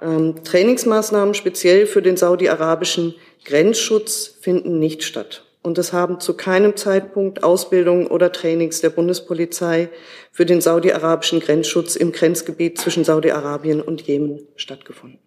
Ähm, 0.00 0.42
Trainingsmaßnahmen 0.44 1.34
speziell 1.34 1.86
für 1.86 2.02
den 2.02 2.16
saudi-arabischen 2.16 3.14
Grenzschutz 3.44 4.34
finden 4.40 4.78
nicht 4.78 5.02
statt. 5.02 5.44
Und 5.62 5.76
es 5.76 5.92
haben 5.92 6.20
zu 6.20 6.34
keinem 6.34 6.76
Zeitpunkt 6.76 7.42
Ausbildungen 7.42 8.06
oder 8.06 8.32
Trainings 8.32 8.80
der 8.80 8.90
Bundespolizei 8.90 9.90
für 10.32 10.46
den 10.46 10.60
saudi-arabischen 10.60 11.40
Grenzschutz 11.40 11.96
im 11.96 12.12
Grenzgebiet 12.12 12.78
zwischen 12.78 13.04
Saudi-Arabien 13.04 13.80
und 13.80 14.02
Jemen 14.02 14.46
stattgefunden. 14.56 15.18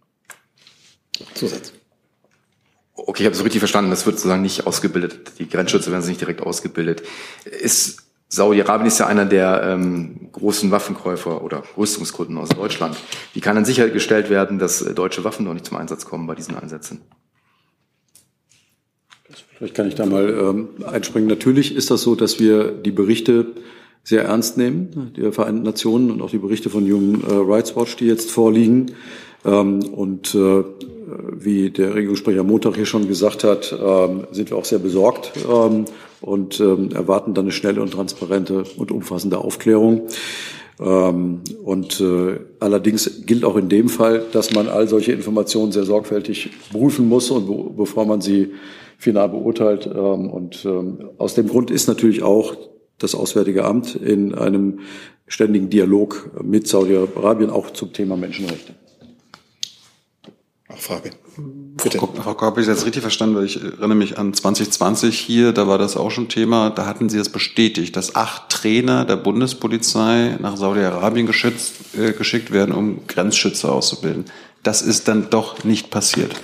Zusatz. 1.36 1.74
Okay, 2.94 3.24
ich 3.24 3.26
habe 3.26 3.36
es 3.36 3.44
richtig 3.44 3.60
verstanden. 3.60 3.92
Das 3.92 4.06
wird 4.06 4.18
sozusagen 4.18 4.42
nicht 4.42 4.66
ausgebildet. 4.68 5.40
Die 5.40 5.50
Grenzschützer 5.50 5.92
werden 5.92 6.08
nicht 6.08 6.22
direkt 6.22 6.42
ausgebildet. 6.42 7.04
Ist 7.46 8.11
Saudi-Arabien 8.34 8.88
ist 8.88 8.98
ja 8.98 9.08
einer 9.08 9.26
der 9.26 9.62
ähm, 9.66 10.30
großen 10.32 10.72
Waffenkäufer 10.72 11.44
oder 11.44 11.64
Rüstungskunden 11.78 12.38
aus 12.38 12.48
Deutschland. 12.48 12.96
Wie 13.34 13.42
kann 13.42 13.56
dann 13.56 13.66
sichergestellt 13.66 14.30
werden, 14.30 14.58
dass 14.58 14.82
äh, 14.82 14.94
deutsche 14.94 15.26
Waffen 15.26 15.46
noch 15.46 15.54
nicht 15.54 15.66
zum 15.66 15.76
Einsatz 15.76 16.06
kommen 16.06 16.28
bei 16.28 16.36
diesen 16.36 16.56
Einsätzen? 16.56 17.02
Vielleicht 19.58 19.76
kann 19.76 19.90
ich 19.90 19.96
da 19.96 20.06
mal 20.06 20.30
ähm, 20.30 20.70
einspringen. 20.88 21.28
Natürlich 21.28 21.76
ist 21.76 21.92
das 21.92 22.04
so, 22.04 22.16
dass 22.16 22.40
wir 22.40 22.72
die 22.72 22.92
Berichte 22.92 23.48
sehr 24.04 24.24
ernst 24.24 24.58
nehmen, 24.58 25.12
der 25.18 25.34
Vereinten 25.34 25.64
Nationen 25.64 26.10
und 26.10 26.22
auch 26.22 26.32
die 26.32 26.38
Berichte 26.38 26.70
von 26.70 26.86
Human 26.86 27.22
äh, 27.30 27.34
Rights 27.34 27.76
Watch, 27.76 27.98
die 27.98 28.06
jetzt 28.06 28.32
vorliegen. 28.32 28.94
Ähm, 29.44 29.84
und 29.84 30.34
äh, 30.36 30.64
wie 31.34 31.70
der 31.70 31.96
Regierungssprecher 31.96 32.46
Montag 32.46 32.76
hier 32.76 32.86
schon 32.86 33.10
gesagt 33.10 33.44
hat, 33.44 33.78
ähm, 33.78 34.26
sind 34.32 34.50
wir 34.50 34.58
auch 34.58 34.64
sehr 34.66 34.80
besorgt 34.80 35.34
ähm, 35.50 35.84
und 36.22 36.60
ähm, 36.60 36.90
erwarten 36.94 37.34
dann 37.34 37.46
eine 37.46 37.52
schnelle 37.52 37.82
und 37.82 37.92
transparente 37.92 38.64
und 38.78 38.92
umfassende 38.92 39.40
Aufklärung. 39.40 40.08
Ähm, 40.80 41.42
und 41.64 42.00
äh, 42.02 42.40
allerdings 42.60 43.26
gilt 43.26 43.44
auch 43.44 43.56
in 43.56 43.70
dem 43.70 43.90
Fall, 43.90 44.24
dass 44.32 44.54
man 44.54 44.68
all 44.68 44.88
solche 44.88 45.12
Informationen 45.12 45.72
sehr 45.72 45.84
sorgfältig 45.84 46.50
prüfen 46.72 47.08
muss 47.08 47.30
und 47.32 47.48
be 47.48 47.72
bevor 47.76 48.06
man 48.06 48.22
sie 48.22 48.52
final 48.98 49.30
beurteilt. 49.30 49.88
Ähm, 49.88 50.30
und 50.30 50.66
ähm, 50.66 51.10
aus 51.18 51.36
dem 51.36 51.48
Grund 51.48 51.72
ist 51.72 51.88
natürlich 51.88 52.24
auch 52.24 52.56
das 52.98 53.16
Auswärtige 53.16 53.66
Amt 53.66 53.96
in 53.96 54.34
einem 54.34 54.80
ständigen 55.28 55.70
Dialog 55.70 56.32
mit 56.44 56.68
Saudi-Arabien 56.68 57.50
auch 57.50 57.72
zum 57.72 57.94
Thema 57.94 58.18
Menschenrechte. 58.18 58.74
Nachfrage. 60.72 61.12
Bitte. 61.38 61.98
Frau, 61.98 62.08
Frau 62.08 62.34
Kopp, 62.34 62.42
habe 62.42 62.62
ich 62.62 62.68
jetzt 62.68 62.86
richtig 62.86 63.02
verstanden, 63.02 63.36
weil 63.36 63.46
ich 63.46 63.62
erinnere 63.62 63.96
mich 63.96 64.18
an 64.18 64.34
2020 64.34 65.18
hier, 65.18 65.54
da 65.54 65.68
war 65.68 65.78
das 65.78 65.98
auch 65.98 66.12
schon 66.12 66.30
Thema, 66.30 66.70
da 66.70 66.86
hatten 66.86 67.10
Sie 67.10 67.18
es 67.18 67.30
bestätigt, 67.30 67.96
dass 67.96 68.16
acht 68.16 68.50
Trainer 68.50 69.06
der 69.06 69.18
Bundespolizei 69.18 70.38
nach 70.40 70.58
Saudi-Arabien 70.58 71.28
äh, 71.28 72.12
geschickt 72.14 72.52
werden, 72.52 72.74
um 72.74 73.08
Grenzschützer 73.08 73.72
auszubilden. 73.72 74.26
Das 74.64 74.82
ist 74.82 75.08
dann 75.08 75.30
doch 75.30 75.64
nicht 75.64 75.90
passiert. 75.90 76.36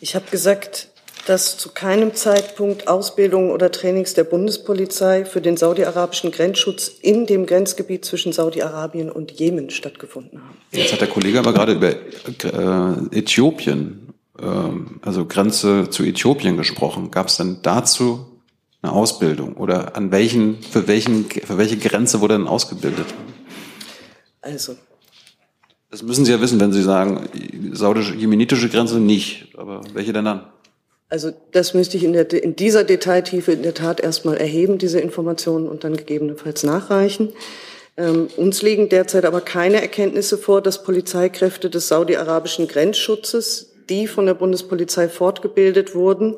Ich 0.00 0.14
habe 0.14 0.30
gesagt, 0.30 0.88
dass 1.26 1.56
zu 1.56 1.70
keinem 1.70 2.14
Zeitpunkt 2.14 2.88
Ausbildungen 2.88 3.50
oder 3.50 3.70
Trainings 3.70 4.14
der 4.14 4.24
Bundespolizei 4.24 5.24
für 5.24 5.40
den 5.40 5.56
saudi-arabischen 5.56 6.30
Grenzschutz 6.30 6.88
in 7.00 7.26
dem 7.26 7.46
Grenzgebiet 7.46 8.04
zwischen 8.04 8.32
Saudi-Arabien 8.32 9.10
und 9.10 9.30
Jemen 9.32 9.70
stattgefunden 9.70 10.40
haben. 10.40 10.56
Jetzt 10.72 10.92
hat 10.92 11.00
der 11.00 11.08
Kollege 11.08 11.38
aber 11.38 11.52
gerade 11.52 11.72
über 11.72 11.92
äh, 11.92 13.18
Äthiopien, 13.18 14.14
äh, 14.38 14.44
also 15.02 15.24
Grenze 15.26 15.88
zu 15.90 16.02
Äthiopien 16.04 16.56
gesprochen. 16.56 17.10
Gab 17.10 17.28
es 17.28 17.36
denn 17.36 17.58
dazu 17.62 18.26
eine 18.82 18.92
Ausbildung 18.92 19.54
oder 19.54 19.96
an 19.96 20.10
welchen, 20.10 20.62
für 20.62 20.86
welchen, 20.86 21.24
für 21.24 21.56
welche 21.56 21.78
Grenze 21.78 22.20
wurde 22.20 22.34
denn 22.34 22.46
ausgebildet? 22.46 23.06
Also. 24.42 24.76
Das 25.90 26.02
müssen 26.02 26.24
Sie 26.24 26.32
ja 26.32 26.40
wissen, 26.40 26.58
wenn 26.58 26.72
Sie 26.72 26.82
sagen, 26.82 27.28
saudische-jemenitische 27.72 28.68
Grenze 28.68 28.98
nicht, 28.98 29.56
aber 29.56 29.80
welche 29.94 30.12
denn 30.12 30.24
dann? 30.24 30.46
Also 31.14 31.32
das 31.52 31.74
müsste 31.74 31.96
ich 31.96 32.02
in, 32.02 32.12
der, 32.12 32.32
in 32.32 32.56
dieser 32.56 32.82
Detailtiefe 32.82 33.52
in 33.52 33.62
der 33.62 33.72
Tat 33.72 34.00
erstmal 34.00 34.36
erheben, 34.36 34.78
diese 34.78 34.98
Informationen, 34.98 35.68
und 35.68 35.84
dann 35.84 35.96
gegebenenfalls 35.96 36.64
nachreichen. 36.64 37.32
Ähm, 37.96 38.26
uns 38.36 38.62
liegen 38.62 38.88
derzeit 38.88 39.24
aber 39.24 39.40
keine 39.40 39.80
Erkenntnisse 39.80 40.36
vor, 40.36 40.60
dass 40.60 40.82
Polizeikräfte 40.82 41.70
des 41.70 41.86
saudi-arabischen 41.86 42.66
Grenzschutzes, 42.66 43.74
die 43.88 44.08
von 44.08 44.26
der 44.26 44.34
Bundespolizei 44.34 45.08
fortgebildet 45.08 45.94
wurden, 45.94 46.34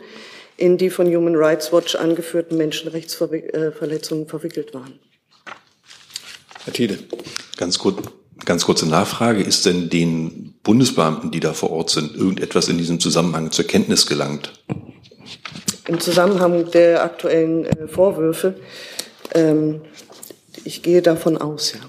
in 0.59 0.77
die 0.77 0.91
von 0.91 1.07
Human 1.07 1.37
Rights 1.37 1.72
Watch 1.72 1.95
angeführten 1.95 2.59
Menschenrechtsverletzungen 2.59 4.29
verwickelt 4.29 4.74
waren. 4.74 4.99
Herr 6.64 6.74
Thiele. 6.74 6.99
Ganz 7.57 7.79
kurz, 7.79 7.97
ganz 8.45 8.64
kurze 8.64 8.87
Nachfrage. 8.87 9.43
Ist 9.43 9.66
denn 9.66 9.89
den 9.89 10.55
Bundesbeamten, 10.62 11.30
die 11.30 11.41
da 11.41 11.53
vor 11.53 11.70
Ort 11.70 11.91
sind, 11.91 12.14
irgendetwas 12.14 12.68
in 12.68 12.78
diesem 12.78 13.01
Zusammenhang 13.01 13.51
zur 13.51 13.66
Kenntnis 13.66 14.07
gelangt? 14.07 14.53
Im 15.89 16.01
Zusammenhang 16.01 16.70
der 16.72 17.05
aktuellen 17.05 17.64
äh, 17.64 17.89
Vorwürfe, 17.89 18.55
ähm, 19.34 19.82
ich 20.64 20.82
gehe 20.82 21.03
davon 21.03 21.37
aus, 21.37 21.72
ja. 21.72 21.80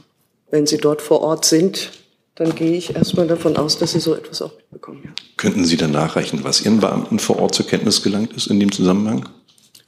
Wenn 0.49 0.65
Sie 0.65 0.77
dort 0.77 1.01
vor 1.01 1.21
Ort 1.21 1.43
sind, 1.43 1.91
dann 2.35 2.55
gehe 2.55 2.77
ich 2.77 2.95
erstmal 2.95 3.27
davon 3.27 3.57
aus, 3.57 3.77
dass 3.77 3.91
Sie 3.91 3.99
so 3.99 4.15
etwas 4.15 4.41
auch 4.41 4.53
mitbekommen. 4.55 5.01
Ja. 5.03 5.11
Könnten 5.35 5.65
Sie 5.65 5.75
dann 5.75 5.91
nachreichen, 5.91 6.43
was 6.43 6.61
Ihren 6.63 6.79
Beamten 6.79 7.19
vor 7.19 7.39
Ort 7.39 7.55
zur 7.55 7.67
Kenntnis 7.67 8.01
gelangt 8.01 8.33
ist 8.33 8.47
in 8.47 8.59
dem 8.59 8.71
Zusammenhang? 8.71 9.27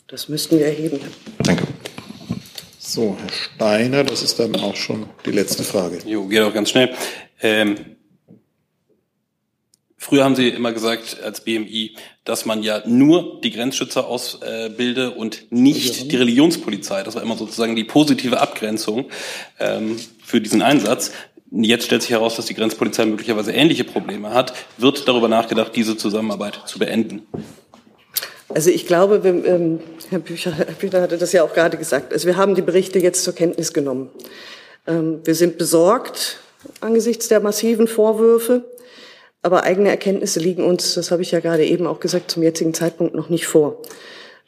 Das 0.07 0.27
müssten 0.27 0.57
wir 0.57 0.65
erheben. 0.65 0.99
Danke. 1.43 1.65
So, 2.91 3.15
Herr 3.21 3.31
Steiner, 3.31 4.03
das 4.03 4.23
ist 4.23 4.39
dann 4.39 4.55
auch 4.55 4.75
schon 4.75 5.05
die 5.23 5.29
letzte 5.29 5.61
Frage. 5.61 5.99
Jo, 6.07 6.25
geht 6.25 6.41
auch 6.41 6.51
ganz 6.51 6.71
schnell. 6.71 6.91
Ähm, 7.39 7.75
früher 9.95 10.23
haben 10.23 10.35
Sie 10.35 10.49
immer 10.49 10.73
gesagt 10.73 11.21
als 11.21 11.41
BMI, 11.41 11.95
dass 12.25 12.45
man 12.45 12.63
ja 12.63 12.81
nur 12.87 13.41
die 13.41 13.51
Grenzschützer 13.51 14.07
ausbilde 14.07 15.11
und 15.11 15.51
nicht 15.51 16.11
die 16.11 16.15
Religionspolizei. 16.15 17.03
Das 17.03 17.13
war 17.13 17.21
immer 17.21 17.37
sozusagen 17.37 17.75
die 17.75 17.83
positive 17.83 18.41
Abgrenzung 18.41 19.11
ähm, 19.59 19.99
für 20.23 20.41
diesen 20.41 20.63
Einsatz. 20.63 21.11
Jetzt 21.51 21.85
stellt 21.85 22.01
sich 22.01 22.11
heraus, 22.11 22.37
dass 22.37 22.47
die 22.47 22.55
Grenzpolizei 22.55 23.05
möglicherweise 23.05 23.51
ähnliche 23.51 23.83
Probleme 23.83 24.31
hat. 24.31 24.53
Wird 24.79 25.07
darüber 25.07 25.27
nachgedacht, 25.27 25.75
diese 25.75 25.95
Zusammenarbeit 25.95 26.61
zu 26.65 26.79
beenden? 26.79 27.27
Also 28.49 28.71
ich 28.71 28.87
glaube, 28.87 29.23
wir, 29.23 29.45
ähm, 29.45 29.79
Herr, 30.09 30.19
Bücher, 30.19 30.51
Herr 30.51 30.65
Bücher 30.65 31.01
hatte 31.01 31.17
das 31.17 31.31
ja 31.31 31.43
auch 31.43 31.53
gerade 31.53 31.77
gesagt, 31.77 32.13
also 32.13 32.27
wir 32.27 32.35
haben 32.35 32.55
die 32.55 32.63
Berichte 32.63 32.99
jetzt 32.99 33.23
zur 33.23 33.33
Kenntnis 33.35 33.73
genommen. 33.73 34.09
Ähm, 34.87 35.21
wir 35.23 35.35
sind 35.35 35.57
besorgt 35.57 36.39
angesichts 36.81 37.27
der 37.27 37.39
massiven 37.39 37.87
Vorwürfe, 37.87 38.65
aber 39.43 39.63
eigene 39.63 39.89
Erkenntnisse 39.89 40.39
liegen 40.39 40.63
uns, 40.63 40.95
das 40.95 41.11
habe 41.11 41.21
ich 41.21 41.31
ja 41.31 41.39
gerade 41.39 41.65
eben 41.65 41.85
auch 41.85 41.99
gesagt, 41.99 42.31
zum 42.31 42.43
jetzigen 42.43 42.73
Zeitpunkt 42.73 43.13
noch 43.13 43.29
nicht 43.29 43.47
vor. 43.47 43.81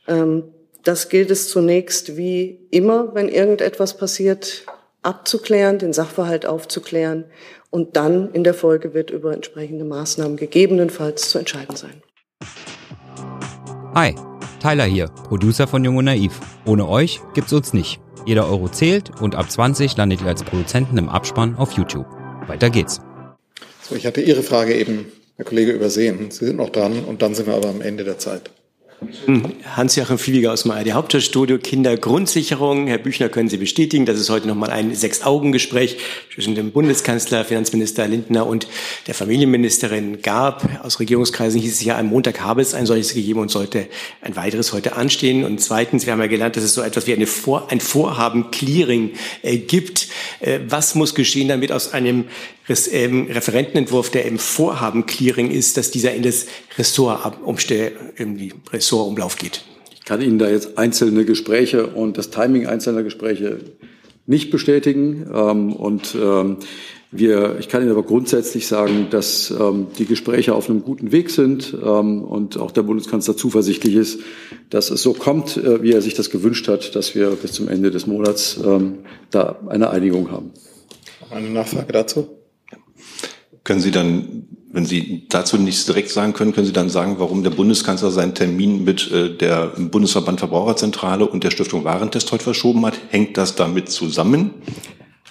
Ähm, 0.07 0.45
das 0.83 1.09
gilt 1.09 1.29
es 1.29 1.47
zunächst 1.47 2.17
wie 2.17 2.67
immer, 2.71 3.13
wenn 3.13 3.29
irgendetwas 3.29 3.97
passiert, 3.97 4.65
abzuklären, 5.03 5.77
den 5.77 5.93
Sachverhalt 5.93 6.47
aufzuklären 6.47 7.25
und 7.69 7.95
dann 7.95 8.33
in 8.33 8.43
der 8.43 8.55
Folge 8.55 8.95
wird 8.95 9.11
über 9.11 9.33
entsprechende 9.33 9.85
Maßnahmen 9.85 10.37
gegebenenfalls 10.37 11.29
zu 11.29 11.37
entscheiden 11.37 11.75
sein. 11.75 12.01
Hi, 13.93 14.15
Tyler 14.61 14.85
hier, 14.85 15.07
Producer 15.07 15.67
von 15.67 15.83
Jung 15.83 15.97
und 15.97 16.05
Naiv. 16.05 16.39
Ohne 16.65 16.87
euch 16.87 17.19
gibt's 17.33 17.51
uns 17.51 17.73
nicht. 17.73 17.99
Jeder 18.25 18.47
Euro 18.47 18.69
zählt 18.69 19.11
und 19.19 19.35
ab 19.35 19.51
20 19.51 19.97
landet 19.97 20.21
ihr 20.21 20.27
als 20.27 20.43
Produzenten 20.43 20.97
im 20.97 21.09
Abspann 21.09 21.57
auf 21.57 21.73
YouTube. 21.73 22.05
Weiter 22.47 22.69
geht's. 22.69 23.01
So, 23.81 23.95
ich 23.95 24.05
hatte 24.05 24.21
Ihre 24.21 24.43
Frage 24.43 24.75
eben, 24.77 25.11
Herr 25.35 25.43
Kollege, 25.43 25.73
übersehen. 25.73 26.31
Sie 26.31 26.45
sind 26.45 26.55
noch 26.55 26.69
dran 26.69 27.03
und 27.03 27.21
dann 27.21 27.35
sind 27.35 27.47
wir 27.47 27.55
aber 27.55 27.67
am 27.67 27.81
Ende 27.81 28.05
der 28.05 28.17
Zeit. 28.17 28.51
Hans-Joachim 29.75 30.19
Fiebiger 30.19 30.53
aus 30.53 30.61
dem 30.61 30.71
ARD 30.71 30.91
Hauptstadtstudio, 30.91 31.57
Kindergrundsicherung. 31.57 32.85
Herr 32.85 32.99
Büchner, 32.99 33.29
können 33.29 33.49
Sie 33.49 33.57
bestätigen, 33.57 34.05
dass 34.05 34.19
es 34.19 34.29
heute 34.29 34.47
nochmal 34.47 34.69
ein 34.69 34.93
Sechs-Augen-Gespräch 34.93 35.97
zwischen 36.31 36.53
dem 36.53 36.71
Bundeskanzler, 36.71 37.43
Finanzminister 37.43 38.07
Lindner 38.07 38.45
und 38.45 38.67
der 39.07 39.15
Familienministerin 39.15 40.21
gab. 40.21 40.85
Aus 40.85 40.99
Regierungskreisen 40.99 41.59
hieß 41.59 41.73
es 41.73 41.83
ja, 41.83 41.97
am 41.97 42.07
Montag 42.07 42.41
habe 42.41 42.61
es 42.61 42.75
ein 42.75 42.85
solches 42.85 43.15
gegeben 43.15 43.39
und 43.39 43.49
sollte 43.49 43.87
ein 44.21 44.35
weiteres 44.35 44.71
heute 44.71 44.95
anstehen. 44.95 45.45
Und 45.45 45.59
zweitens, 45.59 46.05
wir 46.05 46.13
haben 46.13 46.21
ja 46.21 46.27
gelernt, 46.27 46.55
dass 46.55 46.63
es 46.63 46.75
so 46.75 46.83
etwas 46.83 47.07
wie 47.07 47.13
eine 47.13 47.25
Vor 47.25 47.71
ein 47.71 47.79
Vorhaben-Clearing 47.79 49.13
äh, 49.41 49.57
gibt. 49.57 50.09
Äh, 50.41 50.59
was 50.67 50.93
muss 50.93 51.15
geschehen, 51.15 51.47
damit 51.47 51.71
aus 51.71 51.91
einem 51.91 52.25
Referentenentwurf, 52.67 54.09
der 54.09 54.25
im 54.25 54.39
Vorhaben 54.39 55.05
Clearing 55.05 55.51
ist, 55.51 55.77
dass 55.77 55.91
dieser 55.91 56.13
in 56.13 56.23
das 56.23 56.45
Ressort, 56.77 57.37
in 58.17 58.37
die 58.37 58.53
Ressortumlauf 58.71 59.37
geht. 59.37 59.63
Ich 59.95 60.05
kann 60.05 60.21
Ihnen 60.21 60.39
da 60.39 60.49
jetzt 60.49 60.77
einzelne 60.77 61.25
Gespräche 61.25 61.87
und 61.87 62.17
das 62.17 62.29
Timing 62.29 62.67
einzelner 62.67 63.03
Gespräche 63.03 63.59
nicht 64.25 64.51
bestätigen. 64.51 65.29
Ähm, 65.33 65.73
und 65.73 66.15
ähm, 66.19 66.57
wir, 67.11 67.57
ich 67.59 67.67
kann 67.67 67.81
Ihnen 67.81 67.91
aber 67.91 68.03
grundsätzlich 68.03 68.67
sagen, 68.67 69.07
dass 69.09 69.51
ähm, 69.51 69.87
die 69.97 70.05
Gespräche 70.05 70.55
auf 70.55 70.69
einem 70.69 70.81
guten 70.81 71.11
Weg 71.11 71.29
sind 71.29 71.73
und 71.73 72.57
auch 72.57 72.71
der 72.71 72.83
Bundeskanzler 72.83 73.35
zuversichtlich 73.35 73.95
ist, 73.95 74.19
dass 74.69 74.89
es 74.89 75.01
so 75.01 75.13
kommt, 75.13 75.57
äh, 75.57 75.83
wie 75.83 75.91
er 75.91 76.01
sich 76.01 76.13
das 76.13 76.29
gewünscht 76.29 76.69
hat, 76.69 76.95
dass 76.95 77.13
wir 77.13 77.31
bis 77.31 77.51
zum 77.51 77.67
Ende 77.67 77.91
des 77.91 78.07
Monats 78.07 78.59
da 79.29 79.59
eine 79.67 79.89
Einigung 79.89 80.31
haben. 80.31 80.51
Eine 81.29 81.49
Nachfrage 81.49 81.91
dazu? 81.91 82.40
Können 83.71 83.79
Sie 83.79 83.91
dann, 83.91 84.49
wenn 84.73 84.85
Sie 84.85 85.27
dazu 85.29 85.55
nichts 85.57 85.85
direkt 85.85 86.09
sagen 86.09 86.33
können, 86.33 86.51
können 86.51 86.67
Sie 86.67 86.73
dann 86.73 86.89
sagen, 86.89 87.15
warum 87.19 87.41
der 87.41 87.51
Bundeskanzler 87.51 88.11
seinen 88.11 88.35
Termin 88.35 88.83
mit 88.83 89.09
äh, 89.13 89.33
der 89.33 89.67
Bundesverband 89.67 90.39
Verbraucherzentrale 90.39 91.25
und 91.25 91.45
der 91.45 91.51
Stiftung 91.51 91.85
Warentest 91.85 92.29
heute 92.33 92.43
verschoben 92.43 92.85
hat? 92.85 92.99
Hängt 93.11 93.37
das 93.37 93.55
damit 93.55 93.87
zusammen? 93.87 94.55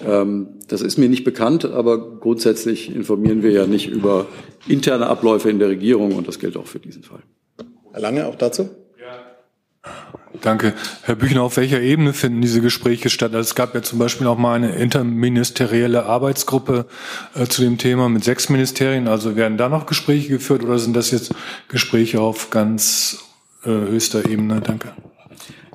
Ähm, 0.03 0.47
das 0.68 0.80
ist 0.80 0.97
mir 0.97 1.11
nicht 1.11 1.24
bekannt, 1.24 1.66
aber 1.66 2.18
grundsätzlich 2.18 2.91
informieren 2.97 3.43
wir 3.43 3.51
ja 3.51 3.66
nicht 3.66 3.88
über 3.91 4.26
interne 4.66 5.09
Abläufe 5.09 5.51
in 5.51 5.59
der 5.59 5.68
Regierung 5.68 6.14
und 6.14 6.26
das 6.26 6.38
gilt 6.38 6.57
auch 6.57 6.66
für 6.66 6.78
diesen 6.78 7.03
Fall. 7.03 7.20
Herr 7.93 8.01
Lange, 8.01 8.26
auch 8.26 8.36
dazu? 8.36 8.70
Danke. 10.41 10.74
Herr 11.03 11.16
Büchner, 11.16 11.43
auf 11.43 11.57
welcher 11.57 11.81
Ebene 11.81 12.12
finden 12.12 12.41
diese 12.41 12.61
Gespräche 12.61 13.11
statt? 13.11 13.35
Also 13.35 13.49
es 13.49 13.55
gab 13.55 13.74
ja 13.74 13.83
zum 13.83 13.99
Beispiel 13.99 14.26
auch 14.26 14.39
mal 14.39 14.55
eine 14.55 14.76
interministerielle 14.76 16.07
Arbeitsgruppe 16.07 16.87
äh, 17.35 17.47
zu 17.47 17.62
dem 17.62 17.78
Thema 17.78 18.09
mit 18.09 18.22
sechs 18.22 18.49
Ministerien. 18.49 19.09
Also 19.09 19.35
werden 19.35 19.59
da 19.59 19.68
noch 19.68 19.87
Gespräche 19.87 20.28
geführt 20.28 20.62
oder 20.62 20.78
sind 20.78 20.95
das 20.95 21.11
jetzt 21.11 21.35
Gespräche 21.68 22.20
auf 22.20 22.51
ganz 22.51 23.18
äh, 23.64 23.70
höchster 23.70 24.28
Ebene? 24.28 24.61
Danke. 24.61 24.93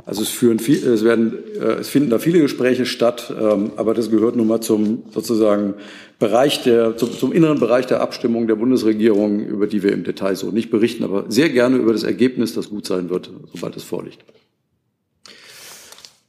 Also 0.06 0.22
es 0.22 0.30
führen 0.30 0.60
viel, 0.60 0.88
es 0.88 1.04
werden, 1.04 1.34
äh, 1.60 1.80
es 1.80 1.90
finden 1.90 2.12
da 2.12 2.20
viele 2.20 2.40
Gespräche 2.40 2.86
statt, 2.86 3.34
ähm, 3.38 3.72
aber 3.76 3.94
das 3.94 4.12
gehört 4.12 4.36
nun 4.36 4.48
mal 4.48 4.62
zum 4.62 5.04
sozusagen 5.12 5.74
Bereich 6.20 6.64
der, 6.64 6.96
zum, 6.96 7.12
zum 7.12 7.34
inneren 7.34 7.60
Bereich 7.60 7.88
der 7.88 8.02
Abstimmung 8.02 8.48
der 8.48 8.56
Bundesregierung, 8.56 9.40
über 9.40 9.68
die 9.68 9.84
wir 9.84 9.92
im 9.92 10.04
Detail 10.04 10.36
so 10.36 10.52
nicht 10.52 10.70
berichten, 10.70 11.04
aber 11.04 11.26
sehr 11.28 11.50
gerne 11.50 11.78
über 11.78 11.92
das 11.92 12.04
Ergebnis, 12.04 12.54
das 12.54 12.70
gut 12.70 12.86
sein 12.86 13.10
wird, 13.10 13.32
sobald 13.52 13.76
es 13.76 13.84
vorliegt. 13.84 14.24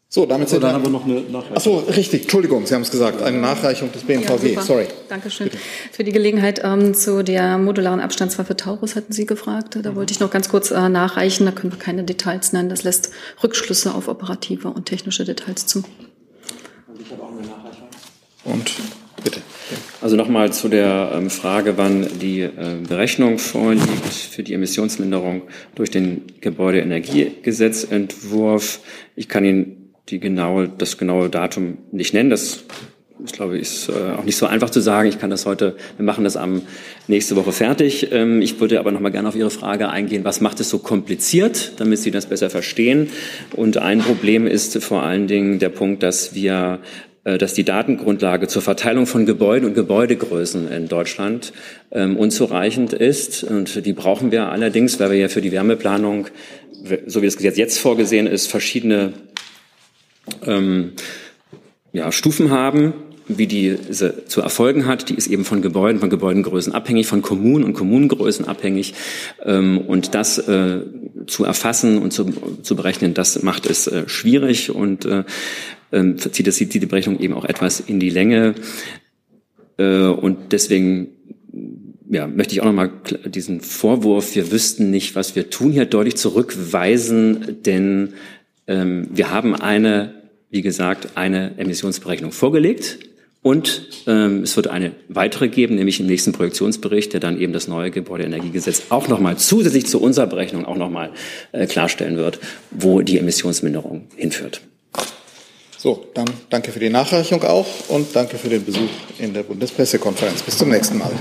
So, 0.09 0.25
damit 0.25 0.49
sind 0.49 0.63
dann 0.63 0.73
haben 0.73 0.85
wir 0.85 0.91
noch 0.91 1.05
eine 1.05 1.21
Nachreichung. 1.21 1.57
Ach 1.57 1.61
so, 1.61 1.79
richtig. 1.79 2.23
Entschuldigung, 2.23 2.65
Sie 2.65 2.75
haben 2.75 2.83
es 2.83 2.93
gesagt. 2.93 3.23
Eine 3.23 3.39
Nachreichung 3.39 3.91
des 3.91 4.05
BMVG. 4.05 4.55
Ja, 4.55 4.63
Sorry. 4.63 4.87
Dankeschön. 5.09 5.49
Bitte. 5.49 5.59
Für 5.91 6.05
die 6.05 6.13
Gelegenheit 6.13 6.61
ähm, 6.63 6.95
zu 6.95 7.25
der 7.25 7.59
modularen 7.59 7.99
Abstandswaffe 7.99 8.57
Taurus 8.57 8.95
hatten 8.95 9.13
Sie 9.13 9.27
gefragt. 9.27 9.77
Da 9.83 9.91
mhm. 9.91 9.97
wollte 9.97 10.13
ich 10.13 10.21
noch 10.21 10.31
ganz 10.31 10.49
kurz 10.49 10.71
äh, 10.71 10.89
nachreichen. 10.89 11.45
Da 11.45 11.51
können 11.51 11.73
wir 11.73 11.81
keine 11.81 12.05
Details 12.05 12.53
nennen. 12.53 12.69
Das 12.69 12.85
lässt 12.85 13.11
Rückschlüsse 13.43 13.95
auf 13.95 14.07
operative 14.07 14.69
und 14.69 14.87
technische 14.87 15.25
Details 15.25 15.67
zu. 15.67 15.83
Und 18.45 18.73
bitte. 19.25 19.41
Also 20.01 20.15
nochmal 20.15 20.53
zu 20.53 20.69
der 20.69 21.11
ähm, 21.15 21.31
Frage, 21.31 21.77
wann 21.79 22.07
die 22.21 22.43
äh, 22.43 22.77
Berechnung 22.89 23.39
vorliegt 23.39 24.13
für 24.13 24.45
die 24.45 24.55
Emissionsminderung 24.55 25.43
durch 25.75 25.91
den 25.91 26.23
Gebäudeenergiegesetzentwurf. 26.41 28.79
Ich 29.17 29.29
kann 29.29 29.45
Ihnen 29.45 29.76
die 30.09 30.21
genaue, 30.21 30.69
das 30.69 30.99
genaue 30.99 31.29
Datum 31.29 31.79
nicht 31.93 32.15
nennen. 32.15 32.31
Das 32.31 32.65
ich 33.25 33.33
glaube, 33.33 33.59
ist 33.59 33.89
äh, 33.89 33.93
auch 34.17 34.25
nicht 34.25 34.37
so 34.37 34.47
einfach 34.47 34.71
zu 34.71 34.81
sagen. 34.81 35.09
Ich 35.09 35.19
kann 35.19 35.31
das 35.31 35.47
heute, 35.47 35.77
wir 35.97 36.05
machen 36.05 36.25
das 36.25 36.37
am 36.37 36.63
nächste 37.09 37.35
Woche 37.35 37.53
fertig. 37.53 38.09
Ähm, 38.13 38.43
ich 38.43 38.61
würde 38.61 38.79
aber 38.79 38.93
noch 38.93 39.01
mal 39.01 39.11
gerne 39.11 39.29
auf 39.29 39.37
Ihre 39.37 39.51
Frage 39.51 39.89
eingehen. 39.89 40.25
Was 40.25 40.41
macht 40.41 40.61
es 40.61 40.69
so 40.69 40.79
kompliziert, 40.79 41.73
damit 41.79 41.99
Sie 41.99 42.11
das 42.11 42.27
besser 42.27 42.51
verstehen? 42.51 43.09
Und 43.55 43.79
ein 43.79 44.01
Problem 44.01 44.47
ist 44.47 44.77
vor 44.83 45.03
allen 45.03 45.27
Dingen 45.27 45.59
der 45.59 45.71
Punkt, 45.71 46.03
dass 46.03 46.35
wir 46.35 46.81
äh, 47.25 47.39
dass 47.39 47.55
die 47.55 47.65
Datengrundlage 47.65 48.49
zur 48.49 48.63
Verteilung 48.63 49.07
von 49.07 49.25
Gebäuden 49.25 49.69
und 49.69 49.75
Gebäudegrößen 49.75 50.71
in 50.71 50.89
Deutschland 50.89 51.53
ähm, 51.93 52.17
unzureichend 52.17 52.93
ist. 52.93 53.45
Und 53.45 53.87
die 53.87 53.93
brauchen 53.95 54.31
wir 54.31 54.49
allerdings, 54.49 55.01
weil 55.01 55.11
wir 55.11 55.19
ja 55.19 55.29
für 55.29 55.41
die 55.41 55.53
Wärmeplanung, 55.53 56.29
so 57.07 57.23
wie 57.23 57.27
das 57.27 57.37
Gesetz 57.37 57.57
jetzt 57.57 57.79
vorgesehen 57.79 58.27
ist, 58.27 58.47
verschiedene 58.47 59.15
ähm, 60.45 60.93
ja, 61.93 62.13
Stufen 62.13 62.51
haben, 62.51 62.93
wie 63.29 63.47
diese 63.47 64.27
zu 64.27 64.41
erfolgen 64.41 64.87
hat. 64.87 65.09
Die 65.09 65.15
ist 65.15 65.27
eben 65.27 65.45
von 65.45 65.63
Gebäuden, 65.63 66.01
von 66.01 66.11
Gebäudengrößen 66.11 66.73
abhängig, 66.73 67.07
von 67.07 67.23
Kommunen 67.23 67.65
und 67.65 67.73
Kommunengrößen 67.73 68.47
abhängig. 68.47 68.95
Ähm, 69.45 69.79
und 69.79 70.15
das 70.15 70.39
äh, 70.39 70.81
zu 71.27 71.45
erfassen 71.45 71.99
und 71.99 72.13
zu, 72.13 72.33
zu 72.63 72.77
berechnen, 72.77 73.15
das 73.15 73.43
macht 73.43 73.67
es 73.67 73.87
äh, 73.87 74.09
schwierig 74.09 74.71
und 74.71 75.05
äh, 75.05 75.25
ähm, 75.93 76.19
zieht, 76.19 76.47
das, 76.47 76.57
zieht 76.57 76.75
die 76.75 76.87
Berechnung 76.87 77.19
eben 77.19 77.35
auch 77.35 77.45
etwas 77.45 77.81
in 77.81 78.01
die 78.01 78.11
Länge. 78.11 78.55
Und 79.79 80.53
deswegen 80.53 81.09
ja, 82.09 82.27
möchte 82.27 82.55
ich 82.55 82.61
auch 82.61 82.67
nochmal 82.67 82.91
diesen 83.27 83.61
Vorwurf, 83.61 84.35
wir 84.35 84.53
wüssten 84.53 84.91
nicht, 84.91 85.15
was 85.15 85.35
wir 85.35 85.51
tun, 85.51 85.73
hier 85.73 85.87
deutlich 85.87 86.17
zurückweisen, 86.17 87.59
denn 87.65 88.15
ähm, 88.67 89.09
wir 89.11 89.31
haben 89.31 89.55
eine, 89.55 90.15
wie 90.51 90.63
gesagt, 90.63 91.17
eine 91.17 91.59
Emissionsberechnung 91.59 92.33
vorgelegt. 92.33 92.99
Und 93.43 93.87
ähm, 94.09 94.43
es 94.43 94.57
wird 94.57 94.67
eine 94.67 94.91
weitere 95.09 95.47
geben, 95.47 95.77
nämlich 95.77 96.01
im 96.01 96.07
nächsten 96.07 96.33
Projektionsbericht, 96.33 97.13
der 97.13 97.21
dann 97.21 97.41
eben 97.41 97.53
das 97.53 97.69
neue 97.69 97.93
Gebäudeenergiegesetz 97.93 98.87
auch 98.89 99.07
nochmal 99.07 99.37
zusätzlich 99.37 99.87
zu 99.87 100.03
unserer 100.03 100.27
Berechnung 100.27 100.65
auch 100.65 100.77
nochmal 100.77 101.13
äh, 101.53 101.67
klarstellen 101.67 102.17
wird, 102.17 102.41
wo 102.73 103.03
die 103.03 103.19
Emissionsminderung 103.19 104.09
hinführt. 104.17 104.63
So, 105.79 106.09
dann 106.15 106.27
danke 106.51 106.73
für 106.73 106.81
die 106.81 106.91
Nachreichung 106.91 107.45
auch 107.45 107.67
und 107.87 108.17
danke 108.17 108.37
für 108.37 108.49
den 108.49 108.65
Besuch 108.65 108.91
in 109.21 109.33
der 109.33 109.45
Bundespressekonferenz. 109.45 110.43
Bis 110.43 110.59
zum 110.59 110.71
nächsten 110.71 110.99
Mal. 110.99 111.13